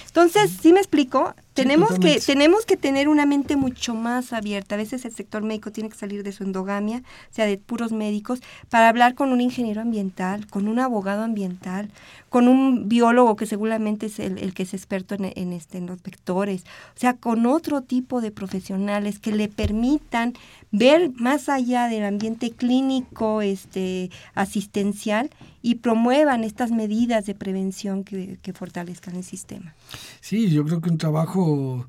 Entonces, 0.05 0.51
¿sí 0.61 0.73
me 0.73 0.79
explico? 0.79 1.33
Tenemos, 1.55 1.97
que, 1.99 2.19
tenemos 2.19 2.65
que 2.65 2.75
tener 2.75 3.07
una 3.07 3.25
mente 3.25 3.55
mucho 3.55 3.95
más 3.95 4.33
abierta. 4.33 4.75
A 4.75 4.77
veces 4.77 5.05
el 5.05 5.15
sector 5.15 5.41
médico 5.41 5.71
tiene 5.71 5.89
que 5.89 5.95
salir 5.95 6.21
de 6.21 6.33
su 6.33 6.43
endogamia, 6.43 6.97
o 6.97 7.33
sea, 7.33 7.45
de 7.45 7.57
puros 7.57 7.93
médicos, 7.93 8.41
para 8.69 8.89
hablar 8.89 9.15
con 9.15 9.31
un 9.31 9.39
ingeniero 9.39 9.81
ambiental, 9.81 10.47
con 10.47 10.67
un 10.67 10.79
abogado 10.79 11.23
ambiental, 11.23 11.89
con 12.27 12.49
un 12.49 12.89
biólogo 12.89 13.37
que 13.37 13.45
seguramente 13.45 14.07
es 14.07 14.19
el, 14.19 14.53
que 14.53 14.63
es 14.63 14.73
experto 14.73 15.15
en, 15.15 15.53
este, 15.53 15.77
en 15.77 15.85
los 15.85 16.03
vectores, 16.03 16.63
o 16.93 16.99
sea, 16.99 17.13
con 17.13 17.45
otro 17.45 17.81
tipo 17.81 18.19
de 18.19 18.31
profesionales 18.31 19.19
que 19.19 19.31
le 19.31 19.47
permitan 19.47 20.33
ver 20.71 21.11
más 21.15 21.47
allá 21.47 21.87
del 21.87 22.03
ambiente 22.03 22.51
clínico, 22.51 23.41
este, 23.41 24.11
asistencial 24.33 25.29
y 25.65 25.73
promuevan 25.73 26.43
estas 26.43 26.69
medidas 26.69 27.25
de 27.25 27.33
prevención 27.33 28.03
que, 28.03 28.37
que 28.43 28.53
fortalezcan 28.53 29.15
el 29.15 29.23
sistema. 29.23 29.73
Sí, 30.21 30.51
yo 30.51 30.63
creo 30.63 30.79
que 30.79 30.91
un 30.91 30.99
trabajo 30.99 31.87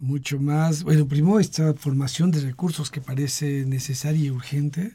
mucho 0.00 0.40
más, 0.40 0.82
bueno, 0.82 1.06
primero 1.06 1.38
esta 1.38 1.74
formación 1.74 2.30
de 2.30 2.40
recursos 2.40 2.90
que 2.90 3.02
parece 3.02 3.66
necesaria 3.66 4.24
y 4.24 4.30
urgente, 4.30 4.92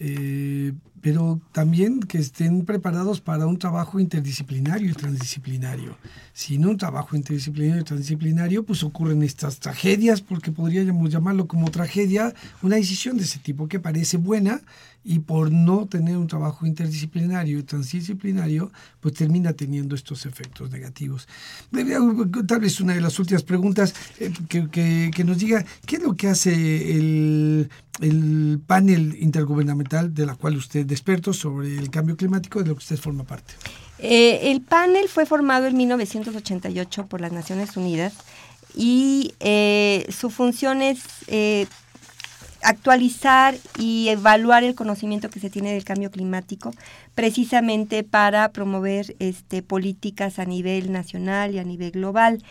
eh, 0.00 0.74
pero 1.02 1.40
también 1.50 2.00
que 2.00 2.18
estén 2.18 2.64
preparados 2.64 3.20
para 3.20 3.46
un 3.46 3.58
trabajo 3.58 3.98
interdisciplinario 3.98 4.88
y 4.88 4.94
transdisciplinario. 4.94 5.98
Sin 6.32 6.64
un 6.64 6.78
trabajo 6.78 7.16
interdisciplinario 7.16 7.82
y 7.82 7.84
transdisciplinario, 7.84 8.64
pues 8.64 8.84
ocurren 8.84 9.24
estas 9.24 9.58
tragedias, 9.58 10.20
porque 10.20 10.52
podríamos 10.52 11.10
llamarlo 11.10 11.48
como 11.48 11.72
tragedia, 11.72 12.32
una 12.62 12.76
decisión 12.76 13.16
de 13.18 13.24
ese 13.24 13.40
tipo 13.40 13.66
que 13.66 13.80
parece 13.80 14.16
buena 14.16 14.62
y 15.04 15.18
por 15.18 15.50
no 15.50 15.86
tener 15.86 16.16
un 16.16 16.28
trabajo 16.28 16.66
interdisciplinario 16.66 17.58
y 17.58 17.62
transdisciplinario, 17.64 18.70
pues 19.00 19.14
termina 19.14 19.52
teniendo 19.52 19.94
estos 19.94 20.26
efectos 20.26 20.70
negativos. 20.70 21.26
Tal 22.46 22.60
vez 22.60 22.80
una 22.80 22.94
de 22.94 23.00
las 23.00 23.18
últimas 23.18 23.42
preguntas 23.42 23.94
eh, 24.20 24.32
que, 24.48 25.10
que, 25.12 25.24
nos 25.24 25.38
diga, 25.38 25.64
¿qué 25.86 25.96
es 25.96 26.02
lo 26.02 26.14
que 26.14 26.28
hace 26.28 26.96
el, 26.96 27.68
el 28.00 28.60
panel 28.66 29.16
intergubernamental 29.18 30.14
de 30.14 30.26
la 30.26 30.36
cual 30.36 30.56
usted 30.56 30.86
es 30.92 30.98
experto 30.98 31.32
sobre 31.32 31.76
el 31.78 31.90
cambio 31.90 32.16
climático 32.16 32.62
de 32.62 32.68
lo 32.68 32.74
que 32.74 32.78
usted 32.78 32.96
forma 32.96 33.24
parte? 33.24 33.54
Eh, 33.98 34.50
el 34.50 34.60
panel 34.60 35.08
fue 35.08 35.26
formado 35.26 35.66
en 35.66 35.76
1988 35.76 37.06
por 37.06 37.20
las 37.20 37.32
Naciones 37.32 37.76
Unidas 37.76 38.14
y 38.74 39.34
eh, 39.40 40.06
su 40.10 40.30
función 40.30 40.82
es 40.82 41.00
actualizar 42.62 43.56
y 43.78 44.08
evaluar 44.08 44.64
el 44.64 44.74
conocimiento 44.74 45.30
que 45.30 45.40
se 45.40 45.50
tiene 45.50 45.72
del 45.72 45.84
cambio 45.84 46.10
climático, 46.10 46.72
precisamente 47.14 48.04
para 48.04 48.50
promover 48.50 49.16
este, 49.18 49.62
políticas 49.62 50.38
a 50.38 50.44
nivel 50.44 50.92
nacional 50.92 51.54
y 51.54 51.58
a 51.58 51.64
nivel 51.64 51.90
global. 51.90 52.42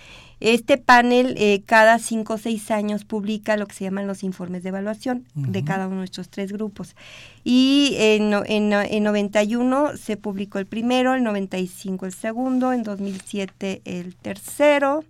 Este 0.42 0.78
panel 0.78 1.36
eh, 1.38 1.62
cada 1.68 2.00
cinco 2.00 2.34
o 2.34 2.38
seis 2.40 2.72
años 2.72 3.06
publica 3.06 3.58
lo 3.58 3.68
que 3.68 3.76
se 3.76 3.84
llaman 3.84 4.08
los 4.08 4.24
informes 4.24 4.64
de 4.64 4.70
evaluación 4.70 5.24
de 5.36 5.64
cada 5.64 5.88
uno 5.88 6.00
de 6.00 6.06
estos 6.06 6.30
tres 6.30 6.52
grupos. 6.52 6.96
Y 7.44 7.96
en, 8.00 8.34
en, 8.48 8.74
en 8.74 9.04
91 9.04 9.98
se 9.98 10.18
publicó 10.18 10.58
el 10.58 10.66
primero, 10.66 11.16
en 11.16 11.24
95 11.24 12.08
el 12.08 12.14
segundo, 12.14 12.74
en 12.74 12.82
2007 12.82 13.84
el 13.86 14.16
tercero, 14.16 15.06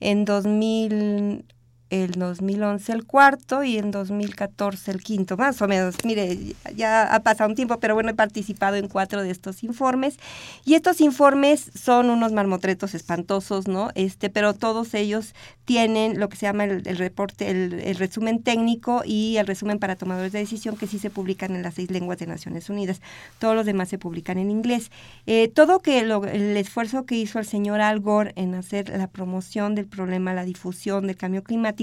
en 0.00 0.24
2000 0.24 1.44
el 1.90 2.12
2011 2.12 2.92
el 2.92 3.04
cuarto 3.04 3.64
y 3.64 3.78
en 3.78 3.90
2014 3.90 4.90
el 4.90 5.02
quinto, 5.02 5.36
más 5.36 5.60
o 5.62 5.68
menos. 5.68 5.96
Mire, 6.04 6.54
ya 6.74 7.14
ha 7.14 7.20
pasado 7.20 7.48
un 7.50 7.56
tiempo, 7.56 7.78
pero 7.80 7.94
bueno, 7.94 8.10
he 8.10 8.14
participado 8.14 8.76
en 8.76 8.88
cuatro 8.88 9.22
de 9.22 9.30
estos 9.30 9.64
informes 9.64 10.18
y 10.64 10.74
estos 10.74 11.00
informes 11.00 11.70
son 11.74 12.10
unos 12.10 12.32
marmotretos 12.32 12.94
espantosos, 12.94 13.68
¿no? 13.68 13.90
Este, 13.94 14.30
pero 14.30 14.54
todos 14.54 14.94
ellos 14.94 15.34
tienen 15.64 16.18
lo 16.18 16.28
que 16.28 16.36
se 16.36 16.46
llama 16.46 16.64
el, 16.64 16.82
reporte, 16.96 17.50
el, 17.50 17.94
resumen 17.96 18.42
técnico 18.42 19.02
y 19.04 19.36
el 19.36 19.46
resumen 19.46 19.78
para 19.78 19.96
tomadores 19.96 20.32
de 20.32 20.38
decisión 20.38 20.76
que 20.76 20.86
sí 20.86 20.98
se 20.98 21.10
publican 21.10 21.54
en 21.54 21.62
las 21.62 21.74
seis 21.74 21.90
lenguas 21.90 22.18
de 22.18 22.26
Naciones 22.26 22.70
Unidas. 22.70 23.02
Todos 23.38 23.54
los 23.54 23.66
demás 23.66 23.88
se 23.90 23.98
publican 23.98 24.38
en 24.38 24.50
inglés. 24.50 24.90
Eh, 25.26 25.48
todo 25.48 25.80
que 25.80 26.00
el 26.00 26.56
esfuerzo 26.56 27.04
que 27.04 27.16
hizo 27.16 27.38
el 27.38 27.44
señor 27.44 27.80
Al 27.80 28.00
Gore 28.00 28.32
en 28.36 28.54
hacer 28.54 28.88
la 28.88 29.08
promoción 29.08 29.74
del 29.74 29.86
problema, 29.86 30.32
la 30.32 30.44
difusión 30.44 31.06
del 31.06 31.16
cambio 31.16 31.42
climático, 31.42 31.77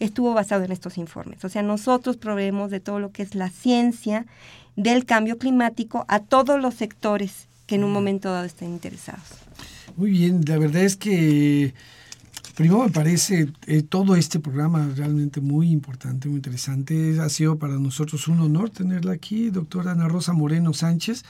estuvo 0.00 0.34
basado 0.34 0.64
en 0.64 0.72
estos 0.72 0.98
informes. 0.98 1.44
O 1.44 1.48
sea, 1.48 1.62
nosotros 1.62 2.16
proveemos 2.16 2.70
de 2.70 2.80
todo 2.80 3.00
lo 3.00 3.10
que 3.10 3.22
es 3.22 3.34
la 3.34 3.50
ciencia 3.50 4.26
del 4.76 5.04
cambio 5.04 5.38
climático 5.38 6.04
a 6.08 6.20
todos 6.20 6.60
los 6.60 6.74
sectores 6.74 7.48
que 7.66 7.76
en 7.76 7.84
un 7.84 7.92
momento 7.92 8.30
dado 8.30 8.44
estén 8.44 8.70
interesados. 8.70 9.24
Muy 9.96 10.10
bien, 10.10 10.42
la 10.46 10.58
verdad 10.58 10.82
es 10.82 10.96
que 10.96 11.74
primero 12.54 12.84
me 12.84 12.90
parece 12.90 13.48
eh, 13.66 13.82
todo 13.82 14.16
este 14.16 14.40
programa 14.40 14.88
realmente 14.96 15.40
muy 15.40 15.70
importante, 15.70 16.28
muy 16.28 16.36
interesante. 16.36 17.20
Ha 17.20 17.28
sido 17.28 17.58
para 17.58 17.74
nosotros 17.74 18.28
un 18.28 18.40
honor 18.40 18.70
tenerla 18.70 19.12
aquí, 19.12 19.50
doctora 19.50 19.92
Ana 19.92 20.08
Rosa 20.08 20.32
Moreno 20.32 20.72
Sánchez. 20.72 21.24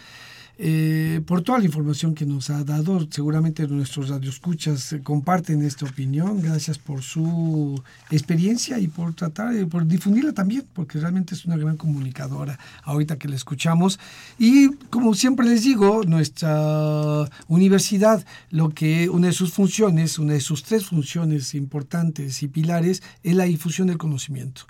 Eh, 0.57 1.21
por 1.27 1.43
toda 1.43 1.59
la 1.59 1.65
información 1.65 2.15
que 2.15 2.27
nos 2.27 2.49
ha 2.51 2.63
dado. 2.63 3.07
Seguramente 3.11 3.67
nuestros 3.67 4.09
radioescuchas 4.09 4.93
eh, 4.93 5.03
comparten 5.03 5.63
esta 5.63 5.85
opinión. 5.85 6.41
Gracias 6.41 6.79
por 6.79 7.03
su 7.03 7.83
experiencia 8.11 8.79
y 8.79 8.87
por 8.87 9.15
tratar, 9.15 9.55
eh, 9.55 9.67
por 9.67 9.85
difundirla 9.87 10.33
también, 10.33 10.65
porque 10.73 11.01
realmente 11.01 11.35
es 11.35 11.45
una 11.45 11.57
gran 11.57 11.77
comunicadora 11.77 12.59
ahorita 12.85 13.19
que 13.19 13.29
la 13.29 13.35
escuchamos. 13.35 13.99
Y 14.39 14.71
como 14.91 15.15
siempre 15.15 15.47
les 15.47 15.65
digo, 15.65 16.03
nuestra 16.05 17.29
universidad, 17.49 18.25
lo 18.51 18.71
que 18.71 19.09
una 19.09 19.29
de 19.29 19.33
sus 19.33 19.53
funciones, 19.53 20.21
una 20.21 20.35
de 20.35 20.41
sus 20.41 20.63
tres 20.63 20.87
funciones 20.87 21.55
importantes 21.55 22.43
y 22.45 22.49
pilares, 22.49 23.03
es 23.25 23.35
la 23.35 23.45
difusión 23.45 23.89
del 23.89 23.99
conocimiento. 23.99 24.63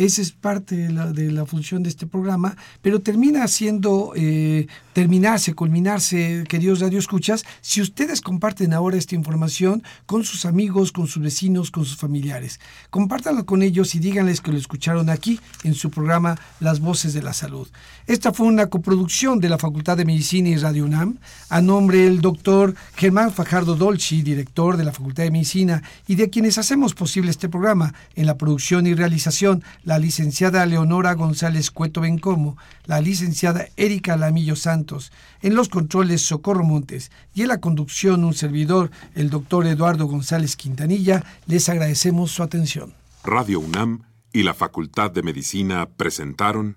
Esa 0.00 0.22
es 0.22 0.32
parte 0.32 0.76
de 0.76 0.90
la, 0.90 1.12
de 1.12 1.30
la 1.30 1.44
función 1.44 1.82
de 1.82 1.90
este 1.90 2.06
programa, 2.06 2.56
pero 2.80 3.00
termina 3.00 3.46
siendo, 3.48 4.14
eh, 4.16 4.66
terminarse, 4.94 5.52
culminarse, 5.52 6.44
queridos 6.48 6.80
radioescuchas, 6.80 7.44
si 7.60 7.82
ustedes 7.82 8.22
comparten 8.22 8.72
ahora 8.72 8.96
esta 8.96 9.14
información 9.14 9.82
con 10.06 10.24
sus 10.24 10.46
amigos, 10.46 10.90
con 10.90 11.06
sus 11.06 11.22
vecinos, 11.22 11.70
con 11.70 11.84
sus 11.84 11.98
familiares. 11.98 12.60
Compártanlo 12.88 13.44
con 13.44 13.62
ellos 13.62 13.94
y 13.94 13.98
díganles 13.98 14.40
que 14.40 14.52
lo 14.52 14.56
escucharon 14.56 15.10
aquí 15.10 15.38
en 15.64 15.74
su 15.74 15.90
programa 15.90 16.38
Las 16.60 16.80
Voces 16.80 17.12
de 17.12 17.22
la 17.22 17.34
Salud. 17.34 17.68
Esta 18.06 18.32
fue 18.32 18.46
una 18.46 18.68
coproducción 18.68 19.38
de 19.38 19.50
la 19.50 19.58
Facultad 19.58 19.98
de 19.98 20.06
Medicina 20.06 20.48
y 20.48 20.56
Radio 20.56 20.86
UNAM, 20.86 21.18
a 21.50 21.60
nombre 21.60 21.98
del 21.98 22.22
doctor 22.22 22.74
Germán 22.96 23.34
Fajardo 23.34 23.76
Dolci, 23.76 24.22
director 24.22 24.78
de 24.78 24.84
la 24.84 24.92
Facultad 24.92 25.24
de 25.24 25.30
Medicina, 25.30 25.82
y 26.08 26.14
de 26.14 26.30
quienes 26.30 26.56
hacemos 26.56 26.94
posible 26.94 27.30
este 27.30 27.50
programa 27.50 27.92
en 28.14 28.24
la 28.24 28.38
producción 28.38 28.86
y 28.86 28.94
realización 28.94 29.62
la 29.90 29.98
licenciada 29.98 30.64
Leonora 30.66 31.14
González 31.14 31.72
Cueto 31.72 32.02
Bencomo, 32.02 32.56
la 32.86 33.00
licenciada 33.00 33.66
Erika 33.76 34.16
Lamillo 34.16 34.54
Santos, 34.54 35.10
en 35.42 35.56
los 35.56 35.68
controles 35.68 36.22
Socorro 36.22 36.62
Montes 36.62 37.10
y 37.34 37.42
en 37.42 37.48
la 37.48 37.58
conducción 37.58 38.22
un 38.22 38.32
servidor, 38.32 38.92
el 39.16 39.30
doctor 39.30 39.66
Eduardo 39.66 40.06
González 40.06 40.54
Quintanilla, 40.54 41.24
les 41.48 41.68
agradecemos 41.68 42.30
su 42.30 42.44
atención. 42.44 42.94
Radio 43.24 43.58
UNAM 43.58 44.04
y 44.32 44.44
la 44.44 44.54
Facultad 44.54 45.10
de 45.10 45.24
Medicina 45.24 45.88
presentaron 45.88 46.76